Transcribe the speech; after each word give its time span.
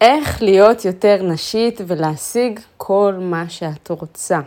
איך 0.00 0.42
להיות 0.42 0.84
יותר 0.84 1.22
נשית 1.22 1.80
ולהשיג 1.86 2.60
כל 2.76 3.14
מה 3.20 3.44
שאת 3.48 3.90
רוצה. 3.90 4.40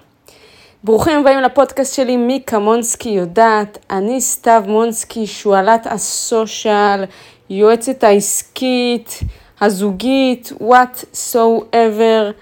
ברוכים 0.84 1.20
הבאים 1.20 1.40
לפודקאסט 1.40 1.96
שלי, 1.96 2.18
מי 2.18 2.44
כמונסקי 2.48 3.10
יודעת. 3.10 3.78
אני 3.90 4.22
סתיו 4.22 4.64
מונסקי, 4.68 5.28
שועלת 5.28 5.88
הסושיאל, 5.88 7.04
יועצת 7.50 8.04
העסקית, 8.04 9.20
הזוגית, 9.62 10.52
what 10.60 11.06
so 11.14 11.64
ever. 11.74 12.34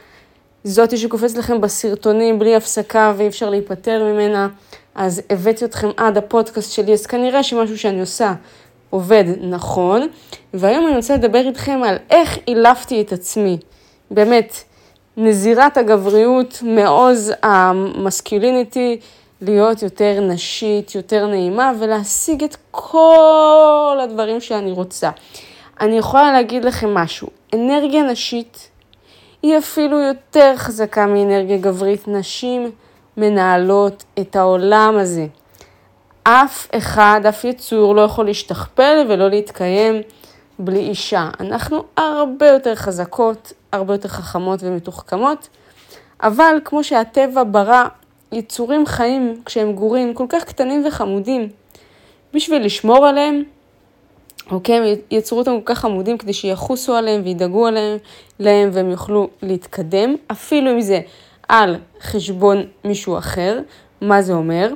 זאתי 0.64 0.98
שקופצת 0.98 1.38
לכם 1.38 1.62
בסרטונים 1.62 2.40
בלי 2.40 2.56
הפסקה 2.56 3.14
ואי 3.18 3.28
אפשר 3.28 3.50
להיפטר 3.50 4.04
ממנה. 4.04 4.48
אז 4.96 5.22
הבאתי 5.30 5.66
אתכם 5.66 5.90
עד 5.98 6.18
הפודקאסט 6.18 6.72
שלי, 6.72 6.94
אז 6.94 7.06
כנראה 7.06 7.44
שמשהו 7.44 7.78
שאני 7.78 8.00
עושה 8.00 8.34
עובד 8.90 9.24
נכון. 9.42 10.08
והיום 10.54 10.88
אני 10.88 10.96
רוצה 10.96 11.16
לדבר 11.16 11.48
איתכם 11.48 11.80
על 11.86 11.98
איך 12.10 12.38
אילפתי 12.48 13.02
את 13.02 13.14
עצמי. 13.14 13.58
באמת, 14.12 14.64
נזירת 15.18 15.78
הגבריות, 15.78 16.60
מעוז 16.62 17.34
המסקיליניטי, 17.44 19.00
להיות 19.42 19.82
יותר 19.84 20.20
נשית, 20.22 20.96
יותר 20.96 21.28
נעימה, 21.28 21.72
ולהשיג 21.80 22.44
את 22.44 22.58
כל 22.72 24.00
הדברים 24.04 24.42
שאני 24.42 24.72
רוצה. 24.72 25.10
אני 25.82 25.98
יכולה 25.98 26.32
להגיד 26.32 26.66
לכם 26.66 26.94
משהו, 26.94 27.28
אנרגיה 27.54 28.04
נשית 28.04 28.70
היא 29.44 29.58
אפילו 29.58 30.00
יותר 30.00 30.54
חזקה 30.56 31.06
מאנרגיה 31.06 31.58
גברית. 31.58 32.08
נשים 32.08 32.72
מנהלות 33.18 34.04
את 34.20 34.36
העולם 34.36 34.98
הזה. 35.00 35.26
אף 36.24 36.68
אחד, 36.78 37.22
אף 37.30 37.46
יצור 37.46 37.96
לא 37.96 38.02
יכול 38.02 38.26
להשתכפל 38.26 39.06
ולא 39.10 39.30
להתקיים 39.30 40.02
בלי 40.60 40.80
אישה. 40.80 41.30
אנחנו 41.40 41.84
הרבה 41.98 42.48
יותר 42.48 42.76
חזקות, 42.76 43.54
הרבה 43.72 43.94
יותר 43.94 44.10
חכמות 44.10 44.60
ומתוחכמות, 44.64 45.50
אבל 46.24 46.58
כמו 46.66 46.84
שהטבע 46.84 47.44
ברא 47.52 47.84
יצורים 48.32 48.86
חיים 48.86 49.42
כשהם 49.46 49.74
גורים 49.74 50.14
כל 50.14 50.26
כך 50.30 50.44
קטנים 50.44 50.84
וחמודים, 50.88 51.50
בשביל 52.34 52.66
לשמור 52.66 53.08
עליהם, 53.08 53.44
אוקיי, 54.52 54.76
הם 54.76 54.84
יצרו 55.12 55.40
אותם 55.40 55.62
כל 55.62 55.74
כך 55.74 55.80
חמודים 55.80 56.18
כדי 56.18 56.34
שיחוסו 56.34 56.96
עליהם 56.96 57.22
וידאגו 57.24 57.68
עליהם 57.68 57.98
להם 58.40 58.70
והם 58.74 58.90
יוכלו 58.90 59.28
להתקדם, 59.42 60.16
אפילו 60.32 60.72
אם 60.72 60.82
זה 60.82 61.02
על 61.50 61.76
חשבון 62.02 62.64
מישהו 62.86 63.18
אחר. 63.18 63.60
מה 64.02 64.22
זה 64.22 64.34
אומר? 64.34 64.70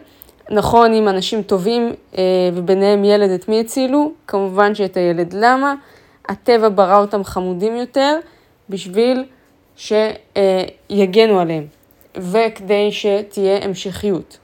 נכון, 0.49 0.93
אם 0.93 1.07
אנשים 1.07 1.41
טובים 1.41 1.93
אה, 2.17 2.23
וביניהם 2.53 3.05
ילד, 3.05 3.29
את 3.29 3.49
מי 3.49 3.59
הצילו? 3.59 4.11
כמובן 4.27 4.75
שאת 4.75 4.97
הילד. 4.97 5.33
למה? 5.37 5.75
הטבע 6.29 6.69
ברא 6.69 6.97
אותם 6.97 7.23
חמודים 7.23 7.75
יותר 7.75 8.19
בשביל 8.69 9.25
שיגנו 9.75 11.39
עליהם 11.39 11.65
וכדי 12.17 12.91
שתהיה 12.91 13.63
המשכיות. 13.63 14.37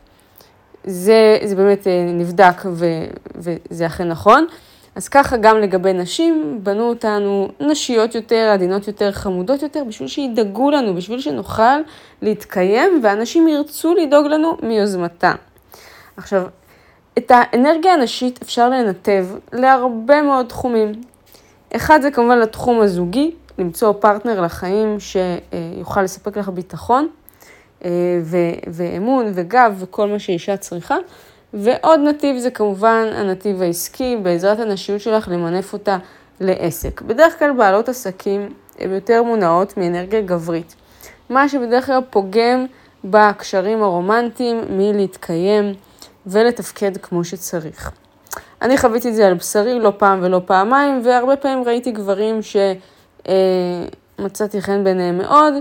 זה, 0.84 1.38
זה 1.44 1.56
באמת 1.56 1.88
אה, 1.88 2.06
נבדק 2.14 2.64
ו, 2.66 2.86
וזה 3.36 3.86
אכן 3.86 4.08
נכון. 4.08 4.46
אז 4.96 5.08
ככה 5.08 5.38
גם 5.38 5.58
לגבי 5.58 5.94
נשים, 5.94 6.60
בנו 6.64 6.90
אותנו 6.90 7.50
נשיות 7.60 8.16
יותר, 8.16 8.50
עדינות 8.54 8.88
יותר, 8.88 9.12
חמודות 9.12 9.62
יותר, 9.62 9.84
בשביל 9.88 10.08
שידאגו 10.08 10.72
לנו, 10.72 10.96
בשביל 10.96 11.20
שנוכל 11.20 11.80
להתקיים, 12.22 13.00
ואנשים 13.04 13.48
ירצו 13.48 13.94
לדאוג 13.94 14.26
לנו 14.26 14.58
מיוזמתם. 14.64 15.36
עכשיו, 16.20 16.44
את 17.18 17.32
האנרגיה 17.36 17.94
הנשית 17.94 18.40
אפשר 18.42 18.70
לנתב 18.70 19.28
להרבה 19.54 20.22
מאוד 20.22 20.46
תחומים. 20.46 20.92
אחד 21.76 22.00
זה 22.02 22.12
כמובן 22.12 22.40
לתחום 22.40 22.82
הזוגי, 22.82 23.32
למצוא 23.58 23.94
פרטנר 24.00 24.42
לחיים 24.42 24.98
שיוכל 25.00 26.02
לספק 26.02 26.38
לך 26.38 26.50
ביטחון 26.50 27.08
אה, 27.86 27.90
ואמון 28.68 29.32
וגב 29.34 29.76
וכל 29.80 30.08
מה 30.08 30.20
שאישה 30.20 30.58
צריכה. 30.58 30.96
ועוד 31.54 32.00
נתיב 32.00 32.38
זה 32.38 32.52
כמובן 32.52 33.06
הנתיב 33.14 33.62
העסקי, 33.62 34.18
בעזרת 34.24 34.60
הנשיות 34.60 35.02
שלך 35.02 35.28
למנף 35.28 35.74
אותה 35.74 35.98
לעסק. 36.40 37.02
בדרך 37.02 37.40
כלל 37.40 37.52
בעלות 37.52 37.90
עסקים 37.90 38.50
הן 38.80 38.92
יותר 38.94 39.24
מונעות 39.24 39.78
מאנרגיה 39.78 40.22
גברית, 40.22 40.76
מה 41.30 41.50
שבדרך 41.50 41.86
כלל 41.86 42.00
פוגם 42.10 42.66
בקשרים 43.04 43.84
הרומנטיים 43.84 44.62
מלהתקיים 44.70 45.74
ולתפקד 46.30 46.98
כמו 46.98 47.24
שצריך. 47.24 47.92
אני 48.62 48.78
חוויתי 48.78 49.10
את 49.10 49.16
זה 49.16 49.28
על 49.28 49.34
בשרי 49.34 49.80
לא 49.80 49.94
פעם 49.98 50.20
ולא 50.22 50.42
פעמיים, 50.46 51.02
והרבה 51.06 51.36
פעמים 51.36 51.64
ראיתי 51.64 51.92
גברים 51.92 52.40
שמצאתי 54.20 54.62
חן 54.62 54.84
ביניהם 54.84 55.18
מאוד, 55.18 55.54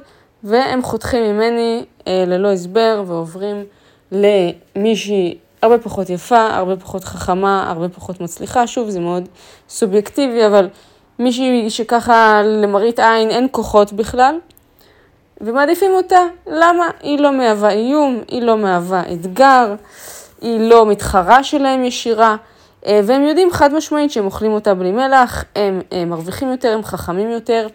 והם 0.45 0.83
חותכים 0.83 1.23
ממני 1.23 1.84
אה, 2.06 2.25
ללא 2.27 2.53
הסבר 2.53 3.03
ועוברים 3.06 3.65
למישהי 4.12 5.39
הרבה 5.62 5.79
פחות 5.79 6.11
יפה, 6.11 6.47
הרבה 6.47 6.77
פחות 6.77 7.05
חכמה, 7.05 7.71
הרבה 7.71 7.89
פחות 7.89 8.21
מצליחה. 8.21 8.67
שוב, 8.67 8.91
זה 8.91 9.00
מאוד 9.00 9.29
סובייקטיבי, 9.69 10.47
אבל 10.47 10.69
מישהי 11.19 11.71
שככה 11.71 12.43
למראית 12.43 13.00
עין 13.00 13.31
אין 13.31 13.49
כוחות 13.50 13.93
בכלל, 13.93 14.39
ומעדיפים 15.41 15.91
אותה. 15.91 16.21
למה? 16.47 16.91
היא 17.00 17.19
לא 17.19 17.33
מהווה 17.33 17.71
איום, 17.71 18.21
היא 18.29 18.43
לא 18.43 18.59
מהווה 18.59 19.03
אתגר, 19.12 19.75
היא 20.41 20.60
לא 20.60 20.87
מתחרה 20.87 21.44
שלהם 21.44 21.84
ישירה, 21.84 22.37
אה, 22.87 23.00
והם 23.04 23.22
יודעים 23.22 23.50
חד 23.50 23.75
משמעית 23.75 24.10
שהם 24.10 24.25
אוכלים 24.25 24.53
אותה 24.53 24.75
בלי 24.75 24.93
מלח, 24.93 25.44
הם, 25.56 25.81
הם 25.91 26.10
מרוויחים 26.10 26.50
יותר, 26.50 26.72
הם 26.75 26.82
חכמים 26.82 27.31
יותר, 27.31 27.66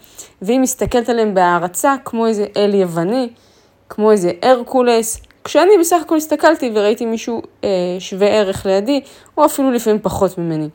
והיא 0.41 0.59
מסתכלת 0.59 1.09
עליהם 1.09 1.33
בהערצה 1.33 1.95
כמו 2.05 2.27
איזה 2.27 2.45
אל 2.57 2.73
יווני, 2.73 3.29
כמו 3.89 4.11
איזה 4.11 4.31
הרקולס, 4.41 5.21
כשאני 5.43 5.71
בסך 5.79 5.97
הכל 6.05 6.17
הסתכלתי 6.17 6.71
וראיתי 6.73 7.05
מישהו 7.05 7.41
אה, 7.63 7.69
שווה 7.99 8.27
ערך 8.27 8.65
לידי, 8.65 9.01
או 9.37 9.45
אפילו 9.45 9.71
לפעמים 9.71 9.99
פחות 10.01 10.37
ממני. 10.37 10.69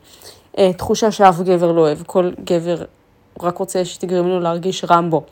אה, 0.57 0.73
תחושה 0.73 1.11
שאף 1.11 1.39
גבר 1.39 1.71
לא 1.71 1.81
אוהב, 1.81 1.97
כל 2.05 2.31
גבר 2.43 2.83
רק 3.41 3.57
רוצה 3.57 3.85
שתגרם 3.85 4.27
לו 4.27 4.39
להרגיש 4.39 4.85
רמבו. 4.89 5.23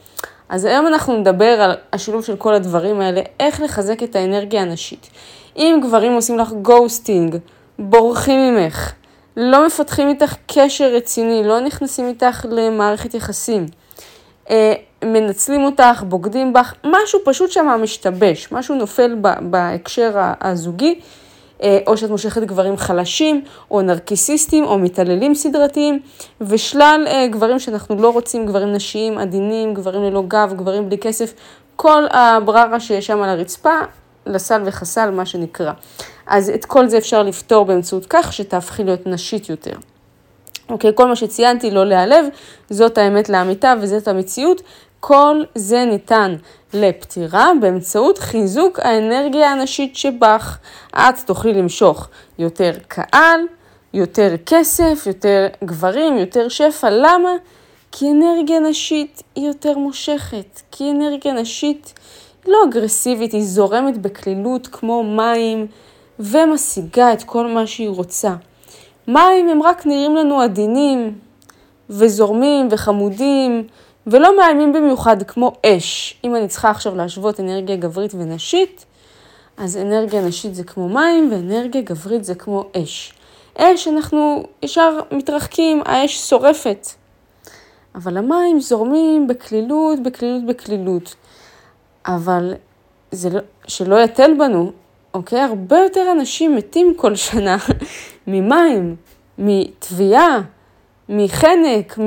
אז 0.50 0.66
היום 0.66 0.88
אנחנו 0.88 1.18
נדבר 1.18 1.46
על 1.62 1.76
השילוב 1.94 2.24
של 2.24 2.36
כל 2.36 2.54
הדברים 2.54 3.02
האלה, 3.02 3.22
איך 3.40 3.62
לחזק 3.62 4.04
את 4.04 4.16
האנרגיה 4.16 4.62
הנשית. 4.62 5.10
אם 5.58 5.80
גברים 5.84 6.12
עושים 6.12 6.38
לך 6.38 6.52
ghosting, 6.62 7.38
בורחים 7.80 8.40
ממך, 8.40 8.92
לא 9.38 9.68
מפתחים 9.68 10.10
איתך 10.10 10.36
קשר 10.48 10.94
רציני, 10.94 11.44
לא 11.44 11.60
נכנסים 11.60 12.08
איתך 12.08 12.46
למערכת 12.50 13.14
יחסים, 13.14 13.66
אה, 14.50 14.74
מנצלים 15.04 15.64
אותך, 15.64 16.04
בוגדים 16.08 16.54
בך, 16.54 16.74
משהו 16.84 17.20
פשוט 17.26 17.52
שם 17.52 17.68
משתבש, 17.84 18.52
משהו 18.52 18.76
נופל 18.76 19.16
בהקשר 19.42 20.12
הזוגי, 20.42 21.00
או 21.88 21.98
שאת 21.98 22.10
מושכת 22.10 22.42
גברים 22.42 22.78
חלשים, 22.78 23.44
או 23.72 23.82
נרקיסיסטים, 23.82 24.64
או 24.64 24.80
מתעללים 24.80 25.36
סדרתיים, 25.36 26.00
ושלל 26.42 27.04
אה, 27.08 27.28
גברים 27.28 27.60
שאנחנו 27.60 28.02
לא 28.02 28.10
רוצים, 28.10 28.46
גברים 28.46 28.72
נשיים, 28.74 29.18
עדינים, 29.18 29.74
גברים 29.74 30.04
ללא 30.04 30.24
גב, 30.28 30.54
גברים 30.56 30.90
בלי 30.90 30.98
כסף, 30.98 31.34
כל 31.76 32.04
הבררה 32.12 32.80
שיש 32.80 33.08
שם 33.08 33.22
על 33.22 33.30
הרצפה, 33.30 33.80
לסל 34.26 34.62
וחסל, 34.66 35.12
מה 35.12 35.26
שנקרא. 35.26 35.72
אז 36.28 36.50
את 36.50 36.66
כל 36.66 36.88
זה 36.88 36.98
אפשר 36.98 37.24
לפתור 37.24 37.66
באמצעות 37.66 38.06
כך 38.10 38.34
שתהפכי 38.34 38.84
להיות 38.84 39.08
נשית 39.08 39.50
יותר. 39.50 39.74
אוקיי, 40.70 40.92
כל 40.96 41.08
מה 41.08 41.16
שציינתי, 41.16 41.72
לא 41.72 41.86
להיעלב, 41.86 42.26
זאת 42.70 42.98
האמת 42.98 43.30
לאמיתה 43.30 43.74
וזאת 43.82 44.08
המציאות. 44.08 44.62
כל 45.00 45.44
זה 45.56 45.86
ניתן 45.86 46.36
לפתירה 46.74 47.52
באמצעות 47.62 48.18
חיזוק 48.18 48.80
האנרגיה 48.80 49.52
הנשית 49.52 49.96
שבך. 49.96 50.58
את 50.96 51.20
תוכלי 51.26 51.54
למשוך 51.54 52.08
יותר 52.40 52.72
קהל, 52.88 53.40
יותר 53.94 54.36
כסף, 54.46 55.04
יותר 55.06 55.48
גברים, 55.64 56.18
יותר 56.18 56.50
שפע. 56.50 56.90
למה? 56.90 57.32
כי 57.92 58.12
אנרגיה 58.12 58.60
נשית 58.60 59.24
היא 59.36 59.48
יותר 59.48 59.78
מושכת. 59.78 60.62
כי 60.72 60.92
אנרגיה 60.92 61.34
נשית 61.34 61.94
היא 62.46 62.54
לא 62.54 62.58
אגרסיבית, 62.70 63.32
היא 63.32 63.44
זורמת 63.46 63.98
בקלילות 63.98 64.68
כמו 64.68 65.04
מים 65.04 65.68
ומשיגה 66.20 67.14
את 67.14 67.24
כל 67.24 67.48
מה 67.48 67.68
שהיא 67.68 67.90
רוצה. 67.90 68.36
מים 69.08 69.50
הם 69.50 69.64
רק 69.64 69.86
נראים 69.86 70.16
לנו 70.16 70.42
עדינים 70.42 71.20
וזורמים 71.90 72.68
וחמודים 72.72 73.68
ולא 74.08 74.38
מאיימים 74.38 74.74
במיוחד 74.74 75.24
כמו 75.24 75.54
אש. 75.66 76.20
אם 76.24 76.36
אני 76.36 76.48
צריכה 76.48 76.70
עכשיו 76.70 76.96
להשוות 76.96 77.40
אנרגיה 77.40 77.76
גברית 77.76 78.14
ונשית, 78.14 78.86
אז 79.58 79.78
אנרגיה 79.78 80.22
נשית 80.22 80.56
זה 80.56 80.64
כמו 80.64 80.90
מים 80.90 81.32
ואנרגיה 81.32 81.82
גברית 81.82 82.24
זה 82.24 82.36
כמו 82.36 82.64
אש. 82.78 83.14
אש, 83.58 83.88
אנחנו 83.88 84.44
ישר 84.64 85.00
מתרחקים, 85.12 85.82
האש 85.86 86.30
שורפת. 86.30 86.88
אבל 87.96 88.18
המים 88.18 88.60
זורמים 88.60 89.28
בקלילות, 89.28 90.04
בקלילות, 90.04 90.46
בקלילות. 90.46 91.16
אבל 92.06 92.54
זה 93.12 93.30
לא, 93.30 93.40
שלא 93.68 94.04
יתל 94.04 94.32
בנו, 94.40 94.72
אוקיי? 95.14 95.42
הרבה 95.42 95.78
יותר 95.78 96.12
אנשים 96.12 96.56
מתים 96.56 96.94
כל 96.98 97.16
שנה 97.16 97.58
ממים, 98.28 98.96
מטביעה, 99.38 100.42
מחנק, 101.10 101.98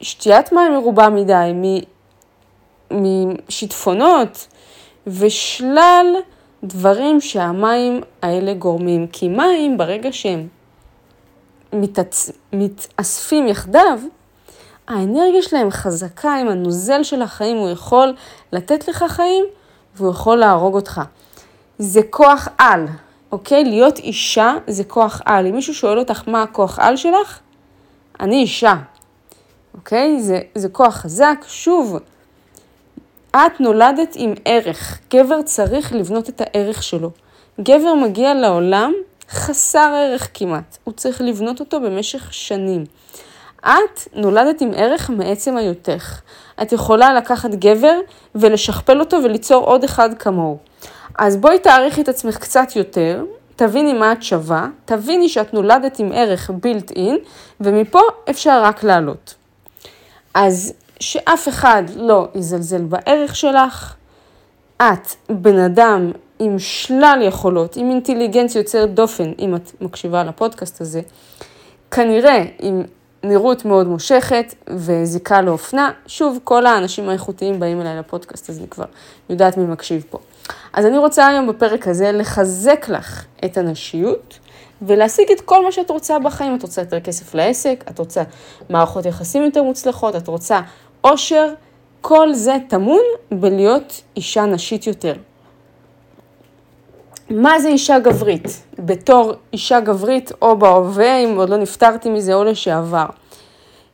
משתיית 0.00 0.52
מים 0.52 0.72
מרובה 0.72 1.08
מדי, 1.08 1.52
משיטפונות 2.90 4.46
ושלל 5.06 6.06
דברים 6.64 7.20
שהמים 7.20 8.00
האלה 8.22 8.54
גורמים. 8.54 9.06
כי 9.06 9.28
מים, 9.28 9.78
ברגע 9.78 10.12
שהם 10.12 10.48
מתעצ... 11.72 12.30
מתאספים 12.52 13.48
יחדיו, 13.48 13.98
האנרגיה 14.88 15.42
שלהם 15.42 15.70
חזקה 15.70 16.34
עם 16.34 16.48
הנוזל 16.48 17.02
של 17.02 17.22
החיים, 17.22 17.56
הוא 17.56 17.68
יכול 17.68 18.14
לתת 18.52 18.88
לך 18.88 19.04
חיים 19.08 19.44
והוא 19.96 20.10
יכול 20.10 20.36
להרוג 20.36 20.74
אותך. 20.74 21.00
זה 21.78 22.00
כוח 22.10 22.48
על, 22.58 22.86
אוקיי? 23.32 23.64
להיות 23.64 23.98
אישה 23.98 24.54
זה 24.66 24.84
כוח 24.84 25.22
על. 25.24 25.46
אם 25.46 25.54
מישהו 25.54 25.74
שואל 25.74 25.98
אותך 25.98 26.22
מה 26.26 26.42
הכוח 26.42 26.78
על 26.78 26.96
שלך, 26.96 27.38
אני 28.20 28.36
אישה, 28.36 28.74
אוקיי? 29.78 30.22
זה, 30.22 30.40
זה 30.54 30.68
כוח 30.68 30.94
חזק. 30.94 31.44
שוב, 31.48 31.96
את 33.30 33.60
נולדת 33.60 34.12
עם 34.14 34.34
ערך. 34.44 34.98
גבר 35.14 35.42
צריך 35.42 35.92
לבנות 35.92 36.28
את 36.28 36.40
הערך 36.44 36.82
שלו. 36.82 37.10
גבר 37.60 37.94
מגיע 37.94 38.34
לעולם 38.34 38.92
חסר 39.30 39.92
ערך 39.94 40.28
כמעט. 40.34 40.78
הוא 40.84 40.94
צריך 40.94 41.20
לבנות 41.20 41.60
אותו 41.60 41.80
במשך 41.80 42.32
שנים. 42.34 42.84
את 43.60 44.08
נולדת 44.14 44.60
עם 44.60 44.70
ערך 44.76 45.10
מעצם 45.10 45.56
היותך. 45.56 46.20
את 46.62 46.72
יכולה 46.72 47.14
לקחת 47.14 47.50
גבר 47.50 47.98
ולשכפל 48.34 49.00
אותו 49.00 49.16
וליצור 49.24 49.64
עוד 49.64 49.84
אחד 49.84 50.10
כמוהו. 50.18 50.58
אז 51.18 51.36
בואי 51.36 51.58
תעריכי 51.58 52.00
את 52.00 52.08
עצמך 52.08 52.36
קצת 52.36 52.76
יותר, 52.76 53.24
תביני 53.56 53.92
מה 53.92 54.12
את 54.12 54.22
שווה, 54.22 54.68
תביני 54.84 55.28
שאת 55.28 55.54
נולדת 55.54 55.98
עם 55.98 56.12
ערך 56.14 56.50
בילט 56.62 56.90
אין, 56.90 57.18
ומפה 57.60 58.00
אפשר 58.30 58.60
רק 58.62 58.84
לעלות. 58.84 59.34
אז 60.34 60.72
שאף 61.00 61.48
אחד 61.48 61.82
לא 61.96 62.28
יזלזל 62.34 62.82
בערך 62.82 63.36
שלך, 63.36 63.94
את 64.76 65.08
בן 65.28 65.58
אדם 65.58 66.12
עם 66.38 66.58
שלל 66.58 67.20
יכולות, 67.22 67.76
עם 67.76 67.90
אינטליגנציה 67.90 68.58
יוצרת 68.58 68.94
דופן, 68.94 69.32
אם 69.38 69.56
את 69.56 69.70
מקשיבה 69.80 70.24
לפודקאסט 70.24 70.80
הזה, 70.80 71.00
כנראה 71.90 72.44
עם 72.58 72.82
נראות 73.22 73.64
מאוד 73.64 73.86
מושכת 73.86 74.54
וזיקה 74.70 75.42
לאופנה. 75.42 75.90
שוב, 76.06 76.38
כל 76.44 76.66
האנשים 76.66 77.08
האיכותיים 77.08 77.60
באים 77.60 77.80
אליי 77.80 77.98
לפודקאסט, 77.98 78.50
אז 78.50 78.58
אני 78.58 78.68
כבר 78.68 78.84
יודעת 79.30 79.56
מי 79.56 79.64
מקשיב 79.64 80.04
פה. 80.10 80.18
אז 80.72 80.86
אני 80.86 80.98
רוצה 80.98 81.26
היום 81.26 81.46
בפרק 81.46 81.88
הזה 81.88 82.12
לחזק 82.12 82.88
לך 82.88 83.24
את 83.44 83.56
הנשיות 83.56 84.38
ולהשיג 84.82 85.30
את 85.32 85.40
כל 85.40 85.64
מה 85.64 85.72
שאת 85.72 85.90
רוצה 85.90 86.18
בחיים. 86.18 86.56
את 86.56 86.62
רוצה 86.62 86.82
יותר 86.82 87.00
כסף 87.00 87.34
לעסק, 87.34 87.84
את 87.90 87.98
רוצה 87.98 88.22
מערכות 88.70 89.06
יחסים 89.06 89.42
יותר 89.42 89.62
מוצלחות, 89.62 90.16
את 90.16 90.28
רוצה 90.28 90.60
עושר, 91.00 91.52
כל 92.00 92.32
זה 92.32 92.56
טמון 92.68 93.02
בלהיות 93.32 94.02
אישה 94.16 94.44
נשית 94.44 94.86
יותר. 94.86 95.14
מה 97.30 97.60
זה 97.60 97.68
אישה 97.68 97.98
גברית? 97.98 98.62
בתור 98.78 99.32
אישה 99.52 99.80
גברית 99.80 100.32
או 100.42 100.58
בהווה, 100.58 101.16
אם 101.18 101.36
עוד 101.36 101.48
לא 101.48 101.56
נפטרתי 101.56 102.10
מזה 102.10 102.34
או 102.34 102.44
לשעבר. 102.44 103.06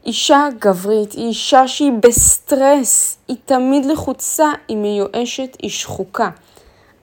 אישה 0.06 0.48
גברית 0.58 1.12
היא 1.12 1.28
אישה 1.28 1.68
שהיא 1.68 1.92
בסטרס, 2.00 3.16
היא 3.28 3.36
תמיד 3.44 3.84
לחוצה, 3.84 4.46
היא 4.68 4.76
מיואשת, 4.76 5.56
היא 5.62 5.70
שחוקה. 5.70 6.30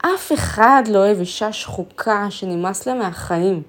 אף 0.01 0.31
אחד 0.33 0.83
לא 0.87 0.97
אוהב 0.97 1.19
אישה 1.19 1.53
שחוקה 1.53 2.27
שנמאס 2.29 2.87
לה 2.87 2.93
מהחיים. 2.93 3.61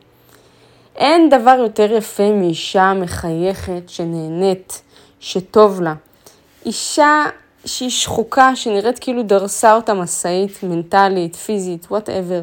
אין 0.97 1.29
דבר 1.29 1.57
יותר 1.59 1.93
יפה 1.93 2.33
מאישה 2.33 2.93
מחייכת, 2.95 3.83
שנהנית, 3.87 4.83
שטוב 5.21 5.81
לה. 5.81 5.95
אישה 6.67 7.25
שהיא 7.65 7.91
שחוקה, 7.91 8.57
שנראית 8.57 8.99
כאילו 8.99 9.23
דרסה 9.23 9.75
אותה 9.75 9.95
משאית 9.95 10.63
מנטלית, 10.63 11.37
פיזית, 11.37 11.87
whatever. 11.91 12.41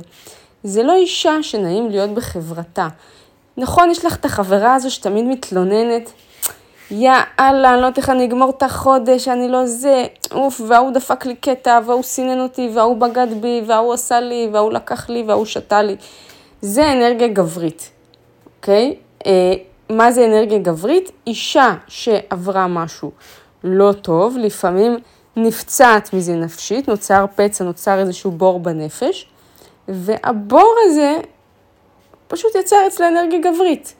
זה 0.63 0.83
לא 0.83 0.94
אישה 0.94 1.44
שנעים 1.44 1.89
להיות 1.89 2.09
בחברתה. 2.09 2.88
נכון, 3.57 3.92
יש 3.92 4.06
לך 4.06 4.15
את 4.15 4.25
החברה 4.25 4.75
הזו 4.75 4.92
שתמיד 4.92 5.25
מתלוננת, 5.25 6.12
יא 6.91 7.12
אללה, 7.39 7.74
אני 7.74 7.81
לא 7.81 7.86
יודעת 7.86 7.97
איך 7.97 8.09
אני 8.09 8.25
אגמור 8.25 8.50
את 8.50 8.63
החודש, 8.63 9.27
אני 9.27 9.50
לא 9.50 9.65
זה, 9.65 10.06
אוף, 10.31 10.62
וההוא 10.68 10.91
דפק 10.91 11.25
לי 11.25 11.36
קטע, 11.36 11.80
וההוא 11.86 12.03
סינן 12.03 12.39
אותי, 12.39 12.69
וההוא 12.74 12.97
בגד 12.97 13.27
בי, 13.41 13.62
וההוא 13.68 13.94
עשה 13.94 14.19
לי, 14.19 14.50
וההוא 14.53 14.71
לקח 14.71 15.09
לי, 15.09 15.24
וההוא 15.27 15.45
שתה 15.45 15.81
לי. 15.81 15.95
זה 16.62 16.91
אנרגיה 16.91 17.27
גברית, 17.27 17.89
אוקיי? 18.57 18.95
אה, 19.25 19.53
מה 19.89 20.12
זה 20.12 20.25
אנרגיה 20.25 20.57
גברית? 20.57 21.12
אישה 21.27 21.75
שעברה 21.88 22.68
משהו 22.68 23.12
לא 23.63 23.92
טוב, 23.92 24.38
לפעמים 24.38 24.97
נפצעת 25.35 26.13
מזה 26.13 26.35
נפשית, 26.35 26.88
נוצר 26.88 27.25
פצע, 27.35 27.63
נוצר 27.63 28.00
איזשהו 28.00 28.31
בור 28.31 28.59
בנפש, 28.59 29.30
והבור 29.88 30.74
הזה 30.85 31.18
פשוט 32.27 32.56
יצר 32.56 32.77
אצלה 32.88 33.07
אנרגיה 33.07 33.39
גברית. 33.39 33.94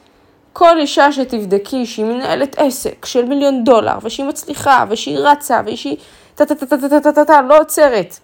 כל 0.54 0.80
אישה 0.80 1.12
שתבדקי 1.12 1.86
שהיא 1.86 2.06
מנהלת 2.06 2.56
עסק 2.58 3.06
של 3.06 3.26
מיליון 3.26 3.64
דולר, 3.64 3.98
ושהיא 4.04 4.26
מצליחה, 4.26 4.86
ושהיא 4.90 5.18
רצה, 5.18 5.62
ושהיא 5.66 5.98
טה-טה-טה-טה-טה-טה-טה, 6.36 7.42
לא 7.42 7.60
עוצרת. 7.60 8.20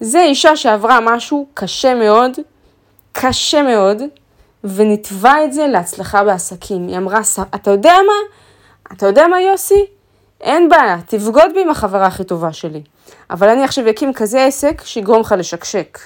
זה 0.00 0.22
אישה 0.22 0.56
שעברה 0.56 1.00
משהו 1.00 1.46
קשה 1.54 1.94
מאוד, 1.94 2.32
קשה 3.12 3.62
מאוד, 3.62 4.02
וניתבה 4.64 5.44
את 5.44 5.52
זה 5.52 5.66
להצלחה 5.66 6.24
בעסקים. 6.24 6.88
היא 6.88 6.96
אמרה, 6.96 7.20
אתה 7.54 7.70
יודע 7.70 7.94
מה? 8.06 8.36
אתה 8.96 9.06
יודע 9.06 9.26
מה, 9.26 9.40
יוסי? 9.40 9.86
אין 10.40 10.68
בעיה, 10.68 10.96
תבגוד 11.06 11.50
בי 11.54 11.62
עם 11.62 11.70
החברה 11.70 12.06
הכי 12.06 12.24
טובה 12.24 12.52
שלי. 12.52 12.82
אבל 13.30 13.48
אני 13.48 13.64
עכשיו 13.64 13.90
אקים 13.90 14.12
כזה 14.12 14.44
עסק 14.44 14.82
שיגרום 14.84 15.20
לך 15.20 15.34
לשקשק. 15.38 15.98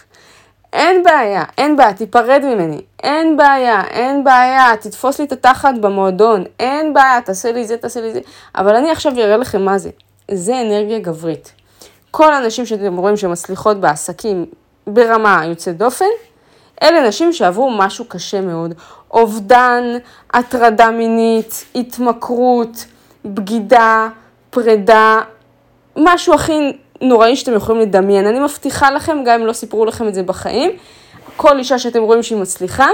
אין 0.73 1.03
בעיה, 1.03 1.45
אין 1.59 1.77
בעיה, 1.77 1.93
תיפרד 1.93 2.43
ממני. 2.45 2.81
אין 3.03 3.37
בעיה, 3.37 3.83
אין 3.91 4.25
בעיה, 4.25 4.77
תתפוס 4.81 5.19
לי 5.19 5.25
את 5.25 5.33
התחת 5.33 5.75
במועדון. 5.81 6.45
אין 6.61 6.95
בעיה, 6.95 7.21
תעשה 7.21 7.53
לי 7.53 7.65
זה, 7.65 7.77
תעשה 7.77 8.01
לי 8.01 8.13
זה. 8.13 8.21
אבל 8.55 8.77
אני 8.77 8.91
עכשיו 8.91 9.13
אראה 9.19 9.37
לכם 9.37 9.63
מה 9.65 9.79
זה. 9.79 9.91
זה 10.31 10.61
אנרגיה 10.61 10.99
גברית. 10.99 11.53
כל 12.11 12.35
הנשים 12.35 12.67
שאתם 12.67 12.97
רואים 12.97 13.17
שמצליחות 13.17 13.81
בעסקים 13.81 14.47
ברמה 14.87 15.43
יוצאת 15.47 15.77
דופן, 15.77 16.05
אלה 16.83 17.09
נשים 17.09 17.33
שעברו 17.33 17.71
משהו 17.71 18.05
קשה 18.05 18.41
מאוד. 18.41 18.75
אובדן, 19.11 19.85
הטרדה 20.35 20.91
מינית, 20.91 21.65
התמכרות, 21.75 22.85
בגידה, 23.25 24.09
פרידה, 24.51 25.21
משהו 25.97 26.35
הכי 26.35 26.77
נוראי 27.01 27.37
שאתם 27.37 27.55
יכולים 27.55 27.83
לדמיין. 27.83 28.27
אני 28.27 28.41
מבטיחה 28.41 28.91
לכם, 28.91 29.19
גם 29.27 29.41
אם 29.41 29.47
לא 29.47 29.53
סיפרו 29.53 29.85
לכם 29.85 30.09
את 30.09 30.15
זה 30.15 30.23
בחיים, 30.23 30.71
כל 31.37 31.59
אישה 31.59 31.79
שאתם 31.79 32.03
רואים 32.03 32.23
שהיא 32.23 32.39
מצליחה, 32.39 32.89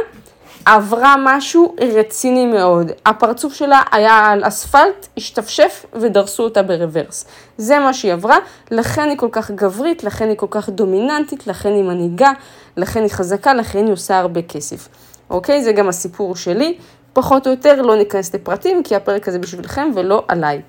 עברה 0.64 1.14
משהו 1.25 1.75
רציני 1.99 2.47
מאוד. 2.47 2.92
הפרצוף 3.06 3.54
שלה 3.54 3.82
היה 3.92 4.26
על 4.26 4.49
אספלט, 4.49 5.06
השתפשף 5.16 5.85
ודרסו 5.94 6.42
אותה 6.42 6.62
ברוורס. 6.62 7.25
זה 7.59 7.78
מה 7.78 7.94
שהיא 7.94 8.12
עברה, 8.12 8.37
לכן 8.71 9.09
היא 9.09 9.18
כל 9.18 9.28
כך 9.32 9.50
גברית, 9.50 10.04
לכן 10.04 10.28
היא 10.28 10.37
כל 10.37 10.47
כך 10.50 10.68
דומיננטית, 10.68 11.47
לכן 11.47 11.73
היא 11.73 11.82
מנהיגה, 11.82 12.32
לכן 12.76 13.02
היא 13.02 13.11
חזקה, 13.11 13.54
לכן 13.54 13.85
היא 13.85 13.92
עושה 13.92 14.18
הרבה 14.18 14.42
כסף. 14.42 14.88
אוקיי? 15.30 15.64
זה 15.64 15.73
גם 15.73 15.88
הסיפור 15.88 16.37
שלי. 16.37 16.76
פחות 17.12 17.47
או 17.47 17.50
יותר, 17.50 17.82
לא 17.82 17.97
ניכנס 17.97 18.35
לפרטים, 18.35 18.82
כי 18.82 18.97
הפרק 18.97 19.28
הזה 19.28 19.38
בשבילכם 19.38 19.90
ולא 19.94 20.25
עליי. 20.28 20.61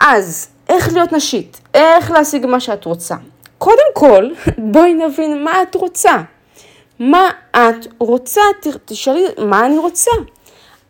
אז, 0.00 0.48
איך 0.74 0.92
להיות 0.92 1.12
נשית? 1.12 1.60
איך 1.74 2.10
להשיג 2.10 2.46
מה 2.46 2.60
שאת 2.60 2.84
רוצה? 2.84 3.14
קודם 3.58 3.90
כל, 3.94 4.30
בואי 4.58 4.94
נבין 4.94 5.44
מה 5.44 5.62
את 5.62 5.74
רוצה. 5.74 6.12
מה 6.98 7.30
את 7.50 7.86
רוצה? 7.98 8.40
תשאלי, 8.84 9.24
מה 9.38 9.66
אני 9.66 9.78
רוצה? 9.78 10.10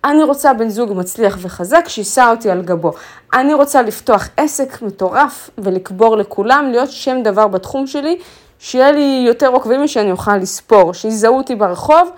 אני 0.04 0.24
רוצה 0.24 0.54
בן 0.54 0.68
זוג 0.68 0.92
מצליח 0.92 1.38
וחזק 1.40 1.84
שיישא 1.88 2.28
אותי 2.30 2.50
על 2.50 2.62
גבו. 2.62 2.92
אני 3.34 3.54
רוצה 3.54 3.82
לפתוח 3.82 4.28
עסק 4.36 4.82
מטורף 4.82 5.50
ולקבור 5.58 6.16
לכולם, 6.16 6.68
להיות 6.70 6.90
שם 6.90 7.22
דבר 7.24 7.48
בתחום 7.48 7.86
שלי, 7.86 8.18
שיהיה 8.58 8.92
לי 8.92 9.24
יותר 9.26 9.48
עוקבים 9.48 9.82
משאני 9.82 10.10
אוכל 10.10 10.36
לספור, 10.36 10.94
שיזהו 10.94 11.36
אותי 11.36 11.54
ברחוב. 11.54 12.10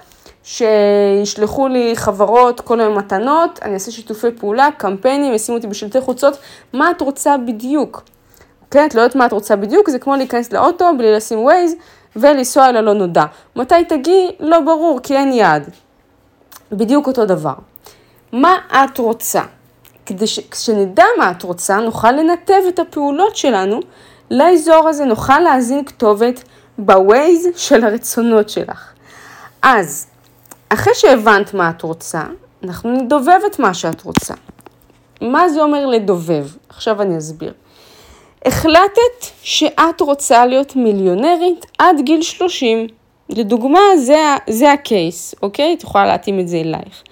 שישלחו 0.47 1.69
לי 1.69 1.93
חברות 1.97 2.61
כל 2.61 2.81
היום 2.81 2.99
מתנות, 2.99 3.59
אני 3.62 3.75
אעשה 3.75 3.91
שיתופי 3.91 4.31
פעולה, 4.31 4.69
קמפיינים, 4.79 5.35
ישימו 5.35 5.57
אותי 5.57 5.67
בשלטי 5.67 6.00
חוצות, 6.00 6.38
מה 6.73 6.91
את 6.91 7.00
רוצה 7.00 7.37
בדיוק? 7.37 8.03
כן, 8.71 8.87
את 8.87 8.95
לא 8.95 9.00
יודעת 9.00 9.17
מה 9.17 9.26
את 9.26 9.33
רוצה 9.33 9.57
בדיוק, 9.57 9.91
זה 9.91 9.99
כמו 9.99 10.17
להיכנס 10.17 10.53
לאוטו 10.53 10.91
בלי 10.99 11.12
לשים 11.12 11.38
ווייז 11.38 11.75
ולנסוע 12.17 12.69
אל 12.69 12.76
הלא 12.76 12.93
נודע. 12.93 13.25
מתי 13.57 13.85
תגיעי? 13.88 14.31
לא 14.41 14.61
ברור, 14.61 15.00
כי 15.03 15.17
אין 15.17 15.33
יעד. 15.33 15.71
בדיוק 16.73 17.07
אותו 17.07 17.25
דבר. 17.25 17.55
מה 18.33 18.59
את 18.71 18.99
רוצה? 18.99 19.43
כדי 20.07 20.26
שכשנדע 20.26 21.05
מה 21.19 21.31
את 21.31 21.43
רוצה, 21.43 21.76
נוכל 21.76 22.12
לנתב 22.12 22.62
את 22.69 22.79
הפעולות 22.79 23.37
שלנו 23.37 23.81
לאזור 24.31 24.88
הזה, 24.88 25.05
נוכל 25.05 25.41
להזין 25.41 25.85
כתובת 25.85 26.43
ב 26.78 26.90
vibes 26.90 27.49
של 27.57 27.85
הרצונות 27.85 28.49
שלך. 28.49 28.93
אז 29.62 30.07
אחרי 30.68 30.92
שהבנת 30.94 31.54
מה 31.54 31.70
את 31.70 31.82
רוצה, 31.82 32.23
אנחנו 32.62 32.90
נדובב 32.90 33.38
את 33.46 33.58
מה 33.58 33.75
שאת 33.75 34.02
רוצה. 34.02 34.35
מה 35.20 35.49
זה 35.49 35.62
אומר 35.62 35.87
לדובב? 35.87 36.46
עכשיו 36.68 37.02
אני 37.02 37.18
אסביר. 37.18 37.52
החלטת 38.44 39.26
שאת 39.42 40.00
רוצה 40.00 40.46
להיות 40.46 40.76
מיליונרית 40.76 41.66
עד 41.78 42.00
גיל 42.00 42.23
30. 42.23 42.87
לדוגמה, 43.28 43.80
זה, 43.96 44.35
זה 44.50 44.73
ה 44.73 44.83
case, 44.83 45.35
אוקיי? 45.42 45.75
את 45.75 45.82
יכולה 45.82 46.06
להתאים 46.06 46.40
את 46.40 46.49
זה 46.49 46.56
אלייך. 46.56 47.02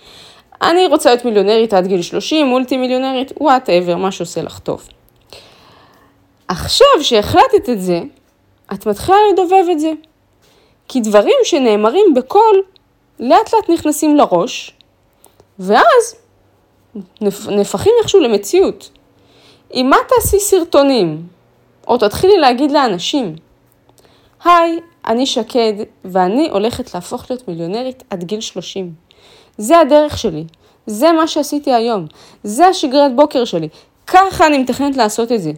אני 0.62 0.86
רוצה 0.86 1.10
להיות 1.10 1.24
מיליונרית 1.24 1.74
עד 1.74 1.86
גיל 1.86 2.02
30, 2.02 2.46
מולטי 2.46 2.76
מיליונרית, 2.76 3.32
whatever, 3.40 3.96
מה 3.96 4.12
שעושה 4.12 4.42
לך 4.42 4.58
טוב. 4.58 4.88
עכשיו 6.48 6.86
שהחלטת 7.00 7.70
את 7.70 7.80
זה, 7.80 8.00
את 8.72 8.86
מתחילה 8.86 9.18
לדובב 9.32 9.64
את 9.72 9.80
זה. 9.80 9.92
כי 10.88 11.00
דברים 11.00 11.36
שנאמרים 11.44 12.14
בקול, 12.14 12.62
לאט 13.24 13.54
לאט 13.54 13.70
נכנסים 13.70 14.16
לראש, 14.16 14.72
ואז 15.58 16.14
נהפכים 17.48 17.92
איכשהו 18.00 18.20
למציאות. 18.20 18.90
אם 19.74 19.94
את 19.94 19.98
תעשי 20.08 20.40
סרטונים, 20.40 21.26
או 21.88 21.98
תתחילי 21.98 22.38
להגיד 22.38 22.70
לאנשים, 22.70 23.36
היי, 24.44 24.80
אני 25.06 25.26
שקד, 25.26 25.72
ואני 26.04 26.48
הולכת 26.50 26.94
להפוך 26.94 27.30
להיות 27.30 27.48
מיליונרית 27.48 28.02
עד 28.10 28.24
גיל 28.24 28.40
30. 28.40 28.92
זה 29.58 29.78
הדרך 29.78 30.18
שלי, 30.18 30.44
זה 30.86 31.12
מה 31.12 31.26
שעשיתי 31.26 31.72
היום, 31.72 32.06
זה 32.42 32.66
השגרת 32.66 33.16
בוקר 33.16 33.44
שלי, 33.44 33.68
ככה 34.06 34.46
אני 34.46 34.58
מתכננת 34.58 34.96
לעשות 34.96 35.32
את 35.32 35.42
זה. 35.42 35.52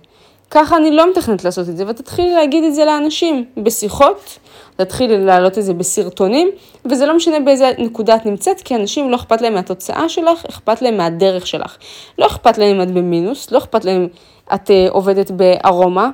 ככה 0.51 0.77
אני 0.77 0.91
לא 0.91 1.11
מתכננת 1.11 1.45
לעשות 1.45 1.69
את 1.69 1.77
זה, 1.77 1.85
ותתחילי 1.87 2.35
להגיד 2.35 2.65
את 2.65 2.75
זה 2.75 2.85
לאנשים 2.85 3.45
בשיחות, 3.57 4.39
תתחילי 4.77 5.25
להעלות 5.25 5.59
את 5.59 5.65
זה 5.65 5.75
בסרטונים, 5.75 6.51
וזה 6.85 7.07
לא 7.07 7.17
משנה 7.17 7.41
באיזה 7.41 7.73
נקודה 7.79 8.17
את 8.17 8.27
נמצאת, 8.27 8.61
כי 8.61 8.75
אנשים 8.77 9.11
לא 9.11 9.17
אכפת 9.17 9.41
להם 9.41 9.55
מהתוצאה 9.55 10.09
שלך, 10.09 10.45
אכפת 10.49 10.83
להם 10.83 10.97
מהדרך 10.97 11.47
שלך. 11.47 11.77
לא 12.19 12.27
אכפת 12.27 12.59
להם 12.59 12.77
אם 12.77 12.83
את 12.83 12.91
במינוס, 12.91 13.51
לא 13.51 13.59
אכפת 13.59 13.85
להם 13.85 14.09
את 14.55 14.71
uh, 14.71 14.91
עובדת 14.91 15.31
בארומה, 15.31 16.11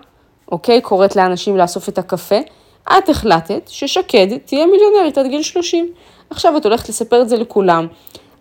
אוקיי? 0.52 0.80
קוראת 0.80 1.16
לאנשים 1.16 1.56
לאסוף 1.56 1.88
את 1.88 1.98
הקפה. 1.98 2.38
את 2.98 3.08
החלטת 3.08 3.68
ששקד 3.68 4.26
תהיה 4.44 4.66
מיליונרית 4.66 5.18
עד 5.18 5.26
גיל 5.26 5.42
30. 5.42 5.88
עכשיו 6.30 6.56
את 6.56 6.64
הולכת 6.64 6.88
לספר 6.88 7.22
את 7.22 7.28
זה 7.28 7.36
לכולם. 7.36 7.86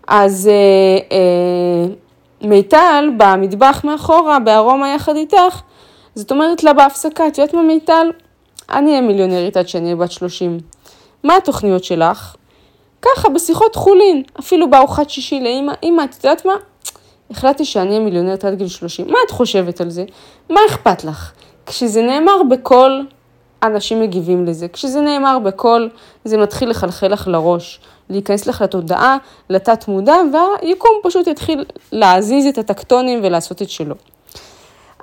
אז 0.07 0.49
uh, 0.49 1.09
uh, 1.09 2.47
מיטל 2.47 3.09
במטבח 3.17 3.81
מאחורה, 3.83 4.39
בארומה 4.39 4.93
יחד 4.95 5.15
איתך, 5.15 5.61
זאת 6.15 6.31
אומרת 6.31 6.63
לה 6.63 6.73
בהפסקה, 6.73 7.27
את 7.27 7.37
יודעת 7.37 7.53
מה 7.53 7.61
מיטל? 7.61 8.07
אני 8.73 8.89
אהיה 8.89 9.01
מיליונרית 9.01 9.57
עד 9.57 9.67
שאני 9.67 9.85
אהיה 9.85 9.95
בת 9.95 10.11
30. 10.11 10.59
מה 11.23 11.37
התוכניות 11.37 11.83
שלך? 11.83 12.35
ככה, 13.01 13.29
בשיחות 13.29 13.75
חולין, 13.75 14.23
אפילו 14.39 14.69
בארוחת 14.69 15.09
שישי 15.09 15.39
לאמא, 15.39 15.73
אמא, 15.83 16.03
את 16.03 16.15
יודעת 16.23 16.45
מה? 16.45 16.53
החלטתי 17.31 17.65
שאני 17.65 17.89
אהיה 17.89 17.99
מיליונרית 17.99 18.45
עד 18.45 18.53
גיל 18.57 18.67
30. 18.67 19.07
מה 19.07 19.17
את 19.25 19.31
חושבת 19.31 19.81
על 19.81 19.89
זה? 19.89 20.05
מה 20.49 20.59
אכפת 20.69 21.03
לך? 21.03 21.31
כשזה 21.65 22.01
נאמר 22.01 22.41
בקול, 22.49 23.07
אנשים 23.63 24.01
מגיבים 24.01 24.45
לזה. 24.45 24.67
כשזה 24.67 25.01
נאמר 25.01 25.39
בקול, 25.39 25.89
זה 26.25 26.37
מתחיל 26.37 26.69
לחלחל 26.69 27.07
לך 27.07 27.27
לראש, 27.27 27.79
להיכנס 28.09 28.47
לך 28.47 28.61
לתודעה, 28.61 29.17
לתת 29.49 29.87
מודע, 29.87 30.15
והיקום 30.33 30.91
פשוט 31.03 31.27
יתחיל 31.27 31.65
להזיז 31.91 32.45
את 32.45 32.57
הטקטונים 32.57 33.19
ולעשות 33.23 33.61
את 33.61 33.69
שלו. 33.69 33.95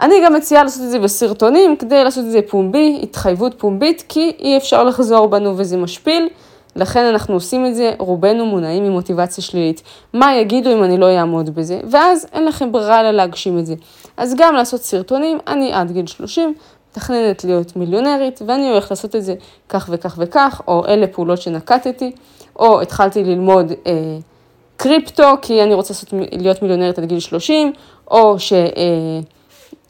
אני 0.00 0.14
גם 0.25 0.35
מציעה 0.35 0.64
לעשות 0.64 0.83
את 0.83 0.90
זה 0.90 0.99
בסרטונים, 0.99 1.76
כדי 1.76 2.05
לעשות 2.05 2.25
את 2.25 2.31
זה 2.31 2.40
פומבי, 2.49 3.00
התחייבות 3.02 3.55
פומבית, 3.59 4.05
כי 4.09 4.33
אי 4.38 4.57
אפשר 4.57 4.85
לחזור 4.85 5.26
בנו 5.26 5.59
וזה 5.59 5.76
משפיל. 5.76 6.28
לכן 6.76 7.05
אנחנו 7.05 7.35
עושים 7.35 7.67
את 7.67 7.75
זה, 7.75 7.93
רובנו 7.99 8.47
מונעים 8.47 8.85
ממוטיבציה 8.85 9.45
שלילית. 9.45 9.83
מה 10.12 10.37
יגידו 10.37 10.73
אם 10.73 10.85
אני 10.85 10.99
לא 10.99 11.19
אעמוד 11.19 11.55
בזה? 11.55 11.81
ואז 11.90 12.26
אין 12.33 12.45
לכם 12.45 12.73
ברירה 12.73 13.00
אלא 13.00 13.11
להגשים 13.11 13.59
את 13.59 13.67
זה. 13.67 13.75
אז 14.17 14.35
גם 14.38 14.55
לעשות 14.55 14.83
סרטונים, 14.83 15.38
אני 15.47 15.73
עד 15.73 15.93
גיל 15.93 16.07
30, 16.07 16.55
מתכננת 16.90 17.45
להיות 17.45 17.76
מיליונרית, 17.76 18.40
ואני 18.47 18.71
הולכת 18.71 18.90
לעשות 18.90 19.17
את 19.17 19.25
זה 19.25 19.35
כך 19.69 19.88
וכך 19.93 20.14
וכך, 20.19 20.61
או 20.69 20.87
אלה 20.87 21.07
פעולות 21.07 21.43
שנקטתי, 21.43 22.12
או 22.59 22.81
התחלתי 22.81 23.25
ללמוד 23.25 23.73
אה, 23.87 24.19
קריפטו, 24.76 25.35
כי 25.43 25.62
אני 25.62 25.75
רוצה 25.75 25.95
לעשות, 25.95 26.09
להיות 26.33 26.62
מיליונרית 26.62 26.99
עד 26.99 27.05
גיל 27.05 27.21
30, 27.21 27.73
או 28.11 28.38
ש... 28.38 28.52
אה, 28.52 29.21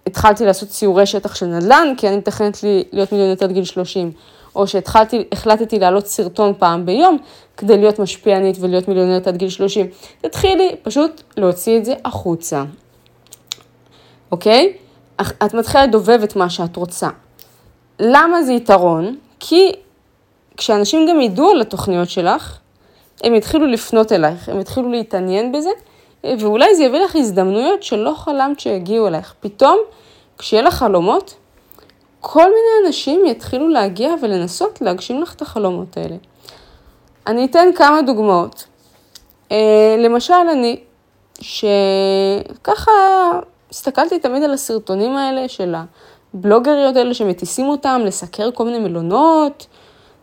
התחלתי 0.08 0.44
לעשות 0.44 0.68
ציורי 0.68 1.06
שטח 1.06 1.34
של 1.34 1.46
נדל"ן, 1.46 1.94
כי 1.96 2.08
אני 2.08 2.16
מתכנת 2.16 2.62
לי 2.62 2.84
להיות 2.92 3.12
מיליונית 3.12 3.42
עד 3.42 3.52
גיל 3.52 3.64
30, 3.64 4.12
או 4.56 4.66
שהתחלתי, 4.66 5.24
החלטתי 5.32 5.78
להעלות 5.78 6.06
סרטון 6.06 6.52
פעם 6.58 6.86
ביום, 6.86 7.18
כדי 7.56 7.76
להיות 7.76 7.98
משפיענית 7.98 8.56
ולהיות 8.60 8.88
מיליונית 8.88 9.26
עד 9.26 9.36
גיל 9.36 9.48
30. 9.48 9.86
תתחילי 10.20 10.76
פשוט 10.82 11.22
להוציא 11.36 11.78
את 11.78 11.84
זה 11.84 11.94
החוצה, 12.04 12.64
אוקיי? 14.32 14.72
את 15.20 15.54
מתחילה 15.54 15.86
לדובב 15.86 16.20
את 16.24 16.36
מה 16.36 16.50
שאת 16.50 16.76
רוצה. 16.76 17.08
למה 18.00 18.42
זה 18.42 18.52
יתרון? 18.52 19.16
כי 19.40 19.72
כשאנשים 20.56 21.08
גם 21.08 21.20
ידעו 21.20 21.50
על 21.50 21.60
התוכניות 21.60 22.10
שלך, 22.10 22.58
הם 23.24 23.34
יתחילו 23.34 23.66
לפנות 23.66 24.12
אלייך, 24.12 24.48
הם 24.48 24.60
יתחילו 24.60 24.90
להתעניין 24.90 25.52
בזה, 25.52 25.70
ואולי 26.24 26.74
זה 26.74 26.84
יביא 26.84 27.00
לך 27.00 27.16
הזדמנויות 27.16 27.82
שלא 27.82 28.14
חלמת 28.16 28.60
שיגיעו 28.60 29.08
אלייך. 29.08 29.34
פתאום, 29.40 29.78
כשיהיה 30.38 30.62
לך 30.62 30.74
חלומות, 30.74 31.34
כל 32.20 32.44
מיני 32.44 32.86
אנשים 32.86 33.26
יתחילו 33.26 33.68
להגיע 33.68 34.14
ולנסות 34.22 34.80
להגשים 34.80 35.22
לך 35.22 35.34
את 35.34 35.42
החלומות 35.42 35.96
האלה. 35.96 36.16
אני 37.26 37.44
אתן 37.44 37.68
כמה 37.76 38.02
דוגמאות. 38.02 38.64
אה, 39.52 39.96
למשל, 39.98 40.34
אני, 40.52 40.80
שככה 41.40 42.92
הסתכלתי 43.70 44.18
תמיד 44.18 44.42
על 44.42 44.52
הסרטונים 44.52 45.16
האלה 45.16 45.48
של 45.48 45.74
הבלוגריות 46.34 46.96
האלה 46.96 47.14
שמטיסים 47.14 47.68
אותם 47.68 48.00
לסקר 48.04 48.50
כל 48.54 48.64
מיני 48.64 48.78
מלונות, 48.78 49.66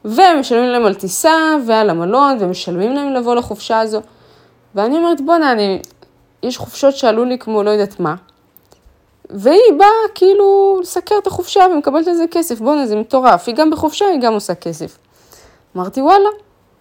ומשלמים 0.05 0.69
להם 0.69 0.85
על 0.85 0.93
טיסה 0.93 1.55
ועל 1.65 1.89
המלון, 1.89 2.37
ומשלמים 2.39 2.93
להם 2.93 3.13
לבוא 3.13 3.35
לחופשה 3.35 3.79
הזו. 3.79 4.01
ואני 4.75 4.97
אומרת, 4.97 5.21
בואנה, 5.21 5.51
אני, 5.51 5.81
יש 6.43 6.57
חופשות 6.57 6.95
שעלו 6.95 7.25
לי 7.25 7.37
כמו 7.37 7.63
לא 7.63 7.69
יודעת 7.69 7.99
מה, 7.99 8.15
והיא 9.29 9.73
באה 9.77 9.87
כאילו 10.15 10.77
לסקר 10.81 11.15
את 11.21 11.27
החופשה 11.27 11.65
ומקבלת 11.73 12.07
על 12.07 12.13
זה 12.13 12.25
כסף, 12.31 12.59
בואנה, 12.59 12.87
זה 12.87 12.95
מטורף, 12.95 13.47
היא 13.47 13.55
גם 13.55 13.71
בחופשה, 13.71 14.05
היא 14.05 14.21
גם 14.21 14.33
עושה 14.33 14.55
כסף. 14.55 14.97
אמרתי, 15.75 16.01
וואלה, 16.01 16.29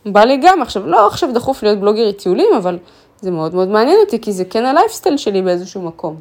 בא 0.06 0.24
לי 0.24 0.36
גם, 0.42 0.62
עכשיו, 0.62 0.86
לא 0.86 1.06
עכשיו 1.06 1.32
דחוף 1.32 1.62
להיות 1.62 1.78
בלוגרית 1.78 2.18
טיולים, 2.18 2.48
אבל 2.56 2.78
זה 3.20 3.30
מאוד 3.30 3.54
מאוד 3.54 3.68
מעניין 3.68 3.98
אותי, 4.04 4.20
כי 4.20 4.32
זה 4.32 4.44
כן 4.44 4.64
הלייפסטייל 4.64 5.16
שלי 5.16 5.42
באיזשהו 5.42 5.82
מקום. 5.82 6.16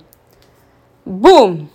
בום, 1.05 1.65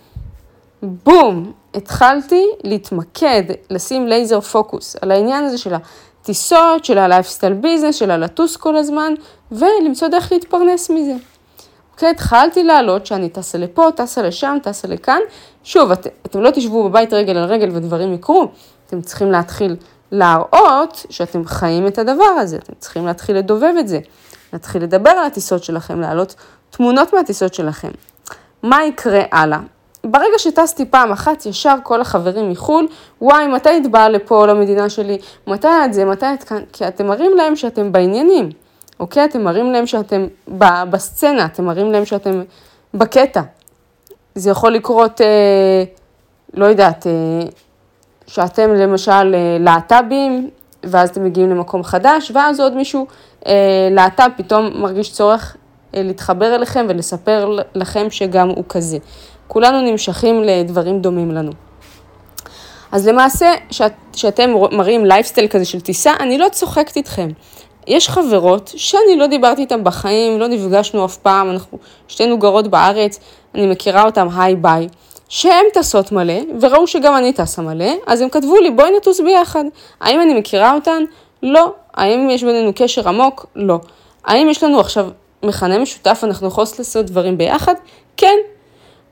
בום, 0.83 1.51
התחלתי 1.73 2.45
להתמקד, 2.63 3.43
לשים 3.69 4.07
laser 4.07 4.39
focus 4.39 4.95
על 5.01 5.11
העניין 5.11 5.43
הזה 5.43 5.57
של 5.57 5.73
הטיסות, 5.73 6.85
של 6.85 6.97
ה 6.97 7.03
lifestyle 7.03 7.53
business, 7.53 7.95
של 7.95 8.11
הלטוס 8.11 8.57
כל 8.57 8.75
הזמן, 8.75 9.13
ולמצוא 9.51 10.07
דרך 10.07 10.31
להתפרנס 10.31 10.89
מזה. 10.89 11.13
אוקיי, 11.91 12.09
התחלתי 12.09 12.63
לעלות 12.63 13.05
שאני 13.05 13.29
טסה 13.29 13.57
לפה, 13.57 13.87
טסה 13.95 14.21
לשם, 14.21 14.57
טסה 14.63 14.87
לכאן. 14.87 15.19
שוב, 15.63 15.91
את, 15.91 16.07
אתם 16.25 16.41
לא 16.41 16.51
תשבו 16.51 16.89
בבית 16.89 17.13
רגל 17.13 17.37
על 17.37 17.43
רגל 17.43 17.69
ודברים 17.73 18.13
יקרו, 18.13 18.47
אתם 18.87 19.01
צריכים 19.01 19.31
להתחיל 19.31 19.75
להראות 20.11 21.05
שאתם 21.09 21.45
חיים 21.45 21.87
את 21.87 21.97
הדבר 21.97 22.23
הזה, 22.23 22.57
אתם 22.57 22.73
צריכים 22.79 23.05
להתחיל 23.05 23.37
לדובב 23.37 23.73
את 23.79 23.87
זה, 23.87 23.99
להתחיל 24.53 24.83
לדבר 24.83 25.09
על 25.09 25.25
הטיסות 25.25 25.63
שלכם, 25.63 26.01
להעלות 26.01 26.35
תמונות 26.69 27.13
מהטיסות 27.13 27.53
שלכם. 27.53 27.91
מה 28.63 28.85
יקרה 28.85 29.21
הלאה? 29.31 29.59
ברגע 30.03 30.37
שטסתי 30.37 30.85
פעם 30.85 31.11
אחת, 31.11 31.45
ישר 31.45 31.75
כל 31.83 32.01
החברים 32.01 32.49
מחו"ל, 32.49 32.87
וואי, 33.21 33.47
מתי 33.47 33.77
את 33.77 33.91
באה 33.91 34.09
לפה 34.09 34.45
למדינה 34.45 34.89
שלי? 34.89 35.17
מתי 35.47 35.67
את 35.85 35.93
זה? 35.93 36.05
מתי 36.05 36.25
את 36.33 36.43
כאן? 36.43 36.61
כי 36.73 36.87
אתם 36.87 37.07
מראים 37.07 37.37
להם 37.37 37.55
שאתם 37.55 37.91
בעניינים, 37.91 38.49
אוקיי? 38.99 39.25
אתם 39.25 39.43
מראים 39.43 39.71
להם 39.71 39.87
שאתם 39.87 40.27
בסצנה, 40.89 41.45
אתם 41.45 41.65
מראים 41.65 41.91
להם 41.91 42.05
שאתם 42.05 42.41
בקטע. 42.93 43.41
זה 44.35 44.49
יכול 44.49 44.71
לקרות, 44.71 45.21
אה, 45.21 45.83
לא 46.53 46.65
יודעת, 46.65 47.07
אה, 47.07 47.11
שאתם 48.27 48.73
למשל 48.73 49.35
אה, 49.35 49.57
להט"בים, 49.59 50.49
ואז 50.83 51.09
אתם 51.09 51.23
מגיעים 51.23 51.49
למקום 51.49 51.83
חדש, 51.83 52.31
ואז 52.35 52.59
עוד 52.59 52.75
מישהו 52.75 53.07
אה, 53.47 53.53
להט"ב 53.91 54.29
פתאום 54.37 54.81
מרגיש 54.81 55.11
צורך 55.13 55.57
אה, 55.95 56.03
להתחבר 56.03 56.55
אליכם 56.55 56.85
ולספר 56.89 57.57
לכם 57.75 58.07
שגם 58.09 58.49
הוא 58.49 58.63
כזה. 58.69 58.97
כולנו 59.47 59.91
נמשכים 59.91 60.43
לדברים 60.43 61.01
דומים 61.01 61.31
לנו. 61.31 61.51
אז 62.91 63.07
למעשה, 63.07 63.53
שאת, 63.71 63.93
שאתם 64.15 64.49
מראים 64.71 65.05
לייפסטייל 65.05 65.47
כזה 65.47 65.65
של 65.65 65.81
טיסה, 65.81 66.13
אני 66.19 66.37
לא 66.37 66.47
צוחקת 66.51 66.95
איתכם. 66.95 67.29
יש 67.89 68.09
חברות 68.09 68.71
שאני 68.75 69.15
לא 69.17 69.27
דיברתי 69.27 69.61
איתן 69.61 69.83
בחיים, 69.83 70.39
לא 70.39 70.47
נפגשנו 70.47 71.05
אף 71.05 71.17
פעם, 71.17 71.49
אנחנו 71.49 71.77
שתינו 72.07 72.37
גרות 72.37 72.67
בארץ, 72.67 73.19
אני 73.55 73.67
מכירה 73.67 74.05
אותן 74.05 74.27
hi 74.37 74.55
bye, 74.55 74.87
שהן 75.29 75.65
טסות 75.73 76.11
מלא, 76.11 76.39
וראו 76.61 76.87
שגם 76.87 77.15
אני 77.15 77.33
טסה 77.33 77.61
מלא, 77.61 77.93
אז 78.07 78.21
הם 78.21 78.29
כתבו 78.29 78.57
לי 78.57 78.71
בואי 78.71 78.91
נטוס 78.97 79.19
ביחד. 79.19 79.63
האם 80.01 80.21
אני 80.21 80.33
מכירה 80.33 80.73
אותן? 80.73 81.03
לא. 81.43 81.73
האם 81.93 82.29
יש 82.29 82.43
בינינו 82.43 82.71
קשר 82.75 83.09
עמוק? 83.09 83.45
לא. 83.55 83.79
האם 84.25 84.49
יש 84.49 84.63
לנו 84.63 84.79
עכשיו 84.79 85.09
מכנה 85.43 85.79
משותף, 85.79 86.21
אנחנו 86.23 86.47
יכולות 86.47 86.79
לעשות 86.79 87.05
דברים 87.05 87.37
ביחד? 87.37 87.73
כן. 88.17 88.37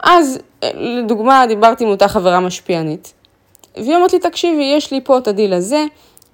אז 0.03 0.39
לדוגמה, 0.74 1.46
דיברתי 1.48 1.84
עם 1.84 1.89
אותה 1.89 2.07
חברה 2.07 2.39
משפיענית, 2.39 3.13
והיא 3.77 3.96
אומרת 3.96 4.13
לי, 4.13 4.19
תקשיבי, 4.19 4.63
יש 4.63 4.91
לי 4.91 5.01
פה 5.03 5.17
את 5.17 5.27
הדיל 5.27 5.53
הזה, 5.53 5.86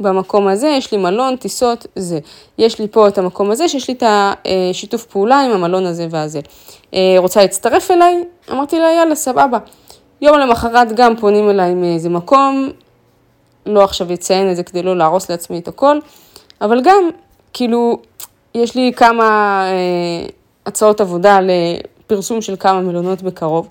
במקום 0.04 0.48
הזה, 0.48 0.68
יש 0.68 0.92
לי 0.92 0.98
מלון, 0.98 1.36
טיסות, 1.36 1.88
זה. 1.96 2.20
יש 2.58 2.80
לי 2.80 2.88
פה 2.88 3.08
את 3.08 3.18
המקום 3.18 3.52
הזה, 3.52 3.68
שיש 3.68 3.88
לי 3.88 3.94
את 3.94 4.04
השיתוף 4.06 5.06
פעולה 5.06 5.40
עם 5.42 5.52
המלון 5.52 5.86
הזה 5.86 6.08
והזה. 6.10 6.40
אה, 6.94 7.16
רוצה 7.18 7.42
להצטרף 7.42 7.92
אליי? 7.92 8.24
אמרתי 8.52 8.80
לה, 8.80 8.92
יאללה, 8.92 9.16
סבבה. 9.16 9.58
יום 10.22 10.40
למחרת 10.40 10.92
גם 10.92 11.18
פונים 11.18 11.50
אליי 11.50 11.74
מאיזה 11.74 12.10
מקום, 12.10 12.70
לא 13.66 13.84
עכשיו 13.84 14.14
אציין 14.14 14.52
את 14.52 14.56
זה 14.56 14.64
כדי 14.64 14.84
לא 14.84 14.98
להרוס 14.98 15.32
לעצמי 15.32 15.60
את 15.60 15.68
הכל, 15.68 16.00
אבל 16.62 16.82
גם, 16.84 17.10
כאילו, 17.54 17.98
יש 18.56 18.76
לי 18.76 18.92
כמה 18.96 19.24
אה, 19.68 20.28
הצעות 20.66 21.02
עבודה 21.02 21.40
לפרסום 21.42 22.42
של 22.42 22.56
כמה 22.60 22.82
מלונות 22.82 23.22
בקרוב, 23.22 23.68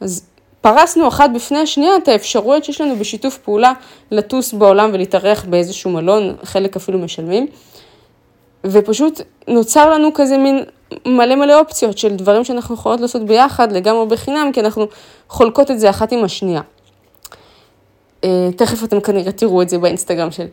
אז 0.00 0.26
פרסנו 0.64 1.08
אחת 1.08 1.30
בפני 1.34 1.58
השנייה 1.58 1.96
את 1.96 2.08
האפשרויות 2.08 2.64
שיש 2.64 2.80
לנו 2.80 2.96
בשיתוף 2.96 3.38
פעולה 3.38 3.72
לטוס 4.10 4.52
בעולם 4.52 4.90
ולהתארח 4.92 5.44
באיזשהו 5.44 5.90
מלון, 5.90 6.34
חלק 6.42 6.76
אפילו 6.76 6.98
משלמים. 6.98 7.46
ופשוט 8.64 9.20
נוצר 9.48 9.90
לנו 9.90 10.14
כזה 10.14 10.38
מין 10.38 10.64
מלא 11.06 11.34
מלא 11.34 11.60
אופציות 11.60 11.98
של 11.98 12.16
דברים 12.16 12.44
שאנחנו 12.44 12.74
יכולות 12.74 13.00
לעשות 13.00 13.22
ביחד 13.22 13.72
לגמרי 13.72 14.06
בחינם, 14.06 14.50
כי 14.52 14.60
אנחנו 14.60 14.86
חולקות 15.28 15.70
את 15.70 15.80
זה 15.80 15.90
אחת 15.90 16.12
עם 16.12 16.24
השנייה. 16.24 16.60
אה, 18.24 18.48
תכף 18.56 18.84
אתם 18.84 19.00
כנראה 19.00 19.32
תראו 19.32 19.62
את 19.62 19.68
זה 19.68 19.78
באינסטגרם 19.78 20.30
שלי. 20.30 20.48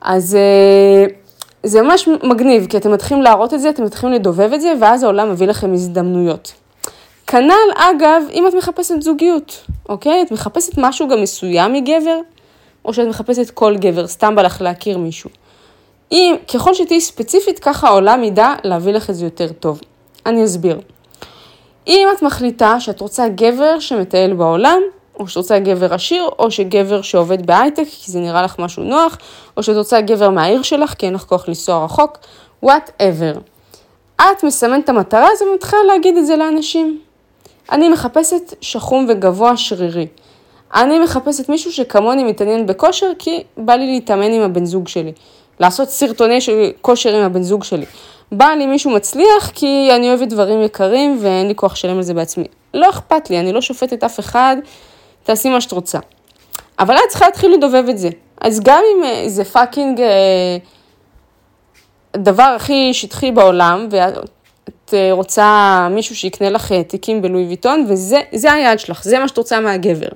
אז 0.00 0.36
אה, 0.36 1.06
זה 1.62 1.82
ממש 1.82 2.08
מגניב, 2.22 2.66
כי 2.66 2.76
אתם 2.76 2.92
מתחילים 2.92 3.22
להראות 3.22 3.54
את 3.54 3.60
זה, 3.60 3.70
אתם 3.70 3.84
מתחילים 3.84 4.14
לדובב 4.14 4.52
את 4.54 4.60
זה, 4.60 4.72
ואז 4.80 5.02
העולם 5.02 5.30
מביא 5.30 5.46
לכם 5.46 5.72
הזדמנויות. 5.72 6.52
כנ"ל, 7.30 7.72
אגב, 7.76 8.22
אם 8.32 8.46
את 8.48 8.54
מחפשת 8.54 9.02
זוגיות, 9.02 9.64
אוקיי? 9.88 10.22
את 10.22 10.32
מחפשת 10.32 10.72
משהו 10.76 11.08
גם 11.08 11.22
מסוים 11.22 11.72
מגבר, 11.72 12.20
או 12.84 12.94
שאת 12.94 13.08
מחפשת 13.08 13.50
כל 13.50 13.76
גבר, 13.76 14.06
סתם 14.06 14.36
בא 14.36 14.42
לך 14.42 14.60
להכיר 14.62 14.98
מישהו. 14.98 15.30
אם, 16.12 16.36
ככל 16.54 16.74
שתהיי 16.74 17.00
ספציפית, 17.00 17.58
ככה 17.58 17.88
העולם 17.88 18.24
ידע 18.24 18.54
להביא 18.64 18.92
לך 18.92 19.10
את 19.10 19.14
זה 19.14 19.24
יותר 19.24 19.48
טוב. 19.52 19.80
אני 20.26 20.44
אסביר. 20.44 20.80
אם 21.86 22.08
את 22.16 22.22
מחליטה 22.22 22.80
שאת 22.80 23.00
רוצה 23.00 23.28
גבר 23.28 23.80
שמטייל 23.80 24.34
בעולם, 24.34 24.80
או 25.20 25.28
שאת 25.28 25.36
רוצה 25.36 25.58
גבר 25.58 25.94
עשיר, 25.94 26.28
או 26.38 26.50
שגבר 26.50 27.02
שעובד 27.02 27.46
בהייטק, 27.46 27.84
כי 28.02 28.12
זה 28.12 28.20
נראה 28.20 28.42
לך 28.42 28.58
משהו 28.58 28.82
נוח, 28.82 29.18
או 29.56 29.62
שאת 29.62 29.76
רוצה 29.76 30.00
גבר 30.00 30.30
מהעיר 30.30 30.62
שלך, 30.62 30.94
כי 30.94 31.06
אין 31.06 31.14
לך 31.14 31.22
כוח 31.22 31.48
לנסוע 31.48 31.84
רחוק, 31.84 32.18
whatever. 32.64 33.38
את 34.16 34.44
מסמנת 34.44 34.84
את 34.84 34.88
המטרה 34.88 35.28
הזו 35.32 35.44
ומתחילה 35.44 35.82
להגיד 35.84 36.16
את 36.16 36.26
זה 36.26 36.36
לאנשים. 36.36 37.07
אני 37.72 37.88
מחפשת 37.88 38.54
שחום 38.60 39.06
וגבוה 39.08 39.56
שרירי. 39.56 40.06
אני 40.74 40.98
מחפשת 40.98 41.48
מישהו 41.48 41.72
שכמוני 41.72 42.24
מתעניין 42.24 42.66
בכושר 42.66 43.06
כי 43.18 43.42
בא 43.56 43.74
לי 43.74 43.86
להתאמן 43.86 44.32
עם 44.32 44.42
הבן 44.42 44.64
זוג 44.64 44.88
שלי. 44.88 45.12
לעשות 45.60 45.88
סרטוני 45.88 46.40
של 46.40 46.70
כושר 46.80 47.16
עם 47.16 47.22
הבן 47.22 47.42
זוג 47.42 47.64
שלי. 47.64 47.86
בא 48.32 48.46
לי 48.46 48.66
מישהו 48.66 48.90
מצליח 48.90 49.50
כי 49.54 49.88
אני 49.96 50.08
אוהבת 50.08 50.28
דברים 50.28 50.62
יקרים 50.62 51.18
ואין 51.20 51.48
לי 51.48 51.54
כוח 51.54 51.72
לשלם 51.72 51.96
על 51.96 52.02
זה 52.02 52.14
בעצמי. 52.14 52.44
לא 52.74 52.90
אכפת 52.90 53.30
לי, 53.30 53.40
אני 53.40 53.52
לא 53.52 53.60
שופטת 53.60 54.04
אף 54.04 54.20
אחד, 54.20 54.56
תעשי 55.22 55.48
מה 55.48 55.60
שאת 55.60 55.72
רוצה. 55.72 55.98
אבל 56.78 56.94
את 56.94 57.00
צריכה 57.08 57.26
להתחיל 57.26 57.52
לדובב 57.52 57.84
את 57.90 57.98
זה. 57.98 58.08
אז 58.40 58.60
גם 58.60 58.82
אם 58.94 59.04
אה, 59.04 59.28
זה 59.28 59.44
fucking 59.44 60.00
אה, 60.00 60.56
דבר 62.16 62.42
הכי 62.56 62.94
שטחי 62.94 63.32
בעולם, 63.32 63.88
את 64.88 64.94
אה, 64.94 65.12
רוצה 65.12 65.88
מישהו 65.90 66.16
שיקנה 66.16 66.50
לך 66.50 66.72
אה, 66.72 66.82
תיקים 66.82 67.22
בלואי 67.22 67.44
ויטון, 67.44 67.86
וזה 67.88 68.52
היעד 68.52 68.78
שלך, 68.78 69.04
זה 69.04 69.18
מה 69.18 69.28
שאת 69.28 69.38
רוצה 69.38 69.60
מהגבר. 69.60 70.08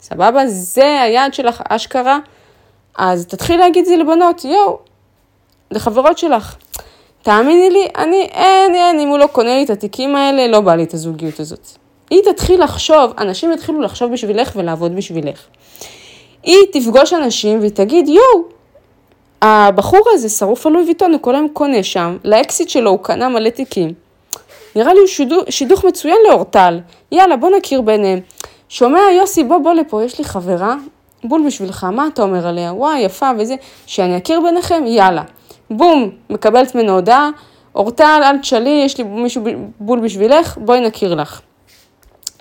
סבבה? 0.00 0.46
זה 0.46 1.00
היעד 1.02 1.34
שלך, 1.34 1.62
אשכרה. 1.68 2.18
אז 2.98 3.26
תתחיל 3.26 3.60
להגיד 3.60 3.84
זה 3.84 3.96
לבנות, 3.96 4.44
יואו, 4.44 4.78
לחברות 5.70 6.18
שלך. 6.18 6.56
תאמיני 7.22 7.70
לי, 7.70 7.86
אני, 7.98 8.28
אין, 8.32 8.74
אין, 8.74 9.00
אם 9.00 9.08
הוא 9.08 9.18
לא 9.18 9.26
קונה 9.26 9.56
לי 9.56 9.64
את 9.64 9.70
התיקים 9.70 10.16
האלה, 10.16 10.46
לא 10.46 10.60
בא 10.60 10.74
לי 10.74 10.82
את 10.82 10.94
הזוגיות 10.94 11.40
הזאת. 11.40 11.68
היא 12.10 12.20
תתחיל 12.32 12.62
לחשוב, 12.62 13.12
אנשים 13.18 13.52
יתחילו 13.52 13.80
לחשוב 13.80 14.12
בשבילך 14.12 14.52
ולעבוד 14.56 14.96
בשבילך. 14.96 15.40
היא 16.42 16.58
תפגוש 16.72 17.12
אנשים 17.12 17.58
והיא 17.60 17.70
תגיד, 17.70 18.08
יואו, 18.08 18.44
הבחור 19.42 20.00
הזה 20.12 20.28
שרוף 20.28 20.66
על 20.66 20.72
לואי 20.72 20.84
ויטון, 20.84 21.12
הוא 21.12 21.20
כל 21.20 21.34
היום 21.34 21.48
קונה 21.48 21.82
שם, 21.82 22.16
לאקסיט 22.24 22.68
שלו 22.68 22.90
הוא 22.90 22.98
קנה 22.98 23.28
מלא 23.28 23.50
תיקים. 23.50 24.09
נראה 24.76 24.94
לי 24.94 25.00
הוא 25.00 25.08
שידוך, 25.08 25.44
שידוך 25.50 25.84
מצוין 25.84 26.16
לאורטל, 26.28 26.80
יאללה 27.12 27.36
בוא 27.36 27.50
נכיר 27.58 27.80
ביניהם. 27.80 28.20
שומע 28.68 29.00
יוסי 29.16 29.44
בוא 29.44 29.58
בוא 29.58 29.72
לפה, 29.72 30.04
יש 30.04 30.18
לי 30.18 30.24
חברה, 30.24 30.74
בול 31.24 31.46
בשבילך, 31.46 31.84
מה 31.84 32.06
אתה 32.12 32.22
אומר 32.22 32.46
עליה? 32.46 32.72
וואי 32.72 32.98
יפה 32.98 33.30
וזה, 33.38 33.54
שאני 33.86 34.16
אכיר 34.16 34.40
ביניכם, 34.40 34.84
יאללה. 34.86 35.22
בום, 35.70 36.10
מקבלת 36.30 36.74
ממנו 36.74 36.92
הודעה, 36.92 37.30
אורטל 37.74 38.20
אל 38.24 38.38
תשאלי, 38.38 38.82
יש 38.84 38.98
לי 38.98 39.04
מישהו 39.04 39.42
בול 39.80 40.00
בשבילך, 40.00 40.58
בואי 40.60 40.80
נכיר 40.80 41.14
לך. 41.14 41.40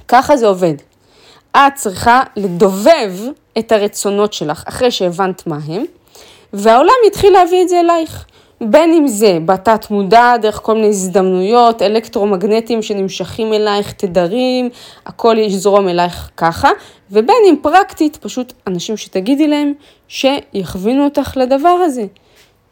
ככה 0.07 0.37
זה 0.37 0.47
עובד. 0.47 0.73
את 1.51 1.75
צריכה 1.75 2.21
לדובב 2.35 3.13
את 3.57 3.71
הרצונות 3.71 4.33
שלך 4.33 4.63
אחרי 4.67 4.91
שהבנת 4.91 5.47
מה 5.47 5.57
הם, 5.67 5.85
והעולם 6.53 6.93
יתחיל 7.07 7.33
להביא 7.33 7.63
את 7.63 7.69
זה 7.69 7.79
אלייך. 7.79 8.25
בין 8.61 8.93
אם 8.93 9.07
זה 9.07 9.37
בתת 9.45 9.91
מודע, 9.91 10.37
דרך 10.41 10.59
כל 10.63 10.73
מיני 10.73 10.87
הזדמנויות, 10.87 11.81
אלקטרומגנטיים 11.81 12.81
שנמשכים 12.81 13.53
אלייך, 13.53 13.91
תדרים, 13.91 14.69
הכל 15.05 15.35
יזרום 15.37 15.87
אלייך 15.87 16.29
ככה, 16.37 16.69
ובין 17.11 17.35
אם 17.49 17.55
פרקטית, 17.61 18.17
פשוט 18.17 18.53
אנשים 18.67 18.97
שתגידי 18.97 19.47
להם 19.47 19.73
שיכווינו 20.07 21.03
אותך 21.03 21.37
לדבר 21.37 21.69
הזה. 21.69 22.05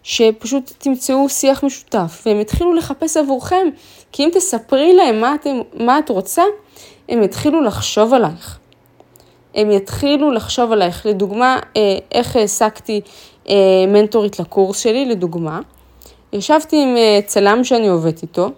שפשוט 0.03 0.71
תמצאו 0.77 1.29
שיח 1.29 1.63
משותף, 1.63 2.23
והם 2.25 2.39
יתחילו 2.39 2.73
לחפש 2.73 3.17
עבורכם, 3.17 3.67
כי 4.11 4.23
אם 4.23 4.29
תספרי 4.33 4.93
להם 4.93 5.21
מה, 5.21 5.35
אתם, 5.35 5.61
מה 5.73 5.99
את 5.99 6.09
רוצה, 6.09 6.43
הם 7.09 7.23
יתחילו 7.23 7.61
לחשוב 7.61 8.13
עלייך. 8.13 8.59
הם 9.55 9.71
יתחילו 9.71 10.31
לחשוב 10.31 10.71
עלייך. 10.71 11.05
לדוגמה, 11.05 11.59
אה, 11.77 11.97
איך 12.11 12.35
העסקתי 12.35 13.01
אה, 13.49 13.55
מנטורית 13.87 14.39
לקורס 14.39 14.79
שלי, 14.79 15.05
לדוגמה, 15.05 15.59
ישבתי 16.33 16.81
עם 16.81 16.97
אה, 16.97 17.19
צלם 17.25 17.63
שאני 17.63 17.87
עובדת 17.87 18.21
איתו, 18.21 18.49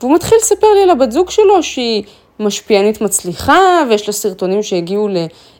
והוא 0.00 0.14
מתחיל 0.14 0.38
לספר 0.38 0.66
לי 0.74 0.82
על 0.82 0.90
הבת 0.90 1.12
זוג 1.12 1.30
שלו 1.30 1.62
שהיא 1.62 2.02
משפיענית 2.40 3.00
מצליחה, 3.00 3.82
ויש 3.88 4.06
לה 4.06 4.12
סרטונים 4.12 4.62
שהגיעו 4.62 5.08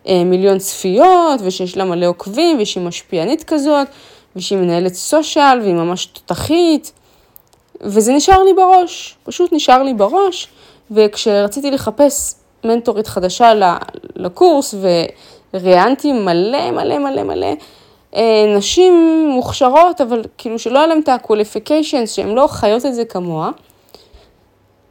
למיליון 0.06 0.58
צפיות, 0.58 1.40
ושיש 1.44 1.76
לה 1.76 1.84
מלא 1.84 2.06
עוקבים, 2.06 2.58
ושהיא 2.60 2.84
משפיענית 2.84 3.44
כזאת, 3.44 3.88
ושהיא 4.36 4.58
מנהלת 4.58 4.94
סושיאל, 4.94 5.60
והיא 5.60 5.74
ממש 5.74 6.06
תותחית, 6.06 6.92
וזה 7.80 8.12
נשאר 8.12 8.42
לי 8.42 8.52
בראש, 8.52 9.16
פשוט 9.24 9.52
נשאר 9.52 9.82
לי 9.82 9.94
בראש, 9.94 10.48
וכשרציתי 10.90 11.70
לחפש 11.70 12.34
מנטורית 12.64 13.06
חדשה 13.06 13.52
לקורס, 14.16 14.74
וראיינתי 15.54 16.12
מלא 16.12 16.70
מלא 16.70 16.98
מלא 16.98 17.22
מלא 17.22 17.46
אה, 17.46 17.52
נשים 18.56 19.26
מוכשרות, 19.28 20.00
אבל 20.00 20.22
כאילו 20.38 20.58
שלא 20.58 20.78
היה 20.78 20.86
להם 20.86 21.00
את 21.00 21.08
ה-qualifications, 21.08 22.06
שהן 22.06 22.28
לא 22.28 22.46
חיות 22.46 22.86
את 22.86 22.94
זה 22.94 23.04
כמוה. 23.04 23.50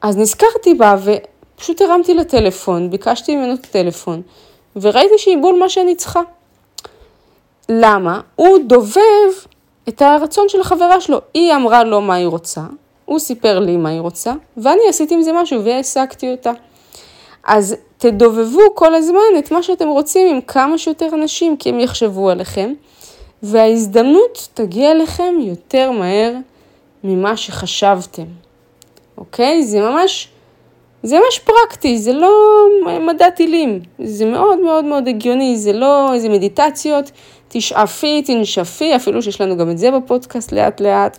אז 0.01 0.17
נזכרתי 0.17 0.73
בה 0.73 0.95
ופשוט 1.03 1.81
הרמתי 1.81 2.13
לטלפון, 2.13 2.89
ביקשתי 2.89 3.35
ממנו 3.35 3.53
את 3.53 3.65
הטלפון, 3.65 4.21
וראיתי 4.75 5.17
שהיא 5.17 5.37
בול 5.37 5.59
מה 5.59 5.69
שאני 5.69 5.95
צריכה. 5.95 6.21
למה? 7.69 8.21
הוא 8.35 8.57
דובב 8.67 9.31
את 9.89 10.01
הרצון 10.01 10.49
של 10.49 10.61
החברה 10.61 11.01
שלו. 11.01 11.21
היא 11.33 11.53
אמרה 11.55 11.83
לו 11.83 12.01
מה 12.01 12.15
היא 12.15 12.27
רוצה, 12.27 12.61
הוא 13.05 13.19
סיפר 13.19 13.59
לי 13.59 13.77
מה 13.77 13.89
היא 13.89 13.99
רוצה, 13.99 14.33
ואני 14.57 14.81
עשיתי 14.89 15.13
עם 15.13 15.21
זה 15.21 15.31
משהו 15.31 15.63
והעסקתי 15.63 16.31
אותה. 16.31 16.51
אז 17.43 17.75
תדובבו 17.97 18.61
כל 18.75 18.95
הזמן 18.95 19.37
את 19.39 19.51
מה 19.51 19.63
שאתם 19.63 19.87
רוצים 19.87 20.27
עם 20.27 20.41
כמה 20.41 20.77
שיותר 20.77 21.09
אנשים, 21.13 21.57
כי 21.57 21.69
הם 21.69 21.79
יחשבו 21.79 22.29
עליכם. 22.29 22.73
וההזדמנות 23.43 24.47
תגיע 24.53 24.91
אליכם 24.91 25.35
יותר 25.39 25.91
מהר 25.91 26.33
ממה 27.03 27.37
שחשבתם, 27.37 28.25
אוקיי? 29.17 29.63
זה 29.63 29.81
ממש, 29.81 30.27
זה 31.03 31.15
ממש 31.15 31.39
פרקטי, 31.39 31.97
זה 31.97 32.13
לא 32.13 32.31
מדע 32.99 33.29
טילים, 33.29 33.79
זה 34.03 34.25
מאוד 34.25 34.59
מאוד 34.59 34.85
מאוד 34.85 35.07
הגיוני, 35.07 35.57
זה 35.57 35.73
לא 35.73 36.13
איזה 36.13 36.29
מדיטציות, 36.29 37.11
תשאפי, 37.47 38.21
תנשפי, 38.21 38.95
אפילו 38.95 39.21
שיש 39.21 39.41
לנו 39.41 39.57
גם 39.57 39.69
את 39.69 39.77
זה 39.77 39.91
בפודקאסט 39.91 40.51
לאט 40.51 40.81
לאט, 40.81 41.17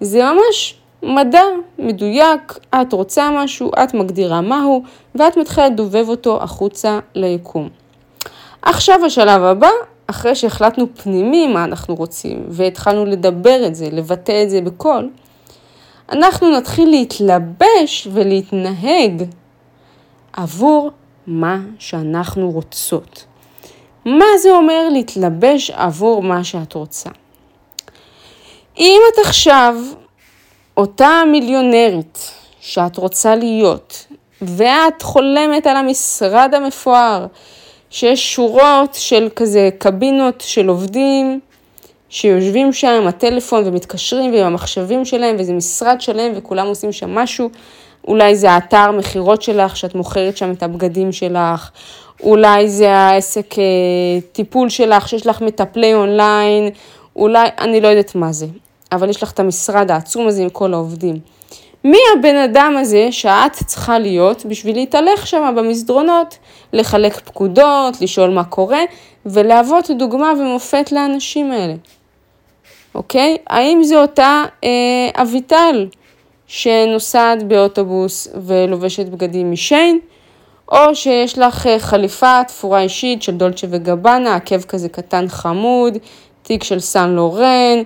זה 0.00 0.22
ממש 0.24 0.74
מדע 1.02 1.42
מדויק, 1.78 2.58
את 2.74 2.92
רוצה 2.92 3.30
משהו, 3.30 3.70
את 3.84 3.94
מגדירה 3.94 4.40
מהו, 4.40 4.82
ואת 5.14 5.36
מתחילה 5.36 5.66
לדובב 5.66 6.08
אותו 6.08 6.42
החוצה 6.42 6.98
ליקום. 7.14 7.68
עכשיו 8.62 9.04
השלב 9.04 9.42
הבא, 9.42 9.70
אחרי 10.06 10.34
שהחלטנו 10.34 10.86
פנימי 11.02 11.46
מה 11.46 11.64
אנחנו 11.64 11.94
רוצים, 11.94 12.44
והתחלנו 12.48 13.04
לדבר 13.04 13.66
את 13.66 13.74
זה, 13.74 13.88
לבטא 13.92 14.42
את 14.42 14.50
זה 14.50 14.60
בקול, 14.60 15.10
אנחנו 16.12 16.50
נתחיל 16.50 16.90
להתלבש 16.90 18.08
ולהתנהג 18.12 19.22
עבור 20.32 20.90
מה 21.26 21.58
שאנחנו 21.78 22.50
רוצות. 22.50 23.24
מה 24.04 24.24
זה 24.38 24.50
אומר 24.50 24.88
להתלבש 24.92 25.70
עבור 25.70 26.22
מה 26.22 26.44
שאת 26.44 26.72
רוצה? 26.72 27.10
אם 28.78 29.00
את 29.12 29.26
עכשיו 29.26 29.76
אותה 30.76 31.22
מיליונרית 31.32 32.30
שאת 32.60 32.96
רוצה 32.96 33.36
להיות, 33.36 34.06
ואת 34.42 35.02
חולמת 35.02 35.66
על 35.66 35.76
המשרד 35.76 36.54
המפואר, 36.54 37.26
שיש 37.92 38.34
שורות 38.34 38.94
של 38.94 39.28
כזה 39.36 39.68
קבינות 39.78 40.40
של 40.46 40.68
עובדים 40.68 41.40
שיושבים 42.08 42.72
שם 42.72 42.88
עם 42.88 43.06
הטלפון 43.06 43.62
ומתקשרים 43.66 44.34
ועם 44.34 44.46
המחשבים 44.46 45.04
שלהם, 45.04 45.36
וזה 45.38 45.52
משרד 45.52 46.00
שלם 46.00 46.32
וכולם 46.36 46.66
עושים 46.66 46.92
שם 46.92 47.14
משהו. 47.14 47.50
אולי 48.08 48.36
זה 48.36 48.50
האתר 48.50 48.90
מכירות 48.90 49.42
שלך, 49.42 49.76
שאת 49.76 49.94
מוכרת 49.94 50.36
שם 50.36 50.50
את 50.50 50.62
הבגדים 50.62 51.12
שלך, 51.12 51.70
אולי 52.22 52.68
זה 52.68 52.92
העסק 52.92 53.58
אה, 53.58 53.64
טיפול 54.32 54.68
שלך, 54.68 55.08
שיש 55.08 55.26
לך 55.26 55.40
מטפלי 55.40 55.94
אונליין, 55.94 56.70
אולי, 57.16 57.48
אני 57.58 57.80
לא 57.80 57.88
יודעת 57.88 58.14
מה 58.14 58.32
זה, 58.32 58.46
אבל 58.92 59.10
יש 59.10 59.22
לך 59.22 59.32
את 59.32 59.40
המשרד 59.40 59.90
העצום 59.90 60.26
הזה 60.26 60.42
עם 60.42 60.48
כל 60.48 60.74
העובדים. 60.74 61.16
מי 61.84 61.98
הבן 62.18 62.36
אדם 62.36 62.76
הזה 62.80 63.08
שאת 63.10 63.52
צריכה 63.66 63.98
להיות 63.98 64.46
בשביל 64.46 64.76
להתהלך 64.76 65.26
שם 65.26 65.54
במסדרונות, 65.56 66.38
לחלק 66.72 67.20
פקודות, 67.20 68.00
לשאול 68.00 68.30
מה 68.30 68.44
קורה, 68.44 68.82
ולהוות 69.26 69.90
דוגמה 69.90 70.32
ומופת 70.32 70.92
לאנשים 70.92 71.52
האלה, 71.52 71.74
אוקיי? 72.94 73.36
האם 73.46 73.84
זו 73.84 74.00
אותה 74.00 74.44
אה, 74.64 75.22
אביטל 75.22 75.88
שנוסעת 76.46 77.42
באוטובוס 77.42 78.28
ולובשת 78.46 79.06
בגדים 79.06 79.50
משיין, 79.50 79.98
או 80.72 80.94
שיש 80.94 81.38
לך 81.38 81.66
אה, 81.66 81.78
חליפה 81.78 82.44
תפורה 82.48 82.80
אישית 82.80 83.22
של 83.22 83.36
דולצ'ה 83.36 83.66
וגבנה, 83.70 84.34
עקב 84.34 84.62
כזה 84.62 84.88
קטן 84.88 85.28
חמוד, 85.28 85.98
תיק 86.42 86.64
של 86.64 86.80
סן 86.80 87.10
לורן, 87.10 87.82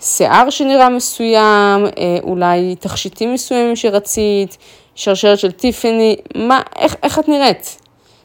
שיער 0.00 0.50
שנראה 0.50 0.88
מסוים, 0.88 1.86
אה, 1.86 2.18
אולי 2.22 2.76
תכשיטים 2.76 3.34
מסוימים 3.34 3.76
שרצית, 3.76 4.56
שרשרת 4.94 5.38
של 5.38 5.50
טיפני, 5.50 6.16
מה, 6.34 6.62
איך, 6.78 6.96
איך 7.02 7.18
את 7.18 7.28
נראית? 7.28 7.80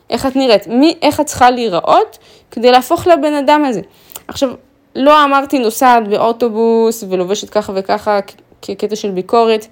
איך 0.10 0.26
את 0.26 0.36
נראית? 0.36 0.68
מי, 0.68 0.94
איך 1.02 1.20
את 1.20 1.26
צריכה 1.26 1.52
להיראות 1.52 2.18
כדי 2.52 2.72
להפוך 2.72 3.08
לבן 3.08 3.34
אדם 3.34 3.66
הזה? 3.66 3.82
עכשיו, 4.28 4.50
לא 4.96 5.24
אמרתי 5.24 5.60
נוסעת 5.60 6.08
באוטובוס 6.08 7.04
ולובשת 7.10 7.50
ככה 7.50 7.74
וככה 7.76 8.20
כקטע 8.62 8.96
של 8.96 9.12
ביקורת. 9.12 9.68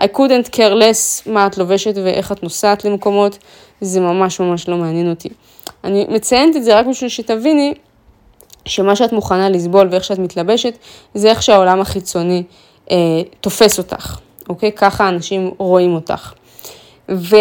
I 0.00 0.04
couldn't 0.04 0.48
care 0.52 0.74
less 0.80 1.30
מה 1.30 1.46
את 1.46 1.58
לובשת 1.58 1.94
ואיך 1.96 2.32
את 2.32 2.42
נוסעת 2.42 2.84
למקומות, 2.84 3.38
זה 3.80 4.00
ממש 4.00 4.40
ממש 4.40 4.68
לא 4.68 4.76
מעניין 4.76 5.10
אותי. 5.10 5.28
אני 5.84 6.06
מציינת 6.08 6.56
את 6.56 6.64
זה 6.64 6.78
רק 6.78 6.86
בשביל 6.86 7.10
שתביני 7.10 7.74
שמה 8.68 8.96
שאת 8.96 9.12
מוכנה 9.12 9.48
לסבול 9.48 9.88
ואיך 9.90 10.04
שאת 10.04 10.18
מתלבשת, 10.18 10.78
זה 11.14 11.30
איך 11.30 11.42
שהעולם 11.42 11.80
החיצוני 11.80 12.42
אה, 12.90 12.96
תופס 13.40 13.78
אותך, 13.78 14.18
אוקיי? 14.48 14.72
ככה 14.72 15.08
אנשים 15.08 15.50
רואים 15.58 15.94
אותך. 15.94 16.32
וכמו 17.08 17.36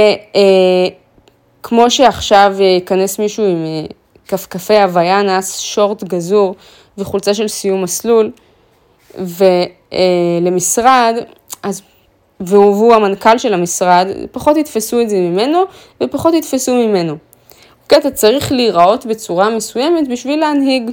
אה, 1.84 1.90
שעכשיו 1.90 2.56
ייכנס 2.60 3.20
מישהו 3.20 3.46
עם 3.46 3.66
אה, 3.66 3.86
כפכפי 4.28 4.78
הוויאנס, 4.78 5.60
שורט 5.60 6.04
גזור 6.04 6.56
וחולצה 6.98 7.34
של 7.34 7.48
סיום 7.48 7.82
מסלול, 7.84 8.32
ולמשרד, 9.16 11.14
אה, 11.18 11.24
אז 11.64 11.82
והוא 12.40 12.94
המנכ"ל 12.94 13.38
של 13.38 13.54
המשרד, 13.54 14.08
פחות 14.32 14.58
יתפסו 14.58 15.02
את 15.02 15.10
זה 15.10 15.16
ממנו 15.16 15.64
ופחות 16.04 16.34
יתפסו 16.34 16.76
ממנו. 16.76 17.16
אוקיי, 17.84 17.98
אתה 17.98 18.12
צריך 18.12 18.52
להיראות 18.52 19.06
בצורה 19.06 19.50
מסוימת 19.50 20.08
בשביל 20.08 20.40
להנהיג. 20.40 20.92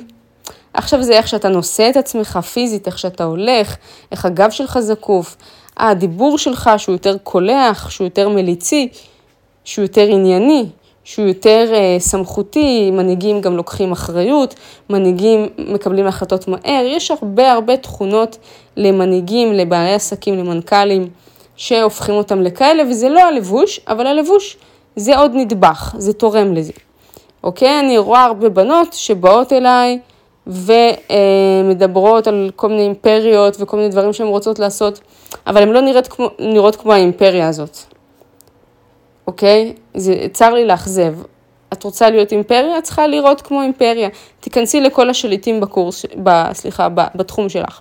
עכשיו 0.75 1.03
זה 1.03 1.13
איך 1.13 1.29
שאתה 1.29 1.49
נושא 1.49 1.91
את 1.91 1.97
עצמך 1.97 2.37
פיזית, 2.37 2.87
איך 2.87 2.99
שאתה 2.99 3.25
הולך, 3.25 3.77
איך 4.13 4.25
הגב 4.25 4.51
שלך 4.51 4.79
זקוף, 4.79 5.37
הדיבור 5.77 6.39
שלך 6.39 6.71
שהוא 6.77 6.93
יותר 6.93 7.17
קולח, 7.23 7.91
שהוא 7.91 8.05
יותר 8.05 8.29
מליצי, 8.29 8.89
שהוא 9.65 9.83
יותר 9.83 10.07
ענייני, 10.11 10.67
שהוא 11.05 11.27
יותר 11.27 11.73
uh, 11.73 12.01
סמכותי, 12.03 12.91
מנהיגים 12.91 13.41
גם 13.41 13.57
לוקחים 13.57 13.93
אחריות, 13.93 14.55
מנהיגים 14.91 15.49
מקבלים 15.59 16.07
החלטות 16.07 16.49
מהר, 16.49 16.85
יש 16.87 17.11
הרבה 17.11 17.53
הרבה 17.53 17.77
תכונות 17.77 18.39
למנהיגים, 18.77 19.53
לבעלי 19.53 19.95
עסקים, 19.95 20.39
למנכ"לים, 20.39 21.09
שהופכים 21.57 22.15
אותם 22.15 22.43
לכאלה, 22.43 22.83
וזה 22.91 23.09
לא 23.09 23.21
הלבוש, 23.21 23.81
אבל 23.89 24.07
הלבוש 24.07 24.57
זה 24.97 25.19
עוד 25.19 25.31
נדבך, 25.35 25.95
זה 25.99 26.13
תורם 26.13 26.55
לזה. 26.55 26.73
אוקיי? 27.45 27.81
אני 27.81 27.99
רואה 27.99 28.25
הרבה 28.25 28.49
בנות 28.49 28.93
שבאות 28.93 29.53
אליי, 29.53 29.99
ומדברות 30.46 32.26
על 32.26 32.50
כל 32.57 32.68
מיני 32.68 32.83
אימפריות 32.83 33.57
וכל 33.61 33.76
מיני 33.76 33.88
דברים 33.88 34.12
שהן 34.12 34.26
רוצות 34.26 34.59
לעשות, 34.59 35.00
אבל 35.46 35.62
הן 35.62 35.68
לא 35.68 35.80
נראות 35.80 36.07
כמו, 36.07 36.28
נראות 36.38 36.76
כמו 36.76 36.92
האימפריה 36.92 37.48
הזאת, 37.48 37.78
אוקיי? 39.26 39.72
זה 39.94 40.26
צר 40.33 40.54
לי 40.54 40.64
לאכזב. 40.64 41.14
את 41.72 41.85
רוצה 41.85 42.11
להיות 42.11 42.33
אימפריה? 42.33 42.78
את 42.78 42.83
צריכה 42.83 43.07
לראות 43.07 43.42
כמו 43.42 43.62
אימפריה. 43.62 44.09
תיכנסי 44.40 44.80
לכל 44.80 45.11
השליטים 45.11 45.61
בקורס, 45.61 46.04
ב, 46.22 46.52
סליחה, 46.52 46.88
ב, 46.88 47.00
בתחום 47.14 47.48
שלך. 47.48 47.80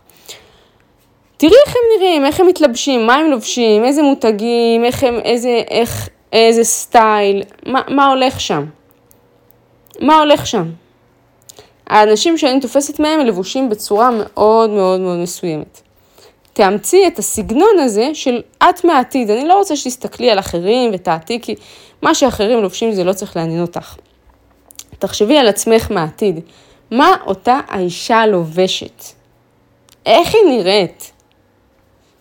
תראי 1.38 1.56
איך 1.65 1.76
הם 1.76 1.82
נראים, 1.97 2.26
איך 2.26 2.39
הם 2.39 2.47
מתלבשים, 2.47 3.08
מה 3.08 3.15
הם 3.15 3.32
לובשים, 3.32 3.86
איזה 3.86 4.02
מותגים, 4.02 4.86
איך 4.86 5.04
הם, 5.04 5.19
איזה, 5.23 5.62
איך, 5.69 6.10
איזה 6.34 6.63
סטייל, 6.63 7.43
מה, 7.65 7.82
מה 7.88 8.08
הולך 8.08 8.39
שם? 8.39 8.65
מה 10.02 10.19
הולך 10.19 10.47
שם? 10.47 10.69
האנשים 11.94 12.38
שאני 12.38 12.60
תופסת 12.60 13.00
מהם 13.00 13.20
לבושים 13.20 13.70
בצורה 13.70 14.10
מאוד 14.12 14.70
מאוד 14.70 15.00
מאוד 15.00 15.18
מסוימת. 15.18 15.82
תאמצי 16.54 17.08
את 17.08 17.20
הסגנון 17.20 17.80
הזה 17.80 18.10
של 18.14 18.42
את 18.64 18.84
מהעתיד. 18.84 19.30
אני 19.30 19.48
לא 19.48 19.58
רוצה 19.58 19.76
שתסתכלי 19.76 20.30
על 20.32 20.40
אחרים 20.40 20.92
ותעתיקי, 20.94 21.56
מה 22.02 22.16
שאחרים 22.16 22.60
לובשים 22.60 22.92
זה 22.92 23.04
לא 23.04 23.14
צריך 23.14 23.36
לעניין 23.38 23.62
אותך. 23.62 23.96
תחשבי 25.00 25.38
על 25.38 25.48
עצמך 25.48 25.92
מהעתיד. 25.92 26.40
מה 26.92 27.16
אותה 27.26 27.60
האישה 27.68 28.26
לובשת? 28.26 29.04
איך 30.06 30.36
היא 30.36 30.58
נראית? 30.58 31.12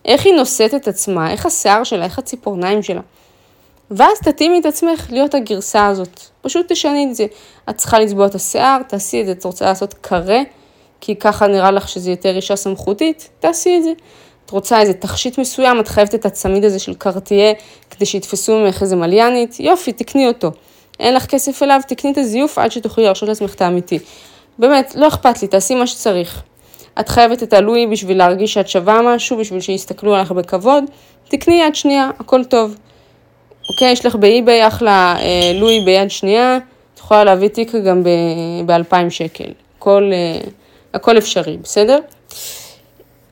איך 0.05 0.25
היא 0.25 0.33
נושאת 0.33 0.73
את 0.73 0.87
עצמה? 0.87 1.31
איך 1.31 1.45
השיער 1.45 1.83
שלה? 1.83 2.05
איך 2.05 2.19
הציפורניים 2.19 2.83
שלה? 2.83 3.01
ואז 3.95 4.19
תתאימי 4.19 4.59
את 4.59 4.65
עצמך 4.65 5.07
להיות 5.09 5.33
הגרסה 5.33 5.87
הזאת. 5.87 6.19
פשוט 6.41 6.71
תשני 6.71 7.07
את 7.09 7.15
זה. 7.15 7.25
את 7.69 7.77
צריכה 7.77 7.99
לצבוע 7.99 8.25
את 8.25 8.35
השיער, 8.35 8.81
תעשי 8.87 9.21
את 9.21 9.25
זה, 9.25 9.31
את 9.31 9.45
רוצה 9.45 9.65
לעשות 9.65 9.93
קרה, 9.93 10.41
כי 11.01 11.15
ככה 11.15 11.47
נראה 11.47 11.71
לך 11.71 11.89
שזה 11.89 12.11
יותר 12.11 12.35
אישה 12.35 12.55
סמכותית, 12.55 13.29
תעשי 13.39 13.77
את 13.77 13.83
זה. 13.83 13.91
את 14.45 14.49
רוצה 14.49 14.81
איזה 14.81 14.93
תכשיט 14.93 15.37
מסוים, 15.37 15.79
את 15.79 15.87
חייבת 15.87 16.15
את 16.15 16.25
הצמיד 16.25 16.65
הזה 16.65 16.79
של 16.79 16.93
קרטיה, 16.93 17.53
כדי 17.89 18.05
שיתפסו 18.05 18.59
ממך 18.59 18.81
איזה 18.81 18.95
מליינית, 18.95 19.59
יופי, 19.59 19.91
תקני 19.91 20.27
אותו. 20.27 20.51
אין 20.99 21.13
לך 21.13 21.25
כסף 21.25 21.63
אליו, 21.63 21.79
תקני 21.87 22.11
את 22.11 22.17
הזיוף 22.17 22.57
עד 22.57 22.71
שתוכלי 22.71 23.03
להרשות 23.03 23.29
לעצמך 23.29 23.53
את 23.53 23.61
האמיתי. 23.61 23.99
באמת, 24.59 24.95
לא 24.95 25.07
אכפת 25.07 25.41
לי, 25.41 25.47
תעשי 25.47 25.75
מה 25.75 25.87
שצריך. 25.87 26.43
את 26.99 27.09
חייבת 27.09 27.43
את 27.43 27.53
הלואי 27.53 27.87
בשביל 27.87 28.17
להרגיש 28.17 28.53
שאת 28.53 28.69
שווה 28.69 29.01
משהו, 29.01 29.37
בשביל 29.37 29.61
שיסתכלו 29.61 30.15
עליך 30.15 30.31
בכבוד, 30.31 30.83
תקני 31.27 31.61
יד 31.61 31.75
שנייה, 31.75 32.09
הכל 32.19 32.43
טוב. 32.43 32.75
אוקיי, 33.69 33.91
יש 33.91 34.05
לך 34.05 34.15
באי-ביי 34.15 34.67
אחלה 34.67 35.15
אה, 35.19 35.51
לואי 35.59 35.81
ביד 35.85 36.11
שנייה, 36.11 36.57
את 36.93 36.99
יכולה 36.99 37.23
להביא 37.23 37.47
תיק 37.47 37.75
גם 37.75 38.03
ב-2,000 38.03 39.09
שקל. 39.09 39.51
הכל, 39.77 40.11
אה, 40.13 40.49
הכל 40.93 41.17
אפשרי, 41.17 41.57
בסדר? 41.57 41.99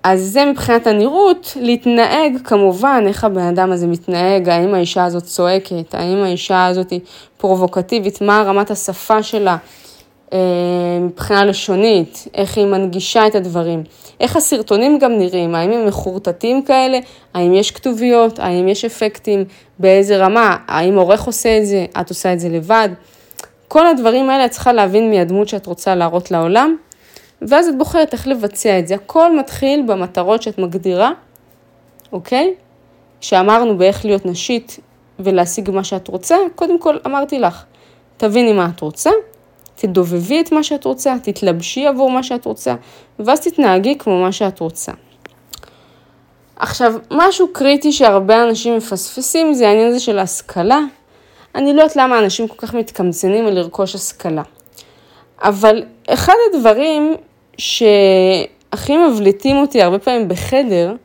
אז 0.04 0.22
זה 0.22 0.46
מבחינת 0.46 0.88
הנראות, 0.88 1.58
להתנהג 1.62 2.38
כמובן, 2.44 3.04
איך 3.08 3.24
הבן 3.24 3.42
אדם 3.42 3.72
הזה 3.72 3.88
מתנהג, 3.88 4.50
האם 4.50 4.74
האישה 4.74 5.06
הזאת 5.06 5.24
צועקת, 5.24 5.94
האם 5.96 6.18
האישה 6.24 6.66
הזאת 6.66 6.94
פרובוקטיבית, 7.38 8.22
מה 8.22 8.44
רמת 8.46 8.72
השפה 8.72 9.24
שלה, 9.24 9.58
מבחינה 11.02 11.46
לשונית, 11.46 12.28
איך 12.34 12.58
היא 12.58 12.66
מנגישה 12.66 13.28
את 13.28 13.36
הדברים, 13.36 13.84
איך 14.20 14.36
הסרטונים 14.36 15.00
גם 15.00 15.12
נראים, 15.12 15.56
האם 15.56 15.72
הם 15.72 15.86
מחורטטים 15.88 16.64
כאלה, 16.64 17.00
האם 17.34 17.54
יש 17.54 17.72
כתוביות, 17.72 18.40
האם 18.40 18.68
יש 18.68 18.86
אפקטים, 18.86 19.46
באיזה 19.80 20.18
רמה, 20.18 20.58
האם 20.68 20.96
עורך 20.96 21.24
עושה 21.24 21.58
את 21.58 21.66
זה, 21.66 21.86
את 22.02 22.10
עושה 22.10 22.34
את 22.34 22.40
זה 22.40 22.50
לבד. 22.50 22.90
כל 23.68 23.88
הדברים 23.88 24.30
האלה 24.30 24.46
את 24.46 24.52
צריכה 24.52 24.74
להבין 24.74 25.10
מהדמות 25.10 25.48
שאת 25.48 25.66
רוצה 25.66 25.96
להראות 25.96 26.32
לעולם, 26.32 26.76
ואז 27.42 27.68
את 27.68 27.78
בוחרת 27.78 28.14
איך 28.14 28.28
לבצע 28.28 28.80
את 28.80 28.88
זה. 28.88 28.96
הכל 28.96 29.38
מתחיל 29.38 29.84
במטרות 29.88 30.42
שאת 30.42 30.58
מגדירה, 30.58 31.12
אוקיי? 32.12 32.54
שאמרנו 33.22 33.78
באיך 33.78 34.06
להיות 34.06 34.26
נשית 34.26 34.80
ולהשיג 35.20 35.72
מה 35.72 35.84
שאת 35.84 36.08
רוצה, 36.08 36.36
קודם 36.56 36.80
כל 36.80 36.98
אמרתי 37.06 37.40
לך, 37.40 37.64
תביני 38.18 38.54
מה 38.54 38.70
את 38.76 38.82
רוצה, 38.82 39.10
תדובבי 39.82 40.42
את 40.42 40.52
מה 40.52 40.64
שאת 40.64 40.86
רוצה, 40.86 41.16
תתלבשי 41.24 41.88
עבור 41.88 42.12
מה 42.12 42.24
שאת 42.24 42.46
רוצה, 42.46 42.76
ואז 43.20 43.40
תתנהגי 43.40 43.98
כמו 43.98 44.22
מה 44.22 44.32
שאת 44.32 44.60
רוצה. 44.60 44.92
עכשיו, 46.56 46.94
משהו 47.12 47.48
קריטי 47.54 47.92
שהרבה 47.92 48.44
אנשים 48.44 48.78
מפספסים 48.78 49.54
זה 49.54 49.68
העניין 49.68 49.88
הזה 49.88 50.00
של 50.00 50.20
ההשכלה. 50.20 50.80
אני 51.56 51.74
לא 51.74 51.82
יודעת 51.82 51.96
למה 51.96 52.20
אנשים 52.20 52.48
כל 52.48 52.56
כך 52.58 52.74
מתקמצנים 52.74 53.46
על 53.46 53.54
לרכוש 53.54 53.96
השכלה. 53.96 54.44
אבל 55.44 55.84
אחד 56.08 56.34
הדברים 56.54 57.16
שהכי 57.58 58.98
מבליטים 58.98 59.58
אותי 59.58 59.82
הרבה 59.82 60.00
פעמים 60.00 60.28
בחדר 60.28 60.96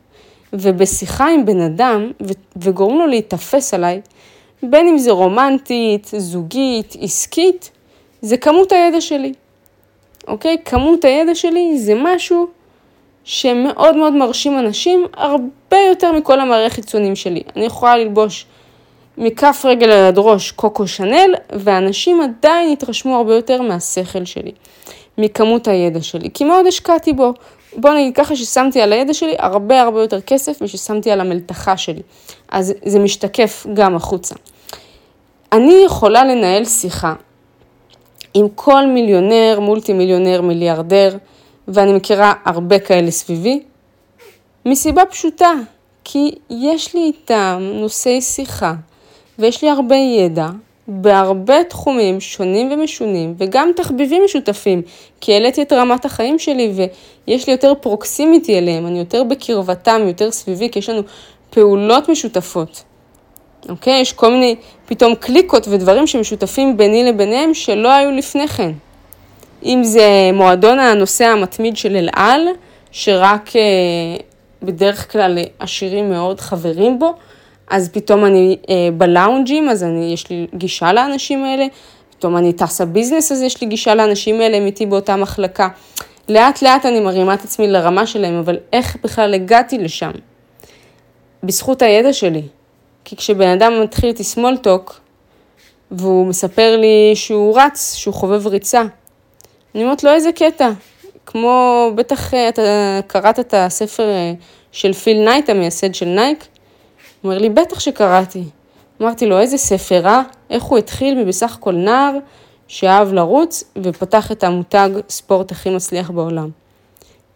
ובשיחה 0.53 1.27
עם 1.29 1.45
בן 1.45 1.61
אדם 1.61 2.11
וגורם 2.55 2.97
לו 2.97 3.07
להיתפס 3.07 3.73
עליי, 3.73 4.01
בין 4.63 4.87
אם 4.87 4.97
זה 4.97 5.11
רומנטית, 5.11 6.11
זוגית, 6.17 6.95
עסקית, 7.01 7.71
זה 8.21 8.37
כמות 8.37 8.71
הידע 8.71 9.01
שלי. 9.01 9.33
אוקיי? 10.27 10.57
כמות 10.65 11.05
הידע 11.05 11.35
שלי 11.35 11.79
זה 11.79 11.93
משהו 11.95 12.47
שמאוד 13.23 13.95
מאוד 13.95 14.13
מרשים 14.13 14.59
אנשים, 14.59 15.05
הרבה 15.13 15.77
יותר 15.89 16.11
מכל 16.11 16.39
המערכת 16.39 16.75
חיצונים 16.75 17.15
שלי. 17.15 17.43
אני 17.55 17.65
יכולה 17.65 17.97
ללבוש 17.97 18.45
מכף 19.17 19.61
רגל 19.65 19.91
עד 19.91 20.17
ראש 20.17 20.51
קוקו 20.51 20.87
שנל, 20.87 21.33
ואנשים 21.51 22.21
עדיין 22.21 22.69
יתרשמו 22.69 23.15
הרבה 23.15 23.35
יותר 23.35 23.61
מהשכל 23.61 24.25
שלי, 24.25 24.51
מכמות 25.17 25.67
הידע 25.67 26.01
שלי, 26.01 26.29
כי 26.33 26.43
מאוד 26.43 26.67
השקעתי 26.67 27.13
בו. 27.13 27.33
בוא 27.75 27.89
נגיד 27.93 28.15
ככה 28.15 28.35
ששמתי 28.35 28.81
על 28.81 28.93
הידע 28.93 29.13
שלי 29.13 29.35
הרבה 29.39 29.81
הרבה 29.81 30.01
יותר 30.01 30.21
כסף 30.21 30.61
מששמתי 30.61 31.11
על 31.11 31.21
המלתחה 31.21 31.77
שלי. 31.77 32.01
אז 32.49 32.73
זה 32.85 32.99
משתקף 32.99 33.65
גם 33.73 33.95
החוצה. 33.95 34.35
אני 35.51 35.81
יכולה 35.85 36.25
לנהל 36.25 36.65
שיחה 36.65 37.13
עם 38.37 38.47
כל 38.55 38.85
מיליונר, 38.85 39.59
מולטי 39.61 39.93
מיליונר, 39.93 40.41
מיליארדר, 40.41 41.17
ואני 41.67 41.93
מכירה 41.93 42.33
הרבה 42.45 42.79
כאלה 42.79 43.11
סביבי, 43.11 43.59
מסיבה 44.65 45.05
פשוטה, 45.05 45.51
כי 46.03 46.31
יש 46.49 46.95
לי 46.95 47.01
איתם 47.01 47.69
נושאי 47.73 48.21
שיחה, 48.21 48.73
ויש 49.39 49.63
לי 49.63 49.69
הרבה 49.69 49.95
ידע 49.95 50.47
בהרבה 50.87 51.63
תחומים 51.63 52.19
שונים 52.19 52.71
ומשונים, 52.71 53.35
וגם 53.37 53.71
תחביבים 53.75 54.23
משותפים, 54.25 54.81
כי 55.21 55.33
העליתי 55.33 55.61
את 55.61 55.73
רמת 55.73 56.05
החיים 56.05 56.39
שלי 56.39 56.71
ויש 57.27 57.47
לי 57.47 57.53
יותר 57.53 57.73
פרוקסימיטי 57.81 58.57
אליהם, 58.57 58.87
אני 58.87 58.99
יותר 58.99 59.23
בקרבתם, 59.23 60.01
יותר 60.07 60.31
סביבי, 60.31 60.69
כי 60.69 60.79
יש 60.79 60.89
לנו 60.89 61.01
פעולות 61.49 62.09
משותפות. 62.09 62.83
אוקיי? 63.69 64.01
יש 64.01 64.13
כל 64.13 64.31
מיני 64.31 64.55
פתאום 64.85 65.15
קליקות 65.15 65.67
ודברים 65.67 66.07
שמשותפים 66.07 66.77
ביני 66.77 67.03
לביניהם 67.03 67.53
שלא 67.53 67.91
היו 67.91 68.11
לפני 68.11 68.47
כן. 68.47 68.71
אם 69.63 69.83
זה 69.83 70.29
מועדון 70.33 70.79
הנוסע 70.79 71.27
המתמיד 71.27 71.77
של 71.77 71.95
אל 71.95 72.09
על, 72.13 72.47
שרק 72.91 73.55
אה, 73.55 73.61
בדרך 74.63 75.11
כלל 75.11 75.37
עשירים 75.59 76.09
מאוד 76.09 76.39
חברים 76.39 76.99
בו, 76.99 77.13
אז 77.69 77.89
פתאום 77.89 78.25
אני 78.25 78.57
אה, 78.69 78.89
בלאונג'ים, 78.97 79.69
אז 79.69 79.83
אני, 79.83 80.13
יש 80.13 80.29
לי 80.29 80.47
גישה 80.55 80.93
לאנשים 80.93 81.45
האלה, 81.45 81.65
פתאום 82.17 82.37
אני 82.37 82.53
טסה 82.53 82.85
ביזנס, 82.85 83.31
אז 83.31 83.41
יש 83.41 83.61
לי 83.61 83.67
גישה 83.67 83.95
לאנשים 83.95 84.41
האלה, 84.41 84.57
הם 84.57 84.65
איתי 84.65 84.85
באותה 84.85 85.15
מחלקה. 85.15 85.67
לאט 86.29 86.61
לאט 86.61 86.85
אני 86.85 86.99
מרימה 86.99 87.33
את 87.33 87.43
עצמי 87.43 87.67
לרמה 87.67 88.07
שלהם, 88.07 88.39
אבל 88.39 88.57
איך 88.73 88.97
בכלל 89.03 89.33
הגעתי 89.33 89.77
לשם? 89.77 90.11
בזכות 91.43 91.81
הידע 91.81 92.13
שלי. 92.13 92.41
כי 93.09 93.15
כשבן 93.15 93.47
אדם 93.47 93.81
מתחיל 93.83 94.09
איתי 94.09 94.23
talk, 94.63 94.93
והוא 95.91 96.27
מספר 96.27 96.77
לי 96.77 97.15
שהוא 97.15 97.59
רץ, 97.59 97.93
שהוא 97.95 98.13
חובב 98.13 98.47
ריצה, 98.47 98.81
אני 99.75 99.83
אומרת 99.83 100.03
לו 100.03 100.11
איזה 100.11 100.31
קטע, 100.31 100.69
כמו 101.25 101.87
בטח 101.95 102.33
אה, 102.33 102.49
אתה 102.49 102.61
קראת 103.07 103.39
את 103.39 103.53
הספר 103.57 104.03
אה, 104.03 104.33
של 104.71 104.93
פיל 104.93 105.17
נייט, 105.25 105.49
המייסד 105.49 105.95
של 105.95 106.05
נייק, 106.05 106.47
הוא 107.21 107.31
אומר 107.31 107.41
לי, 107.41 107.49
בטח 107.49 107.79
שקראתי. 107.79 108.43
אמרתי 109.01 109.25
לו, 109.25 109.39
איזה 109.39 109.57
ספר, 109.57 110.05
אה? 110.05 110.21
איך 110.49 110.63
הוא 110.63 110.77
התחיל 110.77 111.23
מבסך 111.23 111.55
הכל 111.55 111.73
נער 111.73 112.13
שאהב 112.67 113.13
לרוץ 113.13 113.63
ופתח 113.77 114.31
את 114.31 114.43
המותג 114.43 114.89
ספורט 115.09 115.51
הכי 115.51 115.69
מצליח 115.69 116.11
בעולם. 116.11 116.49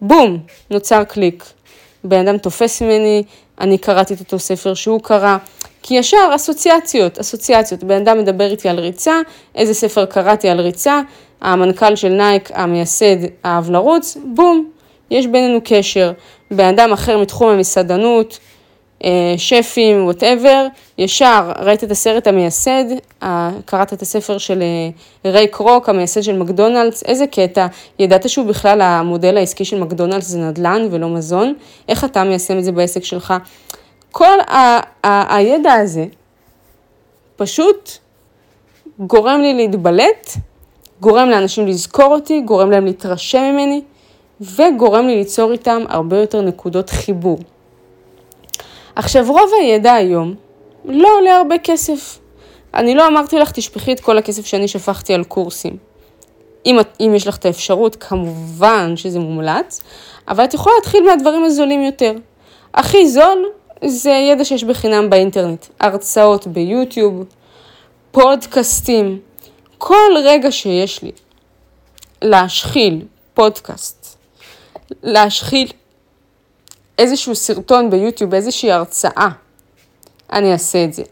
בום, 0.01 0.37
נוצר 0.69 1.03
קליק. 1.03 1.43
בן 2.03 2.27
אדם 2.27 2.37
תופס 2.37 2.81
ממני, 2.81 3.23
אני 3.61 3.77
קראתי 3.77 4.13
את 4.13 4.19
אותו 4.19 4.39
ספר 4.39 4.73
שהוא 4.73 5.01
קרא, 5.01 5.37
כי 5.83 5.95
ישר 5.95 6.31
אסוציאציות, 6.35 7.19
אסוציאציות. 7.19 7.83
בן 7.83 8.01
אדם 8.01 8.19
מדבר 8.19 8.51
איתי 8.51 8.69
על 8.69 8.79
ריצה, 8.79 9.15
איזה 9.55 9.73
ספר 9.73 10.05
קראתי 10.05 10.49
על 10.49 10.59
ריצה, 10.59 11.01
המנכ"ל 11.41 11.95
של 11.95 12.09
נייק, 12.09 12.49
המייסד, 12.53 13.17
אהב 13.45 13.69
לרוץ, 13.69 14.17
בום, 14.25 14.69
יש 15.11 15.27
בינינו 15.27 15.59
קשר. 15.63 16.11
בן 16.51 16.65
אדם 16.65 16.93
אחר 16.93 17.17
מתחום 17.17 17.49
המסעדנות, 17.49 18.39
אה, 19.03 19.33
שפים, 19.37 20.05
whatever, 20.05 20.67
ישר 20.97 21.51
ראית 21.59 21.83
את 21.83 21.91
הסרט 21.91 22.27
המייסד, 22.27 22.83
קראת 23.65 23.93
את 23.93 24.01
הספר 24.01 24.37
של 24.37 24.61
אה, 24.61 25.31
ריי 25.31 25.47
קרוק, 25.47 25.89
המייסד 25.89 26.21
של 26.21 26.37
מקדונלדס, 26.37 27.03
איזה 27.03 27.27
קטע, 27.27 27.67
ידעת 27.99 28.29
שהוא 28.29 28.45
בכלל 28.45 28.81
המודל 28.81 29.37
העסקי 29.37 29.65
של 29.65 29.79
מקדונלדס 29.79 30.27
זה 30.27 30.39
נדל"ן 30.39 30.87
ולא 30.91 31.09
מזון, 31.09 31.53
איך 31.89 32.03
אתה 32.03 32.23
מיישם 32.23 32.57
את 32.57 32.63
זה 32.63 32.71
בעסק 32.71 33.03
שלך? 33.03 33.33
כל 34.11 34.39
ה- 34.47 35.07
ה- 35.07 35.35
הידע 35.35 35.73
הזה 35.73 36.05
פשוט 37.35 37.91
גורם 38.99 39.41
לי 39.41 39.53
להתבלט, 39.53 40.29
גורם 40.99 41.29
לאנשים 41.29 41.67
לזכור 41.67 42.13
אותי, 42.15 42.41
גורם 42.41 42.71
להם 42.71 42.85
להתרשם 42.85 43.41
ממני, 43.53 43.81
וגורם 44.41 45.07
לי 45.07 45.15
ליצור 45.15 45.51
איתם 45.51 45.83
הרבה 45.89 46.17
יותר 46.17 46.41
נקודות 46.41 46.89
חיבור. 46.89 47.39
עכשיו, 48.95 49.25
רוב 49.27 49.49
הידע 49.61 49.93
היום 49.93 50.35
לא 50.85 51.09
עולה 51.17 51.37
הרבה 51.37 51.57
כסף. 51.57 52.19
אני 52.73 52.95
לא 52.95 53.07
אמרתי 53.07 53.39
לך, 53.39 53.51
תשפכי 53.51 53.93
את 53.93 53.99
כל 53.99 54.17
הכסף 54.17 54.45
שאני 54.45 54.67
שפכתי 54.67 55.13
על 55.13 55.23
קורסים. 55.23 55.77
אם, 56.65 56.77
אם 56.99 57.11
יש 57.15 57.27
לך 57.27 57.37
את 57.37 57.45
האפשרות, 57.45 57.95
כמובן 57.95 58.97
שזה 58.97 59.19
מומלץ, 59.19 59.81
אבל 60.27 60.43
את 60.43 60.53
יכולה 60.53 60.75
להתחיל 60.75 61.03
מהדברים 61.03 61.43
הזולים 61.43 61.81
יותר. 61.81 62.13
הכי 62.73 63.07
זול 63.07 63.45
זה 63.85 64.09
ידע 64.09 64.45
שיש 64.45 64.63
בחינם 64.63 65.09
באינטרנט, 65.09 65.65
הרצאות 65.79 66.47
ביוטיוב, 66.47 67.23
פודקאסטים. 68.11 69.19
כל 69.77 70.11
רגע 70.23 70.51
שיש 70.51 71.03
לי 71.03 71.11
להשחיל 72.21 73.05
פודקאסט, 73.33 74.17
להשחיל 75.03 75.67
איזשהו 76.97 77.35
סרטון 77.35 77.89
ביוטיוב, 77.89 78.33
איזושהי 78.33 78.71
הרצאה, 78.71 79.27
אני 80.33 80.51
אעשה 80.51 80.83
את 80.83 80.93
זה. 80.93 81.03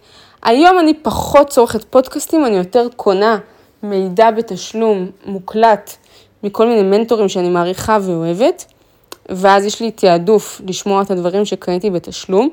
היום 0.44 0.80
אני 0.80 0.94
פחות 0.94 1.50
צורכת 1.50 1.84
פודקאסטים, 1.84 2.46
אני 2.46 2.58
יותר 2.58 2.88
קונה 2.96 3.38
מידע 3.84 4.32
בתשלום 4.32 5.12
מוקלט 5.26 5.96
מכל 6.44 6.68
מיני 6.68 6.84
מנטורים 6.84 7.30
שאני 7.30 7.50
מעריכה 7.50 7.98
ואוהבת, 8.02 8.66
ואז 9.30 9.66
יש 9.66 9.82
לי 9.82 9.92
תעדוף 9.92 10.62
לשמוע 10.68 11.02
את 11.02 11.12
הדברים 11.12 11.46
שקניתי 11.46 11.90
בתשלום. 11.90 12.50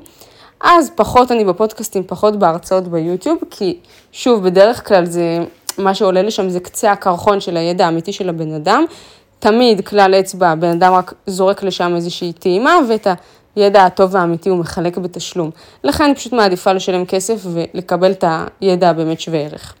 אז 0.61 0.91
פחות 0.95 1.31
אני 1.31 1.45
בפודקאסטים, 1.45 2.03
פחות 2.07 2.35
בהרצאות 2.39 2.87
ביוטיוב, 2.87 3.37
כי 3.51 3.77
שוב, 4.11 4.43
בדרך 4.43 4.87
כלל 4.87 5.05
זה, 5.05 5.39
מה 5.77 5.93
שעולה 5.93 6.21
לשם 6.21 6.49
זה 6.49 6.59
קצה 6.59 6.91
הקרחון 6.91 7.39
של 7.39 7.57
הידע 7.57 7.85
האמיתי 7.85 8.13
של 8.13 8.29
הבן 8.29 8.53
אדם, 8.53 8.85
תמיד 9.39 9.87
כלל 9.87 10.15
אצבע, 10.19 10.55
בן 10.55 10.69
אדם 10.69 10.93
רק 10.93 11.13
זורק 11.25 11.63
לשם 11.63 11.95
איזושהי 11.95 12.33
טעימה, 12.33 12.79
ואת 12.89 13.07
הידע 13.55 13.85
הטוב 13.85 14.15
והאמיתי 14.15 14.49
הוא 14.49 14.57
מחלק 14.57 14.97
בתשלום. 14.97 15.51
לכן 15.83 16.03
אני 16.03 16.15
פשוט 16.15 16.33
מעדיפה 16.33 16.73
לשלם 16.73 17.05
כסף 17.05 17.35
ולקבל 17.43 18.11
את 18.11 18.23
הידע 18.61 18.89
הבאמת 18.89 19.19
שווה 19.19 19.39
ערך. 19.39 19.75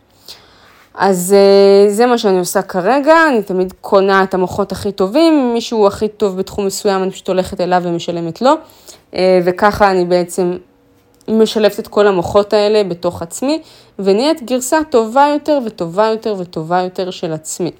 אז 0.97 1.35
אה, 1.37 1.89
זה 1.89 2.05
מה 2.05 2.17
שאני 2.17 2.39
עושה 2.39 2.61
כרגע, 2.61 3.13
אני 3.29 3.43
תמיד 3.43 3.73
קונה 3.81 4.23
את 4.23 4.33
המוחות 4.33 4.71
הכי 4.71 4.91
טובים, 4.91 5.53
מישהו 5.53 5.87
הכי 5.87 6.07
טוב 6.07 6.37
בתחום 6.37 6.65
מסוים, 6.65 7.03
אני 7.03 7.11
פשוט 7.11 7.27
הולכת 7.27 7.61
אליו 7.61 7.81
ומשלמת 7.85 8.41
לו, 8.41 8.51
אה, 9.13 9.39
וככה 9.45 9.91
אני 9.91 10.05
בעצם 10.05 10.57
משלבת 11.27 11.79
את 11.79 11.87
כל 11.87 12.07
המוחות 12.07 12.53
האלה 12.53 12.83
בתוך 12.83 13.21
עצמי, 13.21 13.61
ונהיית 13.99 14.43
גרסה 14.43 14.79
טובה 14.89 15.27
יותר 15.33 15.59
וטובה 15.65 16.05
יותר 16.05 16.35
וטובה 16.39 16.81
יותר 16.81 17.11
של 17.11 17.33
עצמי. 17.33 17.71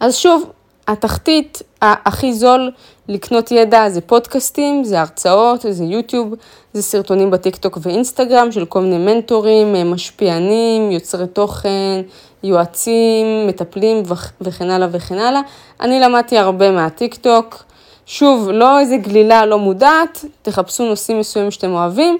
אז 0.00 0.16
שוב, 0.16 0.50
התחתית 0.88 1.62
הכי 1.80 2.34
זול 2.34 2.70
לקנות 3.10 3.50
ידע 3.50 3.88
זה 3.88 4.00
פודקאסטים, 4.00 4.84
זה 4.84 5.00
הרצאות, 5.00 5.64
זה 5.70 5.84
יוטיוב, 5.84 6.34
זה 6.72 6.82
סרטונים 6.82 7.30
בטיקטוק 7.30 7.78
ואינסטגרם 7.82 8.52
של 8.52 8.64
כל 8.64 8.80
מיני 8.80 8.98
מנטורים, 8.98 9.90
משפיענים, 9.90 10.90
יוצרי 10.90 11.26
תוכן, 11.26 12.00
יועצים, 12.42 13.46
מטפלים 13.46 14.02
וכן 14.40 14.70
הלאה 14.70 14.88
וכן 14.90 15.18
הלאה. 15.18 15.40
אני 15.80 16.00
למדתי 16.00 16.38
הרבה 16.38 16.70
מהטיקטוק. 16.70 17.64
שוב, 18.06 18.50
לא 18.50 18.80
איזה 18.80 18.96
גלילה 18.96 19.46
לא 19.46 19.58
מודעת, 19.58 20.24
תחפשו 20.42 20.84
נושאים 20.84 21.20
מסוימים 21.20 21.50
שאתם 21.50 21.72
אוהבים, 21.72 22.18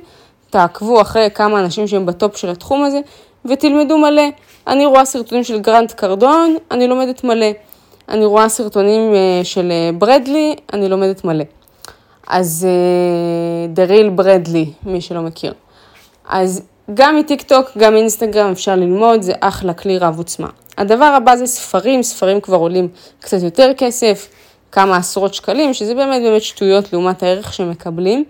תעקבו 0.50 1.00
אחרי 1.00 1.29
כמה 1.35 1.61
אנשים 1.61 1.87
שהם 1.87 2.07
ב 2.06 2.14
top 2.14 2.36
של 2.37 2.48
התחום 2.48 2.85
הזה 2.85 3.00
ותלמדו 3.44 3.98
מלא. 3.98 4.22
אני 4.66 4.87
רואה 4.87 5.05
סרטונים 5.05 5.44
של 5.44 5.61
גרנט 5.61 5.92
קרדון, 5.92 6.57
אני 6.70 6.88
לומדת 6.88 7.24
מלא. 7.24 7.46
אני 8.10 8.24
רואה 8.24 8.48
סרטונים 8.48 9.14
אה, 9.14 9.40
של 9.44 9.70
אה, 9.70 9.90
ברדלי, 9.98 10.56
אני 10.72 10.88
לומדת 10.88 11.24
מלא. 11.24 11.44
אז 12.26 12.66
דריל 13.68 14.08
ברדלי, 14.08 14.72
מי 14.82 15.00
שלא 15.00 15.20
מכיר. 15.20 15.54
אז 16.28 16.62
גם 16.94 17.16
מטיק 17.16 17.42
טוק, 17.42 17.70
גם 17.78 17.92
מאינסטגרם 17.94 18.50
אפשר 18.50 18.76
ללמוד, 18.76 19.22
זה 19.22 19.32
אחלה 19.40 19.74
כלי 19.74 19.98
רב 19.98 20.18
עוצמה. 20.18 20.48
הדבר 20.78 21.04
הבא 21.04 21.36
זה 21.36 21.46
ספרים, 21.46 22.02
ספרים 22.02 22.40
כבר 22.40 22.56
עולים 22.56 22.88
קצת 23.20 23.42
יותר 23.42 23.70
כסף, 23.76 24.28
כמה 24.72 24.96
עשרות 24.96 25.34
שקלים, 25.34 25.74
שזה 25.74 25.94
באמת 25.94 26.22
באמת 26.22 26.42
שטויות 26.42 26.92
לעומת 26.92 27.22
הערך 27.22 27.52
שמקבלים. 27.52 28.24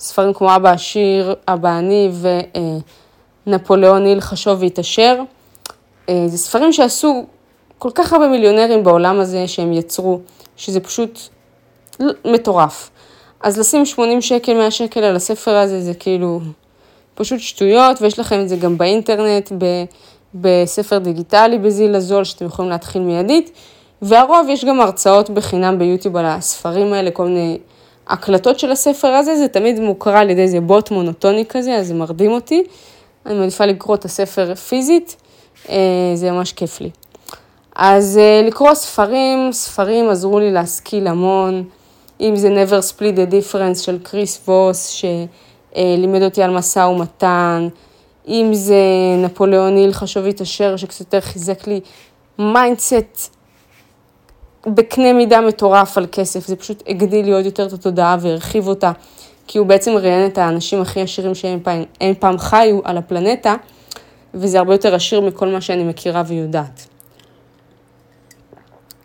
ספרים 0.00 0.32
כמו 0.32 0.56
אבא 0.56 0.70
עשיר, 0.70 1.34
אבא 1.48 1.68
עני 1.68 2.10
ונפוליאון 3.46 4.04
היל 4.04 4.20
חשוב 4.20 4.62
והתעשר. 4.62 5.20
אה, 6.08 6.24
זה 6.26 6.38
ספרים 6.38 6.72
שעשו 6.72 7.24
כל 7.82 7.90
כך 7.94 8.12
הרבה 8.12 8.28
מיליונרים 8.28 8.84
בעולם 8.84 9.20
הזה 9.20 9.48
שהם 9.48 9.72
יצרו, 9.72 10.20
שזה 10.56 10.80
פשוט 10.80 11.20
מטורף. 12.24 12.90
אז 13.40 13.58
לשים 13.58 13.86
80 13.86 14.22
שקל, 14.22 14.54
100 14.54 14.70
שקל 14.70 15.00
על 15.00 15.16
הספר 15.16 15.56
הזה, 15.56 15.80
זה 15.80 15.94
כאילו 15.94 16.40
פשוט 17.14 17.40
שטויות, 17.40 18.02
ויש 18.02 18.18
לכם 18.18 18.40
את 18.40 18.48
זה 18.48 18.56
גם 18.56 18.78
באינטרנט, 18.78 19.52
ב, 19.58 19.84
בספר 20.34 20.98
דיגיטלי 20.98 21.58
בזיל 21.58 21.94
הזול, 21.94 22.24
שאתם 22.24 22.46
יכולים 22.46 22.70
להתחיל 22.70 23.02
מיידית. 23.02 23.50
והרוב 24.02 24.46
יש 24.50 24.64
גם 24.64 24.80
הרצאות 24.80 25.30
בחינם 25.30 25.78
ביוטיוב 25.78 26.16
על 26.16 26.26
הספרים 26.26 26.92
האלה, 26.92 27.10
כל 27.10 27.24
מיני 27.24 27.58
הקלטות 28.06 28.58
של 28.58 28.70
הספר 28.72 29.08
הזה, 29.08 29.36
זה 29.36 29.48
תמיד 29.48 29.80
מוכר 29.80 30.16
על 30.16 30.30
ידי 30.30 30.42
איזה 30.42 30.60
בוט 30.60 30.90
מונוטוני 30.90 31.44
כזה, 31.48 31.76
אז 31.76 31.86
זה 31.86 31.94
מרדים 31.94 32.30
אותי. 32.30 32.62
אני 33.26 33.38
מעדיפה 33.38 33.66
לקרוא 33.66 33.94
את 33.94 34.04
הספר 34.04 34.54
פיזית, 34.54 35.16
אה, 35.68 35.76
זה 36.14 36.30
ממש 36.30 36.52
כיף 36.52 36.80
לי. 36.80 36.90
אז 37.84 38.18
אה, 38.18 38.42
לקרוא 38.46 38.74
ספרים, 38.74 39.52
ספרים 39.52 40.10
עזרו 40.10 40.38
לי 40.38 40.50
להשכיל 40.50 41.06
המון, 41.06 41.64
אם 42.20 42.36
זה 42.36 42.48
never 42.48 42.82
split 42.92 43.16
the 43.16 43.32
difference 43.32 43.82
של 43.82 43.98
קריס 44.02 44.48
ווס, 44.48 44.86
שלימד 44.88 46.22
אותי 46.22 46.42
על 46.42 46.50
משא 46.50 46.78
ומתן, 46.78 47.68
אם 48.28 48.50
זה 48.52 48.76
נפוליאון 49.24 49.76
היל 49.76 49.92
חשוב 49.92 50.40
והתעשר, 50.40 50.76
שקצת 50.76 51.00
יותר 51.00 51.20
חיזק 51.20 51.66
לי 51.66 51.80
mindset 52.38 53.36
בקנה 54.66 55.12
מידה 55.12 55.40
מטורף 55.40 55.98
על 55.98 56.06
כסף, 56.12 56.46
זה 56.46 56.56
פשוט 56.56 56.82
הגדיל 56.86 57.24
לי 57.24 57.32
עוד 57.32 57.44
יותר 57.44 57.66
את 57.66 57.72
התודעה 57.72 58.16
והרחיב 58.20 58.68
אותה, 58.68 58.92
כי 59.46 59.58
הוא 59.58 59.66
בעצם 59.66 59.92
ראיין 59.92 60.26
את 60.26 60.38
האנשים 60.38 60.80
הכי 60.80 61.00
עשירים 61.00 61.34
שהם 61.34 61.60
פעם, 61.62 61.82
פעם 62.18 62.38
חיו 62.38 62.78
על 62.84 62.98
הפלנטה, 62.98 63.54
וזה 64.34 64.58
הרבה 64.58 64.74
יותר 64.74 64.94
עשיר 64.94 65.20
מכל 65.20 65.48
מה 65.48 65.60
שאני 65.60 65.84
מכירה 65.84 66.22
ויודעת. 66.26 66.91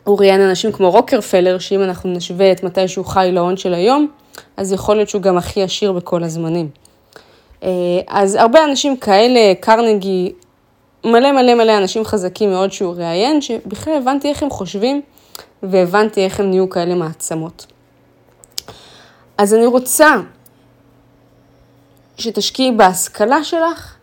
הוא 0.07 0.19
ראיין 0.19 0.41
אנשים 0.41 0.71
כמו 0.71 0.91
רוקרפלר, 0.91 1.59
שאם 1.59 1.83
אנחנו 1.83 2.09
נשווה 2.09 2.51
את 2.51 2.63
מתי 2.63 2.87
שהוא 2.87 3.05
חי 3.05 3.29
להון 3.31 3.57
של 3.57 3.73
היום, 3.73 4.07
אז 4.57 4.71
יכול 4.71 4.95
להיות 4.95 5.09
שהוא 5.09 5.21
גם 5.21 5.37
הכי 5.37 5.63
עשיר 5.63 5.91
בכל 5.91 6.23
הזמנים. 6.23 6.69
אה, 7.63 7.69
אז 8.07 8.35
הרבה 8.35 8.63
אנשים 8.63 8.97
כאלה, 8.97 9.53
קרנגי, 9.59 10.31
מלא 11.05 11.31
מלא 11.31 11.53
מלא 11.53 11.77
אנשים 11.77 12.05
חזקים 12.05 12.49
מאוד 12.49 12.71
שהוא 12.71 12.95
ראיין, 12.97 13.41
שבכלל 13.41 13.93
הבנתי 13.93 14.29
איך 14.29 14.43
הם 14.43 14.49
חושבים 14.49 15.01
והבנתי 15.63 16.25
איך 16.25 16.39
הם 16.39 16.49
נהיו 16.49 16.69
כאלה 16.69 16.95
מעצמות. 16.95 17.65
אז 19.37 19.53
אני 19.53 19.65
רוצה 19.65 20.09
שתשקיעי 22.17 22.71
בהשכלה 22.71 23.43
שלך, 23.43 23.95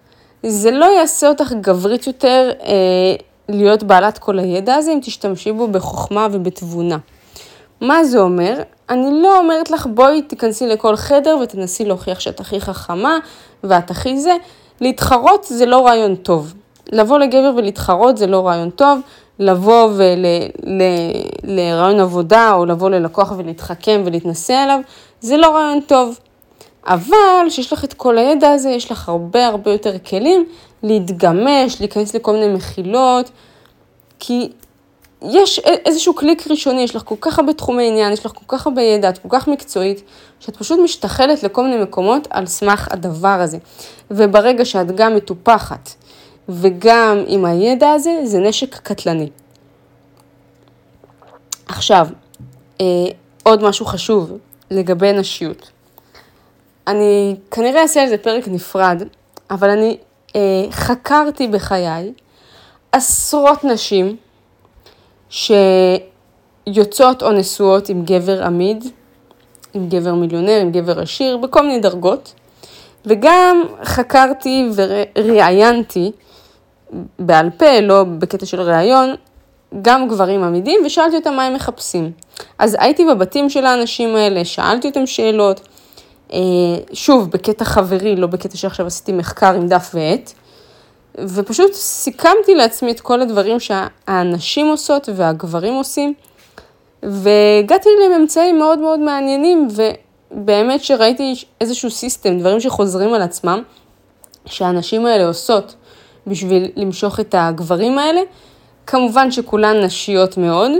זה 0.43 0.71
לא 0.71 0.87
יעשה 0.99 1.29
אותך 1.29 1.53
גברית 1.61 2.07
יותר 2.07 2.51
אה, 2.63 2.75
להיות 3.49 3.83
בעלת 3.83 4.19
כל 4.19 4.39
הידע 4.39 4.75
הזה 4.75 4.93
אם 4.93 4.99
תשתמשי 5.03 5.53
בו 5.53 5.69
בחוכמה 5.69 6.29
ובתבונה. 6.33 6.99
מה 7.81 8.05
זה 8.05 8.19
אומר? 8.19 8.63
אני 8.91 9.23
לא 9.23 9.39
אומרת 9.39 9.71
לך 9.71 9.87
בואי 9.87 10.23
תיכנסי 10.23 10.67
לכל 10.67 10.97
חדר 10.97 11.37
ותנסי 11.43 11.85
להוכיח 11.85 12.21
שאת 12.21 12.41
הכי 12.41 12.61
חכמה 12.61 13.19
ואת 13.65 13.91
הכי 13.91 14.19
זה. 14.21 14.37
להתחרות 14.81 15.45
זה 15.45 15.67
לא 15.67 15.87
רעיון 15.87 16.15
טוב. 16.15 16.55
לבוא 16.93 17.19
לגבר 17.19 17.53
ולהתחרות 17.57 18.17
זה 18.17 18.27
לא 18.27 18.47
רעיון 18.47 18.71
טוב. 18.71 19.01
לבוא 19.39 19.91
ולרעיון 21.45 22.01
עבודה 22.01 22.53
או 22.53 22.67
לבוא 22.67 22.91
ללקוח 22.91 23.33
ולהתחכם 23.37 24.03
ולהתנסה 24.05 24.63
עליו, 24.63 24.81
זה 25.21 25.37
לא 25.37 25.55
רעיון 25.55 25.81
טוב. 25.81 26.19
אבל 26.87 27.47
כשיש 27.49 27.73
לך 27.73 27.85
את 27.85 27.93
כל 27.93 28.19
הידע 28.19 28.51
הזה, 28.51 28.71
יש 28.71 28.91
לך 28.91 29.09
הרבה 29.09 29.47
הרבה 29.47 29.73
יותר 29.73 29.99
כלים 29.99 30.47
להתגמש, 30.85 31.81
להיכנס 31.81 32.15
לכל 32.15 32.33
מיני 32.33 32.49
מחילות, 32.55 33.31
כי 34.19 34.53
יש 35.23 35.59
איזשהו 35.59 36.15
קליק 36.15 36.47
ראשוני, 36.51 36.83
יש 36.83 36.97
לך 36.97 37.03
כל 37.05 37.15
כך 37.21 37.39
הרבה 37.39 37.53
תחומי 37.53 37.89
עניין, 37.89 38.13
יש 38.13 38.27
לך 38.27 38.33
כל 38.35 38.57
כך 38.57 38.67
הרבה 38.67 38.83
ידע, 38.83 39.09
את 39.09 39.19
כל 39.19 39.29
כך 39.31 39.49
מקצועית, 39.49 40.03
שאת 40.41 40.57
פשוט 40.57 40.79
משתחלת 40.85 41.43
לכל 41.43 41.65
מיני 41.65 41.83
מקומות 41.83 42.29
על 42.31 42.47
סמך 42.47 42.89
הדבר 42.91 43.29
הזה. 43.29 43.59
וברגע 44.11 44.65
שאת 44.65 44.97
גם 44.97 45.17
מטופחת 45.17 45.91
וגם 46.49 47.25
עם 47.27 47.45
הידע 47.45 47.91
הזה, 47.91 48.21
זה 48.25 48.39
נשק 48.39 48.75
קטלני. 48.75 49.29
עכשיו, 51.67 52.07
אה, 52.81 52.87
עוד 53.43 53.63
משהו 53.63 53.87
חשוב 53.87 54.33
לגבי 54.71 55.13
נשיות. 55.13 55.71
אני 56.87 57.37
כנראה 57.51 57.83
אעשה 57.83 58.03
על 58.03 58.09
זה 58.09 58.19
פרק 58.19 58.49
נפרד, 58.49 59.03
אבל 59.51 59.71
אני 59.71 59.97
חקרתי 60.71 61.49
בחיי 61.49 62.13
עשרות 62.93 63.65
נשים 63.65 64.17
שיוצאות 65.31 67.23
או 67.23 67.33
נשואות 67.33 67.89
עם 67.89 68.05
גבר 68.05 68.45
עמיד, 68.45 68.85
עם 69.75 69.89
גבר 69.89 70.15
מיליונר, 70.15 70.61
עם 70.61 70.73
גבר 70.73 71.01
עשיר, 71.01 71.37
בכל 71.37 71.67
מיני 71.67 71.81
דרגות, 71.81 72.35
וגם 73.07 73.63
חקרתי 73.85 74.69
וראיינתי 75.17 76.13
בעל 77.19 77.51
פה, 77.51 77.81
לא 77.81 78.05
בקטע 78.05 78.47
של 78.47 78.61
ראיון, 78.61 79.15
גם 79.83 80.09
גברים 80.09 80.43
עמידים, 80.43 80.81
ושאלתי 80.87 81.17
אותם 81.17 81.35
מה 81.35 81.45
הם 81.45 81.55
מחפשים. 81.55 82.13
אז 82.59 82.77
הייתי 82.81 83.05
בבתים 83.05 83.51
של 83.51 83.67
האנשים 83.67 84.17
האלה, 84.17 84.45
שאלתי 84.45 84.89
אותם 84.89 85.07
שאלות, 85.07 85.61
אה, 85.61 85.65
שוב, 86.93 87.31
בקטע 87.31 87.65
חברי, 87.65 88.17
לא 88.17 88.27
בקטע 88.27 88.57
שעכשיו 88.57 88.87
עשיתי 88.87 89.13
מחקר 89.13 89.55
עם 89.55 89.69
דף 89.69 89.91
ועט, 89.95 90.33
ופשוט 91.19 91.73
סיכמתי 91.73 92.55
לעצמי 92.55 92.91
את 92.91 93.01
כל 93.01 93.21
הדברים 93.21 93.61
שהנשים 93.61 94.67
עושות 94.67 95.09
והגברים 95.15 95.75
עושים, 95.75 96.15
והגעתי 97.03 97.89
לממצאים 98.07 98.59
מאוד 98.59 98.79
מאוד 98.79 99.01
מעניינים, 99.01 99.69
ובאמת 100.31 100.85
שראיתי 100.85 101.35
איזשהו 101.61 101.91
סיסטם, 101.91 102.39
דברים 102.39 102.61
שחוזרים 102.61 103.15
על 103.15 103.23
עצמם, 103.23 103.63
שהנשים 104.47 105.07
האלה 105.07 105.27
עושות. 105.27 105.75
בשביל 106.27 106.71
למשוך 106.77 107.21
את 107.21 107.35
הגברים 107.39 107.99
האלה. 107.99 108.21
כמובן 108.87 109.31
שכולן 109.31 109.85
נשיות 109.85 110.37
מאוד, 110.37 110.71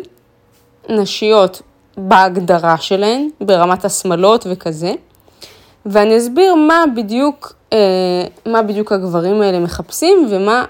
נשיות 0.89 1.63
בהגדרה 1.97 2.77
שלהן, 2.79 3.29
ברמת 3.41 3.85
השמלות 3.85 4.47
וכזה, 4.51 4.93
ואני 5.87 6.19
אסביר 6.19 6.55
מה 6.55 6.85
בדיוק, 6.97 7.53
אה, 7.73 7.79
מה 8.47 8.63
בדיוק 8.63 8.93
הגברים 8.93 9.43
האלה 9.43 9.61
מחפשים 9.61 10.29
ומה 10.31 10.65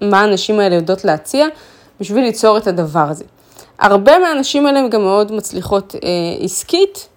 מה 0.00 0.20
הנשים 0.20 0.60
האלה 0.60 0.74
יודעות 0.74 1.04
להציע 1.04 1.46
בשביל 2.00 2.24
ליצור 2.24 2.58
את 2.58 2.66
הדבר 2.66 3.06
הזה. 3.10 3.24
הרבה 3.78 4.18
מהנשים 4.18 4.66
האלה 4.66 4.78
הן 4.78 4.90
גם 4.90 5.02
מאוד 5.02 5.32
מצליחות 5.32 5.94
אה, 5.94 6.44
עסקית, 6.44 7.08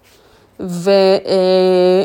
ו... 0.59 0.91
אה, 1.25 2.03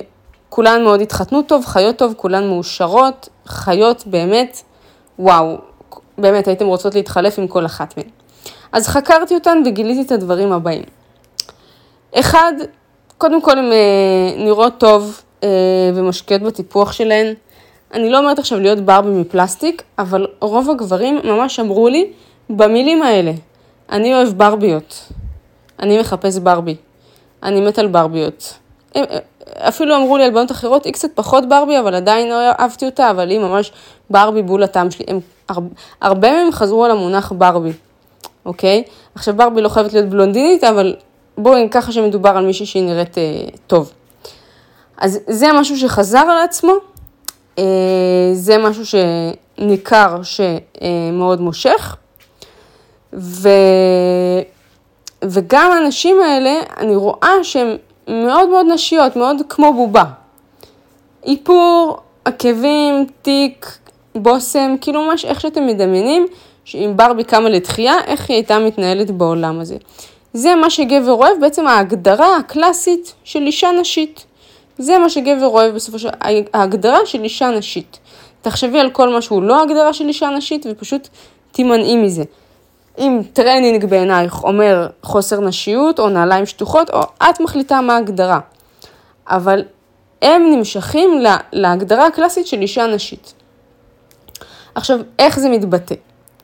מאוד 0.78 1.00
התחתנו 1.00 1.42
טוב, 1.42 1.64
חיות 1.66 1.96
טוב, 1.96 2.14
כולן 2.16 2.48
מאושרות, 2.48 3.28
חיות 3.46 4.06
באמת, 4.06 4.62
וואו, 5.18 5.58
באמת 6.18 6.48
הייתן 6.48 6.64
רוצות 6.64 6.94
להתחלף 6.94 7.38
עם 7.38 7.48
כל 7.48 7.66
אחת 7.66 7.96
מהן. 7.96 8.06
אז 8.72 8.88
חקרתי 8.88 9.34
אותן 9.34 9.62
וגיליתי 9.66 10.02
את 10.02 10.12
הדברים 10.12 10.52
הבאים. 10.52 10.82
אחד, 12.14 12.52
קודם 13.18 13.42
כל 13.42 13.58
הן 13.58 13.72
אה, 13.72 14.44
נראות 14.44 14.72
טוב 14.78 15.20
אה, 15.42 15.48
ומשקיעות 15.94 16.42
בטיפוח 16.42 16.92
שלהן. 16.92 17.34
אני 17.94 18.10
לא 18.10 18.18
אומרת 18.18 18.38
עכשיו 18.38 18.60
להיות 18.60 18.80
ברבי 18.80 19.10
מפלסטיק, 19.10 19.82
אבל 19.98 20.26
רוב 20.40 20.70
הגברים 20.70 21.20
ממש 21.24 21.60
אמרו 21.60 21.88
לי 21.88 22.10
במילים 22.50 23.02
האלה, 23.02 23.32
אני 23.92 24.14
אוהב 24.14 24.28
ברביות, 24.28 25.12
אני 25.80 25.98
מחפש 25.98 26.38
ברבי, 26.38 26.76
אני 27.42 27.60
מת 27.60 27.78
על 27.78 27.86
ברביות. 27.86 28.54
אפילו 29.48 29.96
אמרו 29.96 30.16
לי 30.16 30.24
על 30.24 30.30
בנות 30.30 30.50
אחרות, 30.50 30.84
היא 30.84 30.92
קצת 30.92 31.08
פחות 31.14 31.48
ברבי, 31.48 31.78
אבל 31.78 31.94
עדיין 31.94 32.28
לא 32.28 32.34
אהבתי 32.58 32.86
אותה, 32.86 33.10
אבל 33.10 33.30
היא 33.30 33.38
ממש 33.38 33.72
ברבי 34.10 34.42
בול 34.42 34.62
הטעם 34.62 34.90
שלי. 34.90 35.04
הם, 35.08 35.20
הרבה, 35.48 35.68
הרבה 36.00 36.32
מהם 36.32 36.52
חזרו 36.52 36.84
על 36.84 36.90
המונח 36.90 37.32
ברבי, 37.32 37.72
אוקיי? 38.46 38.82
עכשיו 39.14 39.34
ברבי 39.34 39.60
לא 39.60 39.68
חייבת 39.68 39.92
להיות 39.92 40.08
בלונדינית, 40.08 40.64
אבל 40.64 40.96
בואי 41.38 41.68
ככה 41.70 41.92
שמדובר 41.92 42.30
על 42.30 42.46
מישהי 42.46 42.66
שהיא 42.66 42.82
נראית 42.82 43.18
אה, 43.18 43.22
טוב. 43.66 43.92
אז 44.98 45.18
זה 45.26 45.46
משהו 45.52 45.76
שחזר 45.76 46.18
על 46.18 46.38
עצמו, 46.44 46.72
אה, 47.58 47.64
זה 48.32 48.58
משהו 48.58 48.82
שניכר 48.86 50.16
שמאוד 50.22 51.38
אה, 51.38 51.44
מושך, 51.44 51.96
ו... 53.12 53.48
וגם 55.24 55.72
האנשים 55.72 56.16
האלה, 56.20 56.60
אני 56.76 56.96
רואה 56.96 57.32
שהם 57.42 57.76
מאוד 58.08 58.48
מאוד 58.48 58.66
נשיות, 58.74 59.16
מאוד 59.16 59.36
כמו 59.48 59.72
בובה. 59.72 60.04
איפור, 61.26 61.96
עקבים, 62.24 63.06
תיק, 63.22 63.78
בושם, 64.14 64.74
כאילו 64.80 65.02
ממש 65.02 65.24
איך 65.24 65.40
שאתם 65.40 65.66
מדמיינים, 65.66 66.26
שאם 66.64 66.92
ברבי 66.96 67.24
קמה 67.24 67.48
לתחייה, 67.48 67.94
איך 68.06 68.30
היא 68.30 68.34
הייתה 68.34 68.58
מתנהלת 68.58 69.10
בעולם 69.10 69.60
הזה. 69.60 69.76
זה 70.34 70.54
מה 70.54 70.70
שגבר 70.70 71.12
אוהב, 71.12 71.40
בעצם 71.40 71.66
ההגדרה 71.66 72.36
הקלאסית 72.36 73.14
של 73.24 73.42
אישה 73.42 73.70
נשית. 73.80 74.24
זה 74.78 74.98
מה 74.98 75.08
שגבר 75.08 75.46
אוהב 75.46 75.74
בסופו 75.74 75.98
של 75.98 76.08
ההגדרה 76.54 77.06
של 77.06 77.24
אישה 77.24 77.50
נשית. 77.50 77.98
תחשבי 78.42 78.80
על 78.80 78.90
כל 78.90 79.08
מה 79.08 79.22
שהוא 79.22 79.42
לא 79.42 79.62
הגדרה 79.62 79.92
של 79.92 80.08
אישה 80.08 80.30
נשית 80.30 80.66
ופשוט 80.70 81.08
תימנעי 81.52 81.96
מזה. 81.96 82.24
אם 82.98 83.22
טרנינג 83.32 83.84
בעינייך 83.84 84.44
אומר 84.44 84.86
חוסר 85.02 85.40
נשיות 85.40 85.98
או 85.98 86.08
נעליים 86.08 86.46
שטוחות, 86.46 86.90
או 86.90 87.00
את 87.30 87.40
מחליטה 87.40 87.80
מה 87.80 87.94
ההגדרה. 87.94 88.40
אבל 89.28 89.62
הם 90.22 90.50
נמשכים 90.50 91.18
לה, 91.20 91.36
להגדרה 91.52 92.06
הקלאסית 92.06 92.46
של 92.46 92.60
אישה 92.60 92.86
נשית. 92.86 93.34
עכשיו, 94.74 94.98
איך 95.18 95.38
זה 95.40 95.48
מתבטא? 95.48 95.94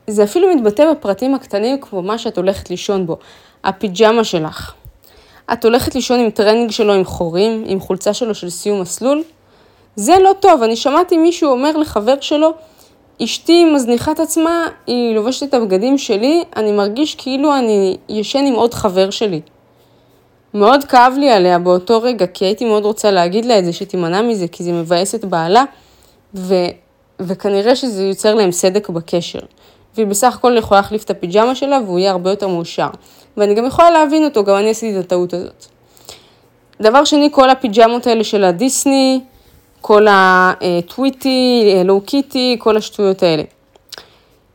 זה 0.07 0.23
אפילו 0.23 0.55
מתבטא 0.55 0.91
בפרטים 0.91 1.35
הקטנים 1.35 1.81
כמו 1.81 2.01
מה 2.01 2.17
שאת 2.17 2.37
הולכת 2.37 2.69
לישון 2.69 3.05
בו, 3.05 3.17
הפיג'מה 3.63 4.23
שלך. 4.23 4.73
את 5.53 5.65
הולכת 5.65 5.95
לישון 5.95 6.19
עם 6.19 6.29
טרנינג 6.29 6.71
שלו 6.71 6.93
עם 6.93 7.03
חורים, 7.03 7.63
עם 7.67 7.79
חולצה 7.79 8.13
שלו 8.13 8.35
של 8.35 8.49
סיום 8.49 8.81
מסלול? 8.81 9.23
זה 9.95 10.13
לא 10.23 10.31
טוב, 10.39 10.63
אני 10.63 10.75
שמעתי 10.75 11.17
מישהו 11.17 11.51
אומר 11.51 11.77
לחבר 11.77 12.15
שלו, 12.21 12.51
אשתי 13.23 13.65
מזניחה 13.65 14.11
את 14.11 14.19
עצמה, 14.19 14.67
היא 14.87 15.15
לובשת 15.15 15.43
את 15.43 15.53
הבגדים 15.53 15.97
שלי, 15.97 16.43
אני 16.55 16.71
מרגיש 16.71 17.15
כאילו 17.15 17.57
אני 17.57 17.97
ישן 18.09 18.45
עם 18.47 18.53
עוד 18.53 18.73
חבר 18.73 19.09
שלי. 19.09 19.41
מאוד 20.53 20.83
כאב 20.83 21.13
לי 21.17 21.31
עליה 21.31 21.59
באותו 21.59 22.01
רגע, 22.01 22.27
כי 22.27 22.45
הייתי 22.45 22.65
מאוד 22.65 22.85
רוצה 22.85 23.11
להגיד 23.11 23.45
לה 23.45 23.59
את 23.59 23.65
זה, 23.65 23.73
שתימנע 23.73 24.21
מזה, 24.21 24.47
כי 24.47 24.63
זה 24.63 24.71
מבאס 24.71 25.15
את 25.15 25.25
בעלה, 25.25 25.63
ו, 26.35 26.55
וכנראה 27.19 27.75
שזה 27.75 28.03
יוצר 28.03 28.35
להם 28.35 28.51
סדק 28.51 28.89
בקשר. 28.89 29.39
והיא 29.95 30.07
בסך 30.07 30.35
הכל 30.35 30.55
יכולה 30.57 30.81
להחליף 30.81 31.03
את 31.03 31.09
הפיג'מה 31.09 31.55
שלה 31.55 31.79
והוא 31.85 31.99
יהיה 31.99 32.11
הרבה 32.11 32.29
יותר 32.29 32.47
מאושר. 32.47 32.87
ואני 33.37 33.53
גם 33.53 33.65
יכולה 33.65 33.91
להבין 33.91 34.23
אותו, 34.23 34.43
גם 34.43 34.55
אני 34.55 34.69
עשיתי 34.69 34.99
את 34.99 35.05
הטעות 35.05 35.33
הזאת. 35.33 35.65
דבר 36.81 37.03
שני, 37.03 37.29
כל 37.31 37.49
הפיג'מות 37.49 38.07
האלה 38.07 38.23
של 38.23 38.43
הדיסני, 38.43 39.19
כל 39.81 40.07
הטוויטי, 40.09 41.73
לואו 41.85 42.01
קיטי, 42.01 42.55
כל 42.59 42.77
השטויות 42.77 43.23
האלה. 43.23 43.43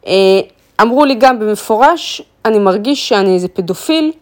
אה, 0.07 0.41
אמרו 0.83 1.05
לי 1.05 1.15
גם 1.15 1.39
במפורש, 1.39 2.23
אני 2.45 2.59
מרגיש 2.59 3.09
שאני 3.09 3.35
איזה 3.35 3.49
פדופיל, 3.49 4.13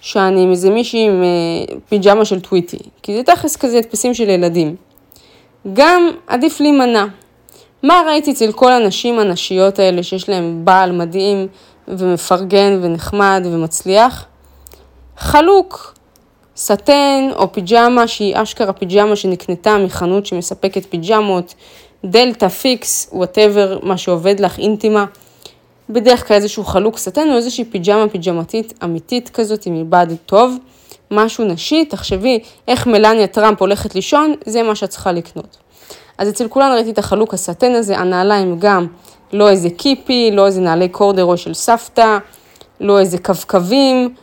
שאני 0.00 0.50
איזה 0.50 0.70
מישהי 0.70 1.06
עם 1.06 1.22
אה, 1.22 1.74
פיג'מה 1.88 2.24
של 2.24 2.40
טוויטי, 2.40 2.78
כי 3.02 3.16
זה 3.16 3.22
תכלס 3.22 3.56
כזה 3.56 3.78
הדפסים 3.78 4.14
של 4.14 4.28
ילדים. 4.28 4.76
גם 5.72 6.10
עדיף 6.26 6.60
להימנע. 6.60 7.04
מה 7.82 8.02
ראיתי 8.06 8.32
אצל 8.32 8.52
כל 8.52 8.72
הנשים 8.72 9.18
הנשיות 9.18 9.78
האלה 9.78 10.02
שיש 10.02 10.28
להן 10.28 10.64
בעל 10.64 10.92
מדהים 10.92 11.48
ומפרגן 11.88 12.78
ונחמד 12.82 13.46
ומצליח? 13.50 14.24
חלוק, 15.16 15.94
סאטן 16.56 17.28
או 17.36 17.52
פיג'מה 17.52 18.08
שהיא 18.08 18.34
אשכרה 18.36 18.72
פיג'מה 18.72 19.16
שנקנתה 19.16 19.78
מחנות 19.78 20.26
שמספקת 20.26 20.86
פיג'מות, 20.90 21.54
דלתא, 22.04 22.48
פיקס, 22.48 23.08
whatever, 23.12 23.78
מה 23.82 23.96
שעובד 23.96 24.40
לך, 24.40 24.58
אינטימה. 24.58 25.04
בדרך 25.90 26.28
כלל 26.28 26.36
איזשהו 26.36 26.64
חלוק 26.64 26.98
סאטן 26.98 27.30
או 27.30 27.36
איזושהי 27.36 27.64
פיג'מה 27.64 28.08
פיג'מתית 28.08 28.74
אמיתית 28.84 29.28
כזאת 29.28 29.66
עם 29.66 29.80
מבד 29.80 30.16
טוב, 30.26 30.56
משהו 31.10 31.44
נשי, 31.44 31.84
תחשבי 31.84 32.38
איך 32.68 32.86
מלניה 32.86 33.26
טראמפ 33.26 33.60
הולכת 33.60 33.94
לישון, 33.94 34.34
זה 34.46 34.62
מה 34.62 34.74
שאת 34.74 34.90
צריכה 34.90 35.12
לקנות. 35.12 35.56
אז 36.18 36.28
אצל 36.28 36.48
כולן 36.48 36.72
ראיתי 36.74 36.90
את 36.90 36.98
החלוק 36.98 37.34
הסאטן 37.34 37.72
הזה, 37.72 37.98
הנעליים 37.98 38.56
גם 38.58 38.86
לא 39.32 39.50
איזה 39.50 39.70
קיפי, 39.70 40.30
לא 40.32 40.46
איזה 40.46 40.60
נעלי 40.60 40.88
קורדרו 40.88 41.36
של 41.36 41.54
סבתא, 41.54 42.18
לא 42.80 42.98
איזה 42.98 43.18
קרוקסים, 43.18 44.14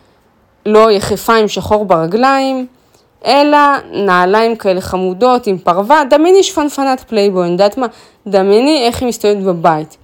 לא 0.65 0.91
יחפה 0.91 1.35
עם 1.35 1.47
שחור 1.47 1.85
ברגליים, 1.85 2.67
אלא 3.25 3.57
נעליים 3.91 4.55
כאלה 4.55 4.81
חמודות 4.81 5.47
עם 5.47 5.57
פרווה, 5.57 6.01
דמייני 6.09 6.43
שפנפנת 6.43 7.01
פלייבוי, 7.07 7.43
אני 7.43 7.51
יודעת 7.51 7.77
מה? 7.77 7.87
דמייני 8.27 8.85
איך 8.87 9.01
היא 9.01 9.07
מסתובבת 9.07 9.43
בבית. 9.43 9.97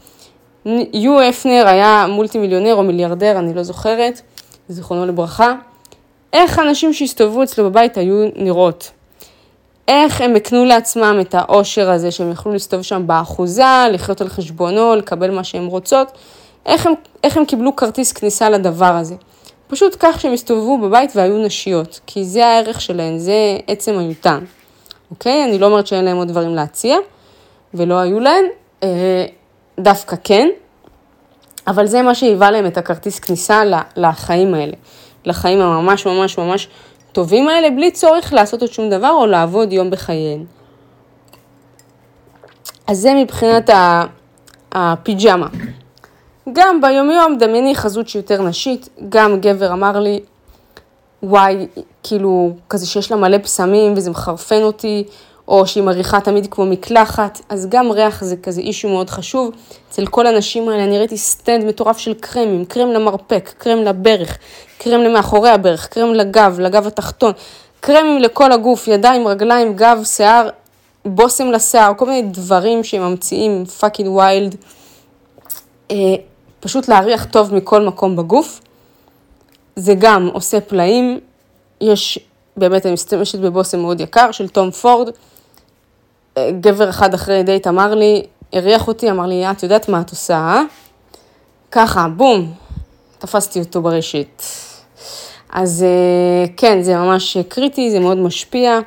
יו 0.93 1.29
הפנר 1.29 1.67
היה 1.67 2.05
מולטי 2.09 2.37
מיליונר 2.37 2.75
או 2.75 2.83
מיליארדר, 2.83 3.39
אני 3.39 3.53
לא 3.53 3.63
זוכרת, 3.63 4.21
זיכרונו 4.69 5.05
לברכה. 5.05 5.53
איך 6.33 6.59
האנשים 6.59 6.93
שהסתובבו 6.93 7.43
אצלו 7.43 7.69
בבית 7.69 7.97
היו 7.97 8.27
נראות? 8.35 8.91
איך 9.87 10.21
הם 10.21 10.35
הקנו 10.35 10.65
לעצמם 10.65 11.17
את 11.21 11.35
העושר 11.35 11.91
הזה, 11.91 12.11
שהם 12.11 12.31
יכלו 12.31 12.53
להסתובב 12.53 12.83
שם 12.83 13.07
באחוזה, 13.07 13.85
לחיות 13.91 14.21
על 14.21 14.29
חשבונו, 14.29 14.95
לקבל 14.95 15.31
מה 15.31 15.43
שהם 15.43 15.65
רוצות, 15.65 16.11
איך 16.65 16.85
הם, 16.85 16.93
איך 17.23 17.37
הם 17.37 17.45
קיבלו 17.45 17.75
כרטיס 17.75 18.11
כניסה 18.11 18.49
לדבר 18.49 18.85
הזה. 18.85 19.15
פשוט 19.67 19.95
כך 19.99 20.21
שהם 20.21 20.33
הסתובבו 20.33 20.77
בבית 20.77 21.15
והיו 21.15 21.37
נשיות, 21.37 21.99
כי 22.05 22.25
זה 22.25 22.45
הערך 22.45 22.81
שלהן, 22.81 23.17
זה 23.17 23.57
עצם 23.67 23.97
היותן. 23.97 24.39
אוקיי? 25.11 25.43
אני 25.43 25.59
לא 25.59 25.65
אומרת 25.65 25.87
שאין 25.87 26.05
להם 26.05 26.17
עוד 26.17 26.27
דברים 26.27 26.55
להציע, 26.55 26.97
ולא 27.73 27.95
היו 27.99 28.19
להן, 28.19 28.45
אה, 28.83 29.25
דווקא 29.79 30.15
כן, 30.23 30.47
אבל 31.67 31.85
זה 31.85 32.01
מה 32.01 32.15
שהיווה 32.15 32.51
להם 32.51 32.65
את 32.65 32.77
הכרטיס 32.77 33.19
כניסה 33.19 33.61
לחיים 33.95 34.53
האלה, 34.53 34.73
לחיים 35.25 35.61
הממש 35.61 36.05
ממש 36.05 36.37
ממש 36.37 36.67
הטובים 37.11 37.49
האלה 37.49 37.69
בלי 37.69 37.91
צורך 37.91 38.33
לעשות 38.33 38.61
עוד 38.61 38.71
שום 38.71 38.89
דבר 38.89 39.11
או 39.11 39.25
לעבוד 39.25 39.73
יום 39.73 39.89
בחייהן. 39.89 40.45
אז 42.87 42.97
זה 42.97 43.13
מבחינת 43.13 43.69
הפיג'מה. 44.71 45.47
גם 46.53 46.81
ביומיום 46.81 47.37
דמייני 47.37 47.75
חזות 47.75 48.09
שיותר 48.09 48.41
נשית, 48.41 48.89
גם 49.09 49.39
גבר 49.39 49.73
אמר 49.73 49.99
לי, 49.99 50.19
וואי, 51.23 51.67
כאילו, 52.03 52.51
כזה 52.69 52.85
שיש 52.85 53.11
לה 53.11 53.17
מלא 53.17 53.37
פסמים 53.37 53.93
וזה 53.95 54.11
מחרפן 54.11 54.61
אותי, 54.61 55.03
או 55.47 55.67
שהיא 55.67 55.83
מריחה 55.83 56.21
תמיד 56.21 56.47
כמו 56.51 56.65
מקלחת, 56.65 57.41
אז 57.49 57.67
גם 57.69 57.91
ריח 57.91 58.23
זה 58.23 58.35
כזה 58.37 58.61
issue 58.61 58.89
מאוד 58.89 59.09
חשוב. 59.09 59.51
אצל 59.89 60.05
כל 60.05 60.27
הנשים 60.27 60.69
האלה 60.69 60.83
אני 60.83 60.97
ראיתי 60.97 61.17
stand 61.17 61.65
מטורף 61.65 61.97
של 61.97 62.13
קרמים, 62.13 62.65
קרם 62.65 62.89
למרפק, 62.91 63.53
קרם 63.57 63.77
לברך, 63.77 64.37
קרם 64.77 65.01
למאחורי 65.01 65.49
הברך, 65.49 65.87
קרם 65.87 66.13
לגב, 66.13 66.59
לגב 66.59 66.87
התחתון, 66.87 67.31
קרמים 67.79 68.19
לכל 68.21 68.51
הגוף, 68.51 68.87
ידיים, 68.87 69.27
רגליים, 69.27 69.73
גב, 69.75 70.01
שיער, 70.03 70.49
בושם 71.05 71.51
לשיער, 71.51 71.93
כל 71.97 72.05
מיני 72.05 72.21
דברים 72.21 72.83
שהם 72.83 73.01
ממציאים, 73.01 73.65
fucking 73.65 74.09
wild. 74.09 74.55
אה, 75.91 76.15
פשוט 76.59 76.87
להריח 76.87 77.25
טוב 77.25 77.55
מכל 77.55 77.81
מקום 77.81 78.15
בגוף. 78.15 78.61
זה 79.75 79.93
גם 79.99 80.29
עושה 80.33 80.61
פלאים. 80.61 81.19
יש, 81.81 82.19
באמת, 82.57 82.85
אני 82.85 82.93
משתמשת 82.93 83.39
בבושם 83.39 83.79
מאוד 83.79 84.01
יקר 84.01 84.31
של 84.31 84.47
תום 84.47 84.71
פורד. 84.71 85.09
גבר 86.39 86.89
אחד 86.89 87.13
אחרי 87.13 87.43
דייט 87.43 87.67
אמר 87.67 87.95
לי, 87.95 88.23
הריח 88.53 88.87
אותי, 88.87 89.11
אמר 89.11 89.25
לי, 89.25 89.51
את 89.51 89.63
יודעת 89.63 89.89
מה 89.89 90.01
את 90.01 90.09
עושה, 90.09 90.35
אה? 90.35 90.61
ככה, 91.71 92.07
בום, 92.15 92.53
תפסתי 93.19 93.59
אותו 93.59 93.81
ברשת. 93.81 94.43
אז 95.49 95.83
אה, 95.83 96.45
כן, 96.57 96.81
זה 96.81 96.95
ממש 96.95 97.37
קריטי, 97.37 97.91
זה 97.91 97.99
מאוד 97.99 98.17
משפיע. 98.17 98.79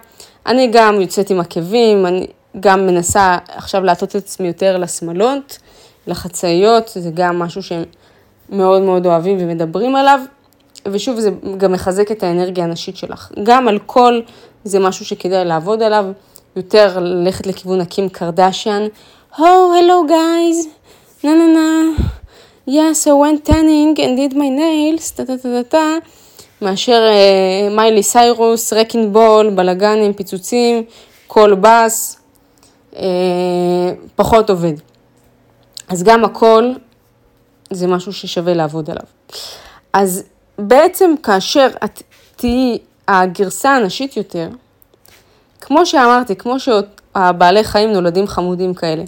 אני 0.46 0.68
גם 0.72 1.00
יוצאת 1.00 1.30
עם 1.30 1.40
עקבים, 1.40 2.06
אני 2.06 2.26
גם 2.60 2.86
מנסה 2.86 3.38
עכשיו 3.48 3.84
להטות 3.84 4.08
את 4.08 4.14
עצמי 4.14 4.46
יותר 4.46 4.76
לשמאלות, 4.76 5.58
לחצאיות, 6.06 6.90
זה 6.94 7.10
גם 7.14 7.38
משהו 7.38 7.62
שהם 7.62 7.84
מאוד 8.50 8.82
מאוד 8.82 9.06
אוהבים 9.06 9.36
ומדברים 9.40 9.96
עליו. 9.96 10.20
ושוב, 10.86 11.20
זה 11.20 11.30
גם 11.56 11.72
מחזק 11.72 12.12
את 12.12 12.22
האנרגיה 12.22 12.64
הנשית 12.64 12.96
שלך. 12.96 13.32
גם 13.42 13.68
על 13.68 13.78
כל 13.86 14.20
זה 14.64 14.78
משהו 14.78 15.04
שכדאי 15.04 15.44
לעבוד 15.44 15.82
עליו. 15.82 16.04
יותר 16.56 16.98
ללכת 16.98 17.46
לכיוון 17.46 17.80
הקים 17.80 18.08
קרדשיאן. 18.08 18.86
Oh, 19.32 19.72
hello 19.76 20.08
guys, 20.08 20.68
נה 21.24 21.34
נה 21.34 21.46
נה, 21.46 21.92
yeah, 22.66 22.94
so 22.94 23.10
went 23.22 23.48
tanning 23.48 23.94
and 23.96 24.18
did 24.18 24.34
my 24.34 24.50
nails, 24.58 25.16
טה 25.16 25.24
טה 25.24 25.38
טה 25.38 25.48
טה 25.48 25.62
טה, 25.68 25.94
מאשר 26.62 27.08
uh, 27.10 27.74
מיילי 27.74 28.02
סיירוס, 28.02 28.72
רקינג 28.72 29.12
בול, 29.12 29.50
בלאגנים, 29.50 30.12
פיצוצים, 30.12 30.84
קול 31.26 31.54
בס, 31.54 32.20
uh, 32.92 32.96
פחות 34.16 34.50
עובד. 34.50 34.72
אז 35.88 36.02
גם 36.02 36.24
הכל 36.24 36.72
זה 37.70 37.86
משהו 37.86 38.12
ששווה 38.12 38.54
לעבוד 38.54 38.90
עליו. 38.90 39.02
אז 39.92 40.24
בעצם 40.58 41.14
כאשר 41.22 41.68
את 41.84 42.02
תהיי 42.36 42.78
הגרסה 43.08 43.70
הנשית 43.70 44.16
יותר, 44.16 44.48
כמו 45.60 45.86
שאמרתי, 45.86 46.36
כמו 46.36 46.56
שהבעלי 46.60 47.64
חיים 47.64 47.92
נולדים 47.92 48.26
חמודים 48.26 48.74
כאלה, 48.74 49.04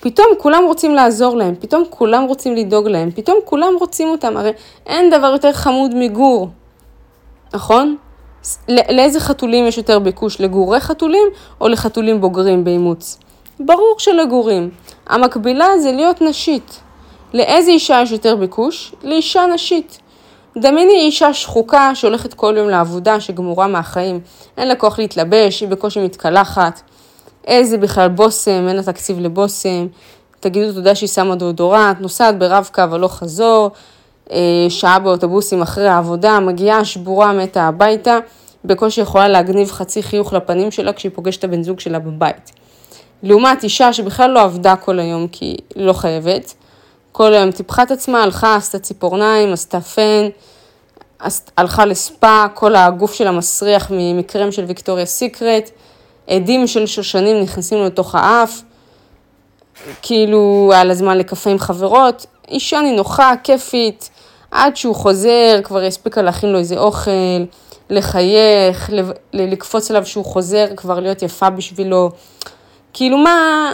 פתאום 0.00 0.26
כולם 0.38 0.64
רוצים 0.66 0.94
לעזור 0.94 1.36
להם, 1.36 1.54
פתאום 1.60 1.84
כולם 1.90 2.24
רוצים 2.24 2.54
לדאוג 2.54 2.88
להם, 2.88 3.10
פתאום 3.10 3.38
כולם 3.44 3.72
רוצים 3.80 4.08
אותם, 4.08 4.36
הרי 4.36 4.50
אין 4.86 5.10
דבר 5.10 5.26
יותר 5.26 5.52
חמוד 5.52 5.90
מגור, 5.94 6.48
נכון? 7.54 7.96
לאיזה 8.68 9.20
חתולים 9.20 9.66
יש 9.66 9.78
יותר 9.78 9.98
ביקוש, 9.98 10.40
לגורי 10.40 10.80
חתולים 10.80 11.26
או 11.60 11.68
לחתולים 11.68 12.20
בוגרים 12.20 12.64
באימוץ? 12.64 13.18
ברור 13.60 13.94
שלגורים. 13.98 14.70
המקבילה 15.06 15.78
זה 15.78 15.92
להיות 15.92 16.22
נשית. 16.22 16.80
לאיזה 17.34 17.70
אישה 17.70 18.00
יש 18.02 18.12
יותר 18.12 18.36
ביקוש? 18.36 18.94
לאישה 19.02 19.46
נשית. 19.54 19.98
דמייני 20.58 20.92
אישה 20.92 21.34
שחוקה 21.34 21.94
שהולכת 21.94 22.34
כל 22.34 22.54
יום 22.56 22.68
לעבודה, 22.68 23.20
שגמורה 23.20 23.66
מהחיים. 23.66 24.20
אין 24.56 24.68
לה 24.68 24.74
כוח 24.74 24.98
להתלבש, 24.98 25.60
היא 25.60 25.68
בקושי 25.68 26.00
מתקלחת. 26.00 26.80
איזה 27.46 27.78
בכלל 27.78 28.08
בושם, 28.08 28.68
אין 28.68 28.76
לה 28.76 28.82
תקציב 28.82 29.20
לבושם. 29.20 29.86
תגידו 30.40 30.72
תודה 30.72 30.94
שהיא 30.94 31.08
שמה 31.08 31.34
דאודורנט, 31.36 32.00
נוסעת 32.00 32.38
ברב-קו 32.38 32.82
הלוך 32.92 33.14
חזור, 33.14 33.70
שעה 34.68 34.98
באוטובוסים 34.98 35.62
אחרי 35.62 35.88
העבודה, 35.88 36.40
מגיעה 36.40 36.84
שבורה 36.84 37.32
מתה 37.32 37.62
הביתה, 37.62 38.18
בקושי 38.64 39.00
יכולה 39.00 39.28
להגניב 39.28 39.70
חצי 39.70 40.02
חיוך 40.02 40.32
לפנים 40.32 40.70
שלה 40.70 40.92
כשהיא 40.92 41.12
פוגשת 41.14 41.38
את 41.38 41.44
הבן 41.44 41.62
זוג 41.62 41.80
שלה 41.80 41.98
בבית. 41.98 42.52
לעומת 43.22 43.64
אישה 43.64 43.92
שבכלל 43.92 44.30
לא 44.30 44.42
עבדה 44.42 44.76
כל 44.76 44.98
היום 44.98 45.28
כי 45.28 45.44
היא 45.74 45.86
לא 45.86 45.92
חייבת, 45.92 46.54
כל 47.12 47.34
היום 47.34 47.50
טיפחה 47.50 47.82
את 47.82 47.90
עצמה, 47.90 48.22
הלכה, 48.22 48.56
עשתה 48.56 48.78
ציפורניים, 48.78 49.52
עשתה 49.52 49.80
פן, 49.80 50.28
הלכה 51.56 51.84
לספא, 51.84 52.46
כל 52.54 52.76
הגוף 52.76 53.12
שלה 53.12 53.32
מסריח 53.32 53.90
ממקרם 53.90 54.52
של 54.52 54.64
ויקטוריה 54.64 55.06
סיקרט, 55.06 55.70
עדים 56.26 56.66
של 56.66 56.86
שושנים 56.86 57.42
נכנסים 57.42 57.84
לתוך 57.84 58.14
האף, 58.14 58.62
כאילו 60.02 60.70
היה 60.72 60.84
לה 60.84 60.94
זמן 60.94 61.18
לקפה 61.18 61.50
עם 61.50 61.58
חברות, 61.58 62.26
אישה 62.50 62.80
נינוחה, 62.80 63.32
כיפית, 63.44 64.10
עד 64.50 64.76
שהוא 64.76 64.94
חוזר, 64.94 65.60
כבר 65.64 65.82
הספיקה 65.82 66.22
להכין 66.22 66.52
לו 66.52 66.58
איזה 66.58 66.78
אוכל, 66.78 67.44
לחייך, 67.90 68.90
לקפוץ 69.32 69.90
עליו 69.90 70.06
שהוא 70.06 70.24
חוזר, 70.24 70.66
כבר 70.76 71.00
להיות 71.00 71.22
יפה 71.22 71.50
בשבילו. 71.50 72.10
כאילו 72.92 73.18
מה, 73.18 73.70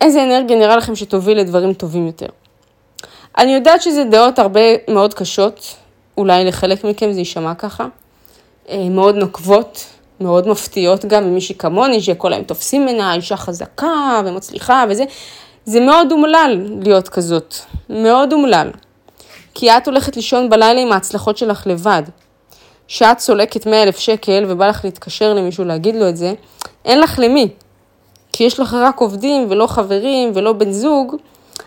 איזה 0.00 0.22
אנרגיה 0.22 0.58
נראה 0.58 0.76
לכם 0.76 0.96
שתוביל 0.96 1.38
לדברים 1.38 1.72
טובים 1.72 2.06
יותר. 2.06 2.26
אני 3.38 3.54
יודעת 3.54 3.82
שזה 3.82 4.04
דעות 4.04 4.38
הרבה 4.38 4.60
מאוד 4.88 5.14
קשות, 5.14 5.76
אולי 6.16 6.44
לחלק 6.44 6.84
מכם 6.84 7.12
זה 7.12 7.18
יישמע 7.18 7.54
ככה, 7.54 7.86
אה, 8.68 8.88
מאוד 8.88 9.14
נוקבות, 9.14 9.84
מאוד 10.20 10.48
מפתיעות 10.48 11.04
גם 11.04 11.24
ממישהי 11.24 11.54
כמוני, 11.54 12.00
שכל 12.00 12.32
היום 12.32 12.44
תופסים 12.44 12.82
ממנה, 12.82 13.14
אישה 13.14 13.36
חזקה 13.36 14.20
ומצליחה 14.24 14.84
וזה. 14.88 15.04
זה 15.64 15.80
מאוד 15.80 16.12
אומלל 16.12 16.66
להיות 16.82 17.08
כזאת, 17.08 17.54
מאוד 17.88 18.32
אומלל. 18.32 18.70
כי 19.54 19.70
את 19.70 19.88
הולכת 19.88 20.16
לישון 20.16 20.50
בלילה 20.50 20.80
עם 20.80 20.92
ההצלחות 20.92 21.38
שלך 21.38 21.66
לבד. 21.66 22.02
שאת 22.88 23.18
סולקת 23.18 23.66
100 23.66 23.82
אלף 23.82 23.98
שקל 23.98 24.44
ובא 24.48 24.68
לך 24.68 24.84
להתקשר 24.84 25.34
למישהו 25.34 25.64
להגיד 25.64 25.96
לו 25.96 26.08
את 26.08 26.16
זה, 26.16 26.34
אין 26.84 27.00
לך 27.00 27.18
למי. 27.22 27.48
כי 28.32 28.44
יש 28.44 28.60
לך 28.60 28.74
רק 28.74 29.00
עובדים 29.00 29.46
ולא 29.50 29.66
חברים 29.66 30.32
ולא 30.34 30.52
בן 30.52 30.72
זוג, 30.72 31.16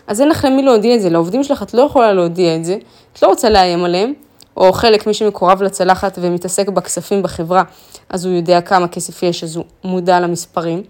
אז 0.06 0.20
אין 0.20 0.28
לך 0.28 0.44
למי 0.44 0.62
להודיע 0.62 0.94
את 0.94 1.02
זה. 1.02 1.10
לעובדים 1.10 1.44
שלך 1.44 1.62
את 1.62 1.74
לא 1.74 1.82
יכולה 1.82 2.12
להודיע 2.12 2.56
את 2.56 2.64
זה, 2.64 2.76
את 3.12 3.22
לא 3.22 3.28
רוצה 3.28 3.50
לאיים 3.50 3.84
עליהם, 3.84 4.12
או 4.56 4.72
חלק 4.72 5.06
מי 5.06 5.14
שמקורב 5.14 5.62
לצלחת 5.62 6.18
ומתעסק 6.22 6.68
בכספים 6.68 7.22
בחברה, 7.22 7.62
אז 8.08 8.24
הוא 8.24 8.34
יודע 8.34 8.60
כמה 8.60 8.88
כסף 8.88 9.22
יש, 9.22 9.44
אז 9.44 9.56
הוא 9.56 9.64
מודע 9.84 10.20
למספרים. 10.20 10.82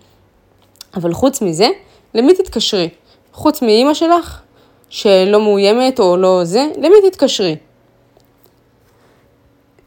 אבל 0.97 1.13
חוץ 1.13 1.43
מזה, 1.43 1.69
למי 2.15 2.35
תתקשרי? 2.35 2.89
חוץ 3.33 3.63
מאימא 3.63 3.95
שלך, 3.95 4.41
שלא 4.91 5.41
מאוימת 5.41 6.01
או 6.01 6.17
לא 6.17 6.41
זה, 6.45 6.67
למי 6.77 7.11
תתקשרי? 7.11 7.57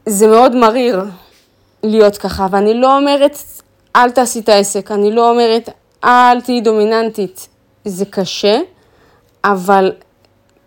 זה 0.06 0.28
מאוד 0.28 0.56
מריר 0.56 1.04
להיות 1.84 2.18
ככה, 2.18 2.48
ואני 2.52 2.74
לא 2.74 2.98
אומרת, 2.98 3.38
אל 3.96 4.12
תעשי 4.12 4.40
את 4.40 4.50
העסק, 4.50 4.92
אני 4.92 5.12
לא 5.12 5.30
אומרת, 5.30 5.70
אל 6.04 6.42
תהיי 6.42 6.62
דומיננטית. 6.62 7.48
זה 7.86 8.06
קשה, 8.06 8.60
אבל 9.44 9.92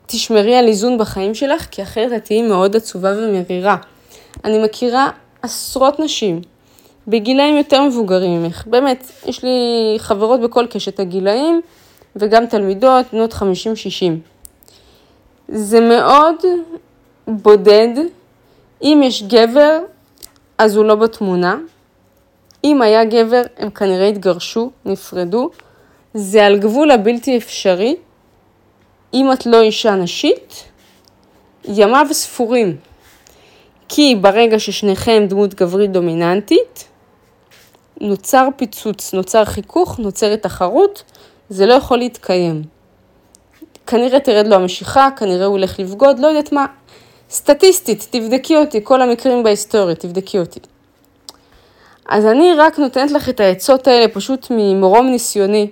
תשמרי 0.06 0.56
על 0.56 0.66
איזון 0.66 0.98
בחיים 0.98 1.34
שלך, 1.34 1.66
כי 1.70 1.82
אחרת 1.82 2.12
את 2.16 2.24
תהיי 2.24 2.42
מאוד 2.42 2.76
עצובה 2.76 3.12
ומרירה. 3.16 3.76
אני 4.44 4.64
מכירה 4.64 5.10
עשרות 5.42 6.00
נשים 6.00 6.40
בגילאים 7.08 7.56
יותר 7.56 7.82
מבוגרים 7.82 8.42
ממך, 8.42 8.66
באמת, 8.66 9.10
יש 9.26 9.42
לי 9.42 9.94
חברות 9.98 10.40
בכל 10.40 10.66
קשת 10.66 11.00
הגילאים, 11.00 11.60
וגם 12.16 12.46
תלמידות, 12.46 13.06
בנות 13.12 13.32
50-60. 13.32 13.36
זה 15.48 15.80
מאוד 15.80 16.36
בודד, 17.26 17.88
אם 18.82 19.00
יש 19.04 19.22
גבר, 19.22 19.78
אז 20.58 20.76
הוא 20.76 20.84
לא 20.84 20.94
בתמונה. 20.94 21.56
אם 22.64 22.82
היה 22.82 23.04
גבר, 23.04 23.42
הם 23.58 23.70
כנראה 23.70 24.08
התגרשו, 24.08 24.70
נפרדו. 24.84 25.50
זה 26.14 26.46
על 26.46 26.58
גבול 26.58 26.90
הבלתי 26.90 27.36
אפשרי. 27.36 27.96
אם 29.14 29.32
את 29.32 29.46
לא 29.46 29.62
אישה 29.62 29.94
נשית, 29.94 30.64
ימיו 31.64 32.06
ספורים. 32.12 32.76
כי 33.88 34.16
ברגע 34.20 34.58
ששניכם 34.58 35.26
דמות 35.28 35.54
גברית 35.54 35.92
דומיננטית, 35.92 36.88
נוצר 38.00 38.48
פיצוץ, 38.56 39.14
נוצר 39.14 39.44
חיכוך, 39.44 39.98
נוצרת 39.98 40.42
תחרות, 40.42 41.02
זה 41.48 41.66
לא 41.66 41.74
יכול 41.74 41.98
להתקיים. 41.98 42.62
כנראה 43.86 44.20
תרד 44.20 44.46
לו 44.46 44.54
המשיכה, 44.54 45.08
כנראה 45.16 45.46
הוא 45.46 45.52
הולך 45.52 45.80
לבגוד, 45.80 46.18
לא 46.18 46.26
יודעת 46.26 46.52
מה. 46.52 46.66
סטטיסטית, 47.30 48.06
תבדקי 48.10 48.56
אותי, 48.56 48.80
כל 48.84 49.02
המקרים 49.02 49.42
בהיסטוריה, 49.42 49.94
תבדקי 49.94 50.38
אותי. 50.38 50.60
אז 52.08 52.26
אני 52.26 52.54
רק 52.54 52.78
נותנת 52.78 53.10
לך 53.10 53.28
את 53.28 53.40
העצות 53.40 53.86
האלה 53.86 54.08
פשוט 54.08 54.46
ממרום 54.50 55.06
ניסיוני. 55.06 55.70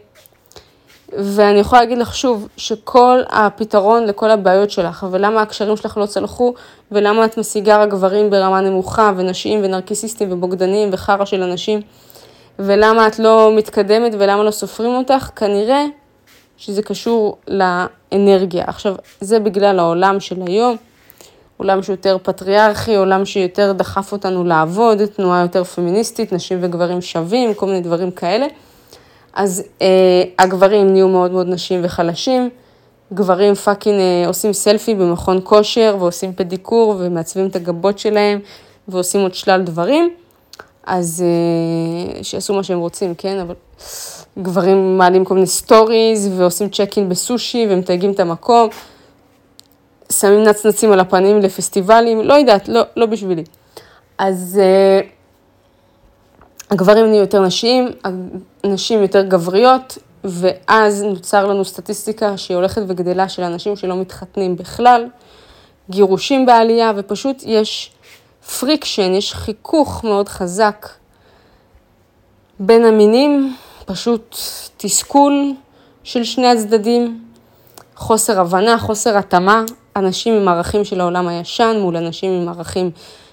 ואני 1.18 1.58
יכולה 1.58 1.82
להגיד 1.82 1.98
לך 1.98 2.14
שוב, 2.14 2.48
שכל 2.56 3.20
הפתרון 3.28 4.04
לכל 4.04 4.30
הבעיות 4.30 4.70
שלך, 4.70 5.06
ולמה 5.10 5.42
הקשרים 5.42 5.76
שלך 5.76 5.96
לא 5.96 6.06
צלחו, 6.06 6.54
ולמה 6.92 7.24
את 7.24 7.38
משיגה 7.38 7.82
רק 7.82 7.88
גברים 7.88 8.30
ברמה 8.30 8.60
נמוכה, 8.60 9.12
ונשים 9.16 9.60
ונרקיסיסטים 9.64 10.32
ובוגדנים 10.32 10.88
וחרא 10.92 11.24
של 11.24 11.42
אנשים, 11.42 11.80
ולמה 12.59 13.07
את 13.07 13.18
לא 13.18 13.53
מתקדמת 13.57 14.12
ולמה 14.18 14.42
לא 14.42 14.50
סופרים 14.50 14.90
אותך, 14.90 15.30
כנראה 15.36 15.84
שזה 16.57 16.82
קשור 16.82 17.36
לאנרגיה. 17.48 18.64
עכשיו, 18.66 18.94
זה 19.20 19.40
בגלל 19.40 19.78
העולם 19.78 20.20
של 20.20 20.36
היום, 20.46 20.76
עולם 21.57 21.82
שיותר 21.82 22.16
פטריארכי, 22.22 22.96
עולם 22.96 23.24
שיותר 23.24 23.72
דחף 23.72 24.12
אותנו 24.12 24.44
לעבוד, 24.44 25.07
תנועה 25.07 25.42
יותר 25.42 25.64
פמיניסטית, 25.64 26.32
נשים 26.32 26.59
וגברים 26.61 27.00
שווים, 27.00 27.55
כל 27.55 27.66
מיני 27.66 27.80
דברים 27.80 28.11
כאלה. 28.11 28.46
אז 29.34 29.64
אה, 29.82 30.22
הגברים 30.38 30.92
נהיו 30.92 31.09
מאוד 31.09 31.32
מאוד 31.32 31.48
נשיים 31.48 31.80
וחלשים, 31.84 32.50
גברים 33.12 33.55
fucking 33.54 34.00
אה, 34.00 34.24
עושים 34.26 34.53
סלפי 34.53 34.94
במכון 34.94 35.40
כושר 35.44 35.96
ועושים 35.98 36.32
פדיקור 36.32 36.96
ומעצבים 36.98 37.46
את 37.46 37.57
הגבות 37.57 37.98
שלהם 37.98 38.40
ועושים 38.88 39.20
עוד 39.20 39.34
שלל 39.34 39.62
דברים, 39.62 40.14
אז 40.86 41.24
אה, 41.26 42.22
שיעשו 42.22 42.54
מה 42.54 42.62
שהם 42.62 42.78
רוצים, 42.78 43.14
כן? 43.14 43.38
אבל 43.38 43.54
גברים 44.38 44.98
מעלים 44.98 45.24
כל 45.24 45.34
מיני 45.34 45.46
סטוריז 45.46 46.30
ועושים 46.36 46.68
צ'קין 46.68 47.08
בסושי 47.08 47.66
ומתייגים 47.70 48.12
את 48.12 48.20
המקום, 48.20 48.68
שמים 50.12 50.42
נצנצים 50.42 50.92
על 50.92 51.00
הפנים 51.00 51.38
לפסטיבלים, 51.38 52.20
לא 52.20 52.34
יודעת, 52.34 52.68
לא, 52.68 52.82
לא 52.96 53.06
בשבילי. 53.06 53.44
אז 54.18 54.60
uh, 54.60 55.06
הגברים 56.70 57.06
נהיו 57.06 57.20
יותר 57.20 57.42
נשיים, 57.42 57.88
הנשים 58.64 59.02
יותר 59.02 59.22
גבריות, 59.22 59.98
ואז 60.24 61.02
נוצר 61.02 61.46
לנו 61.46 61.64
סטטיסטיקה 61.64 62.36
שהיא 62.36 62.56
הולכת 62.56 62.82
וגדלה 62.86 63.28
של 63.28 63.42
אנשים 63.42 63.76
שלא 63.76 63.96
מתחתנים 63.96 64.56
בכלל, 64.56 65.06
גירושים 65.90 66.46
בעלייה, 66.46 66.92
ופשוט 66.96 67.42
יש 67.46 67.91
friction, 68.46 69.14
יש 69.14 69.34
חיכוך 69.34 70.05
מאוד 70.05 70.28
חזק 70.28 70.88
בין 72.61 72.84
המינים, 72.84 73.57
פשוט 73.86 74.36
תסכול 74.76 75.53
של 76.05 76.24
שני 76.24 76.47
הצדדים, 76.47 77.24
חוסר 77.97 78.40
הבנה, 78.40 78.78
חוסר 78.78 79.18
התאמה, 79.18 79.64
אנשים 79.97 80.34
עם 80.34 80.49
ערכים 80.49 80.84
של 80.84 81.01
העולם 81.01 81.28
הישן 81.28 81.76
מול 81.80 81.97
אנשים 81.97 82.43
עם 82.43 82.49
ערכים 82.49 82.90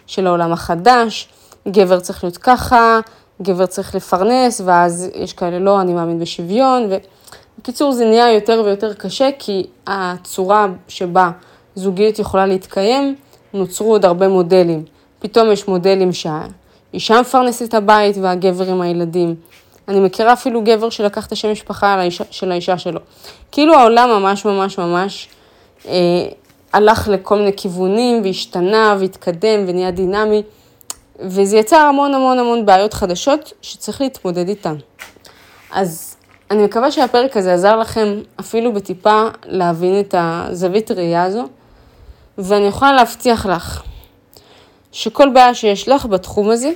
של 0.07 0.27
העולם 0.27 0.51
החדש, 0.51 1.27
גבר 1.67 1.99
צריך 1.99 2.23
להיות 2.23 2.37
ככה, 2.37 2.99
גבר 3.41 3.65
צריך 3.65 3.95
לפרנס, 3.95 4.61
ואז 4.65 5.09
יש 5.15 5.33
כאלה 5.33 5.59
לא, 5.59 5.81
אני 5.81 5.93
מאמין 5.93 6.19
בשוויון, 6.19 6.89
ובקיצור 6.89 7.91
זה 7.91 8.05
נהיה 8.05 8.33
יותר 8.33 8.61
ויותר 8.65 8.93
קשה, 8.93 9.29
כי 9.39 9.67
הצורה 9.87 10.67
שבה 10.87 11.31
זוגיות 11.75 12.19
יכולה 12.19 12.45
להתקיים, 12.45 13.15
נוצרו 13.53 13.91
עוד 13.91 14.05
הרבה 14.05 14.27
מודלים. 14.27 14.83
פתאום 15.19 15.51
יש 15.51 15.67
מודלים 15.67 16.09
שהאישה 16.13 17.21
מפרנסת 17.21 17.69
את 17.69 17.73
הבית 17.73 18.17
והגבר 18.21 18.71
עם 18.71 18.81
הילדים. 18.81 19.35
אני 19.87 19.99
מכירה 19.99 20.33
אפילו 20.33 20.63
גבר 20.63 20.89
שלקח 20.89 21.27
את 21.27 21.31
השם 21.31 21.51
משפחה 21.51 22.01
של 22.31 22.51
האישה 22.51 22.77
שלו. 22.77 22.99
כאילו 23.51 23.75
העולם 23.75 24.09
ממש 24.09 24.45
ממש 24.45 24.77
ממש 24.77 25.27
אה, 25.87 25.93
הלך 26.73 27.07
לכל 27.07 27.37
מיני 27.37 27.51
כיוונים 27.57 28.21
והשתנה 28.23 28.95
והתקדם 28.99 29.63
ונהיה 29.67 29.91
דינמי. 29.91 30.43
וזה 31.19 31.57
יצר 31.57 31.77
המון 31.77 32.13
המון 32.13 32.39
המון 32.39 32.65
בעיות 32.65 32.93
חדשות 32.93 33.53
שצריך 33.61 34.01
להתמודד 34.01 34.49
איתן. 34.49 34.75
אז 35.71 36.15
אני 36.51 36.63
מקווה 36.63 36.91
שהפרק 36.91 37.37
הזה 37.37 37.53
עזר 37.53 37.77
לכם 37.77 38.21
אפילו 38.39 38.73
בטיפה 38.73 39.23
להבין 39.45 39.99
את 39.99 40.15
הזווית 40.17 40.91
ראייה 40.91 41.23
הזו, 41.23 41.47
ואני 42.37 42.65
יכולה 42.65 42.93
להבטיח 42.93 43.45
לך 43.45 43.81
שכל 44.91 45.29
בעיה 45.29 45.53
שיש 45.53 45.89
לך 45.89 46.05
בתחום 46.05 46.49
הזה, 46.49 46.71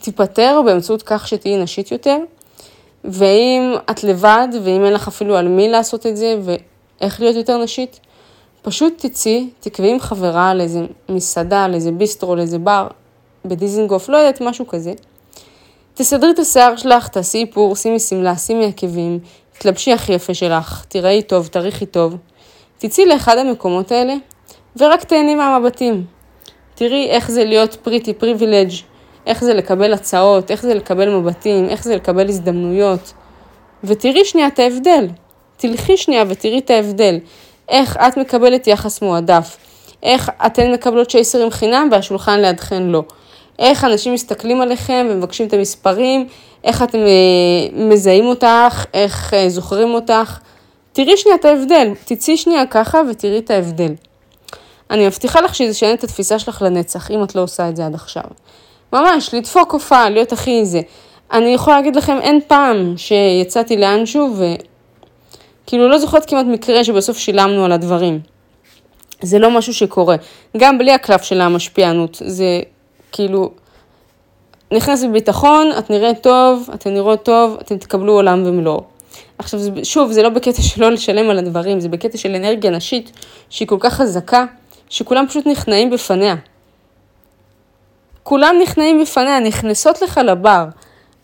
תיפתר 0.00 0.62
באמצעות 0.64 1.02
כך 1.02 1.28
שתהיי 1.28 1.56
נשית 1.56 1.92
יותר, 1.92 2.16
ואם 3.04 3.74
את 3.90 4.04
לבד, 4.04 4.48
ואם 4.62 4.84
אין 4.84 4.92
לך 4.92 5.08
אפילו 5.08 5.36
על 5.36 5.48
מי 5.48 5.68
לעשות 5.68 6.06
את 6.06 6.16
זה, 6.16 6.38
ואיך 6.42 7.20
להיות 7.20 7.36
יותר 7.36 7.58
נשית, 7.62 8.00
פשוט 8.62 9.06
תצאי, 9.06 9.50
תקבעי 9.60 9.90
עם 9.90 10.00
חברה 10.00 10.54
לאיזה 10.54 10.80
מסעדה, 11.08 11.68
לאיזה 11.68 11.92
ביסטרו, 11.92 12.36
לאיזה 12.36 12.58
בר, 12.58 12.86
בדיזינגוף, 13.44 14.08
לא 14.08 14.16
יודעת, 14.16 14.40
משהו 14.40 14.66
כזה. 14.66 14.92
תסדרי 15.94 16.30
את 16.30 16.38
השיער 16.38 16.76
שלך, 16.76 17.08
תעשי 17.08 17.38
איפור, 17.38 17.76
שימי 17.76 18.00
שמלה, 18.00 18.36
שימי 18.36 18.66
עקבים, 18.66 19.18
תלבשי 19.58 19.92
הכי 19.92 20.12
יפה 20.12 20.34
שלך, 20.34 20.84
תראי 20.88 21.22
טוב, 21.22 21.46
תריחי 21.46 21.86
טוב. 21.86 22.16
תצאי 22.78 23.06
לאחד 23.06 23.38
המקומות 23.38 23.92
האלה, 23.92 24.14
ורק 24.76 25.04
תהני 25.04 25.34
מהמבטים. 25.34 26.17
תראי 26.78 27.10
איך 27.10 27.30
זה 27.30 27.44
להיות 27.44 27.74
פריטי 27.74 28.14
פריבילג', 28.14 28.70
איך 29.26 29.44
זה 29.44 29.54
לקבל 29.54 29.92
הצעות, 29.92 30.50
איך 30.50 30.62
זה 30.62 30.74
לקבל 30.74 31.08
מבטים, 31.08 31.68
איך 31.68 31.84
זה 31.84 31.96
לקבל 31.96 32.28
הזדמנויות. 32.28 33.12
ותראי 33.84 34.24
שנייה 34.24 34.46
את 34.46 34.58
ההבדל. 34.58 35.06
תלכי 35.56 35.96
שנייה 35.96 36.24
ותראי 36.28 36.58
את 36.58 36.70
ההבדל. 36.70 37.18
איך 37.68 37.96
את 37.96 38.16
מקבלת 38.16 38.66
יחס 38.66 39.02
מועדף. 39.02 39.56
איך 40.02 40.30
אתן 40.46 40.72
מקבלות 40.72 41.10
צ'ייסרים 41.10 41.50
חינם 41.50 41.88
והשולחן 41.92 42.40
לידכן 42.40 42.82
לא. 42.82 43.02
איך 43.58 43.84
אנשים 43.84 44.14
מסתכלים 44.14 44.60
עליכם 44.60 45.06
ומבקשים 45.10 45.46
את 45.46 45.52
המספרים, 45.52 46.26
איך 46.64 46.82
אתם 46.82 46.98
אה, 46.98 47.68
מזהים 47.72 48.24
אותך, 48.26 48.84
איך 48.94 49.34
אה, 49.34 49.48
זוכרים 49.48 49.94
אותך. 49.94 50.38
תראי 50.92 51.16
שנייה 51.16 51.36
את 51.36 51.44
ההבדל, 51.44 51.88
תצאי 52.04 52.36
שנייה 52.36 52.66
ככה 52.66 53.00
ותראי 53.10 53.38
את 53.38 53.50
ההבדל. 53.50 53.92
אני 54.90 55.06
מבטיחה 55.06 55.40
לך 55.40 55.54
שזה 55.54 55.70
ישנה 55.70 55.94
את 55.94 56.04
התפיסה 56.04 56.38
שלך 56.38 56.62
לנצח, 56.62 57.10
אם 57.10 57.24
את 57.24 57.34
לא 57.34 57.42
עושה 57.42 57.68
את 57.68 57.76
זה 57.76 57.86
עד 57.86 57.94
עכשיו. 57.94 58.22
ממש, 58.92 59.34
לדפוק 59.34 59.72
הופעה, 59.72 60.10
להיות 60.10 60.32
הכי 60.32 60.64
זה. 60.64 60.80
אני 61.32 61.48
יכולה 61.48 61.76
להגיד 61.76 61.96
לכם, 61.96 62.18
אין 62.20 62.40
פעם 62.46 62.94
שיצאתי 62.96 63.76
לאנשהו 63.76 64.36
וכאילו 65.64 65.88
לא 65.88 65.98
זוכרת 65.98 66.30
כמעט 66.30 66.46
מקרה 66.46 66.84
שבסוף 66.84 67.18
שילמנו 67.18 67.64
על 67.64 67.72
הדברים. 67.72 68.20
זה 69.22 69.38
לא 69.38 69.50
משהו 69.50 69.74
שקורה. 69.74 70.16
גם 70.56 70.78
בלי 70.78 70.92
הקלף 70.92 71.22
של 71.22 71.40
המשפיענות, 71.40 72.22
זה 72.24 72.60
כאילו, 73.12 73.50
נכנס 74.72 75.04
בביטחון, 75.04 75.70
את 75.78 75.90
נראית 75.90 76.22
טוב, 76.22 76.68
אתן 76.74 76.94
נראות 76.94 77.22
טוב, 77.22 77.56
אתם 77.60 77.78
תקבלו 77.78 78.12
עולם 78.12 78.42
ומלואו. 78.46 78.82
עכשיו, 79.38 79.60
שוב, 79.82 80.12
זה 80.12 80.22
לא 80.22 80.28
בקטע 80.28 80.62
של 80.62 80.80
לא 80.80 80.90
לשלם 80.90 81.30
על 81.30 81.38
הדברים, 81.38 81.80
זה 81.80 81.88
בקטע 81.88 82.18
של 82.18 82.34
אנרגיה 82.34 82.70
נשית 82.70 83.12
שהיא 83.50 83.68
כל 83.68 83.76
כך 83.80 83.94
חזקה, 83.94 84.44
שכולם 84.88 85.26
פשוט 85.28 85.46
נכנעים 85.46 85.90
בפניה. 85.90 86.34
כולם 88.22 88.56
נכנעים 88.62 89.00
בפניה, 89.02 89.40
נכנסות 89.40 90.02
לך 90.02 90.20
לבר. 90.24 90.64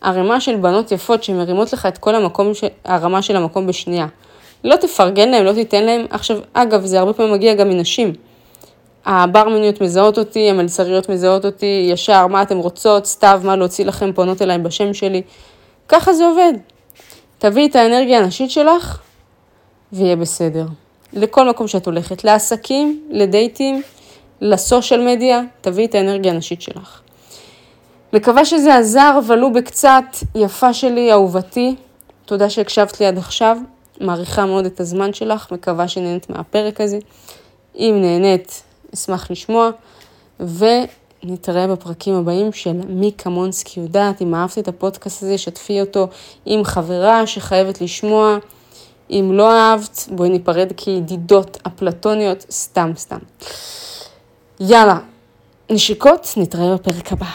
ערימה 0.01 0.41
של 0.41 0.55
בנות 0.55 0.91
יפות 0.91 1.23
שמרימות 1.23 1.73
לך 1.73 1.85
את 1.85 1.97
כל 1.97 2.15
המקום, 2.15 2.53
ש... 2.53 2.63
הרמה 2.85 3.21
של 3.21 3.35
המקום 3.35 3.67
בשנייה. 3.67 4.07
לא 4.63 4.75
תפרגן 4.75 5.29
להם, 5.29 5.45
לא 5.45 5.53
תיתן 5.53 5.83
להם. 5.83 6.05
עכשיו, 6.09 6.37
אגב, 6.53 6.85
זה 6.85 6.99
הרבה 6.99 7.13
פעמים 7.13 7.33
מגיע 7.33 7.53
גם 7.53 7.69
מנשים. 7.69 8.13
הברמניות 9.05 9.81
מזהות 9.81 10.17
אותי, 10.17 10.49
המלצריות 10.49 11.09
מזהות 11.09 11.45
אותי, 11.45 11.87
ישר, 11.91 12.27
מה 12.27 12.41
אתן 12.41 12.57
רוצות, 12.57 13.05
סתיו, 13.05 13.41
מה 13.43 13.55
להוציא 13.55 13.85
לכם, 13.85 14.13
פונות 14.13 14.41
אליי 14.41 14.57
בשם 14.57 14.93
שלי. 14.93 15.21
ככה 15.87 16.13
זה 16.13 16.25
עובד. 16.25 16.53
תביאי 17.37 17.67
את 17.67 17.75
האנרגיה 17.75 18.19
הנשית 18.19 18.51
שלך, 18.51 18.99
ויהיה 19.93 20.15
בסדר. 20.15 20.65
לכל 21.15 21.49
מקום 21.49 21.67
שאת 21.67 21.85
הולכת, 21.85 22.23
לעסקים, 22.23 23.01
לדייטים, 23.09 23.81
לסושיאל 24.41 25.05
מדיה, 25.05 25.41
תביאי 25.61 25.85
את 25.85 25.95
האנרגיה 25.95 26.31
הנשית 26.31 26.61
שלך. 26.61 27.01
מקווה 28.13 28.45
שזה 28.45 28.75
עזר, 28.75 29.19
ולו 29.27 29.53
בקצת, 29.53 30.03
יפה 30.35 30.73
שלי, 30.73 31.11
אהובתי. 31.11 31.75
תודה 32.25 32.49
שהקשבת 32.49 32.99
לי 32.99 33.05
עד 33.05 33.17
עכשיו, 33.17 33.57
מעריכה 34.01 34.45
מאוד 34.45 34.65
את 34.65 34.79
הזמן 34.79 35.13
שלך, 35.13 35.51
מקווה 35.51 35.87
שנהנית 35.87 36.29
מהפרק 36.29 36.81
הזה. 36.81 36.99
אם 37.75 37.97
נהנית, 38.01 38.63
אשמח 38.93 39.31
לשמוע, 39.31 39.69
ונתראה 40.39 41.67
בפרקים 41.67 42.15
הבאים 42.15 42.53
של 42.53 42.73
מי 42.87 43.11
כמונסקי 43.17 43.79
יודעת. 43.79 44.21
אם 44.21 44.35
אהבת 44.35 44.57
את 44.57 44.67
הפודקאסט 44.67 45.23
הזה, 45.23 45.37
שתפי 45.37 45.81
אותו 45.81 46.07
עם 46.45 46.63
חברה 46.63 47.27
שחייבת 47.27 47.81
לשמוע. 47.81 48.37
אם 49.09 49.29
לא 49.33 49.51
אהבת, 49.51 50.07
בואי 50.11 50.29
ניפרד 50.29 50.71
כידידות 50.77 51.57
אפלטוניות, 51.67 52.45
סתם 52.51 52.91
סתם. 52.97 53.17
יאללה, 54.59 54.99
נשיקות, 55.69 56.33
נתראה 56.37 56.75
בפרק 56.75 57.11
הבא. 57.11 57.25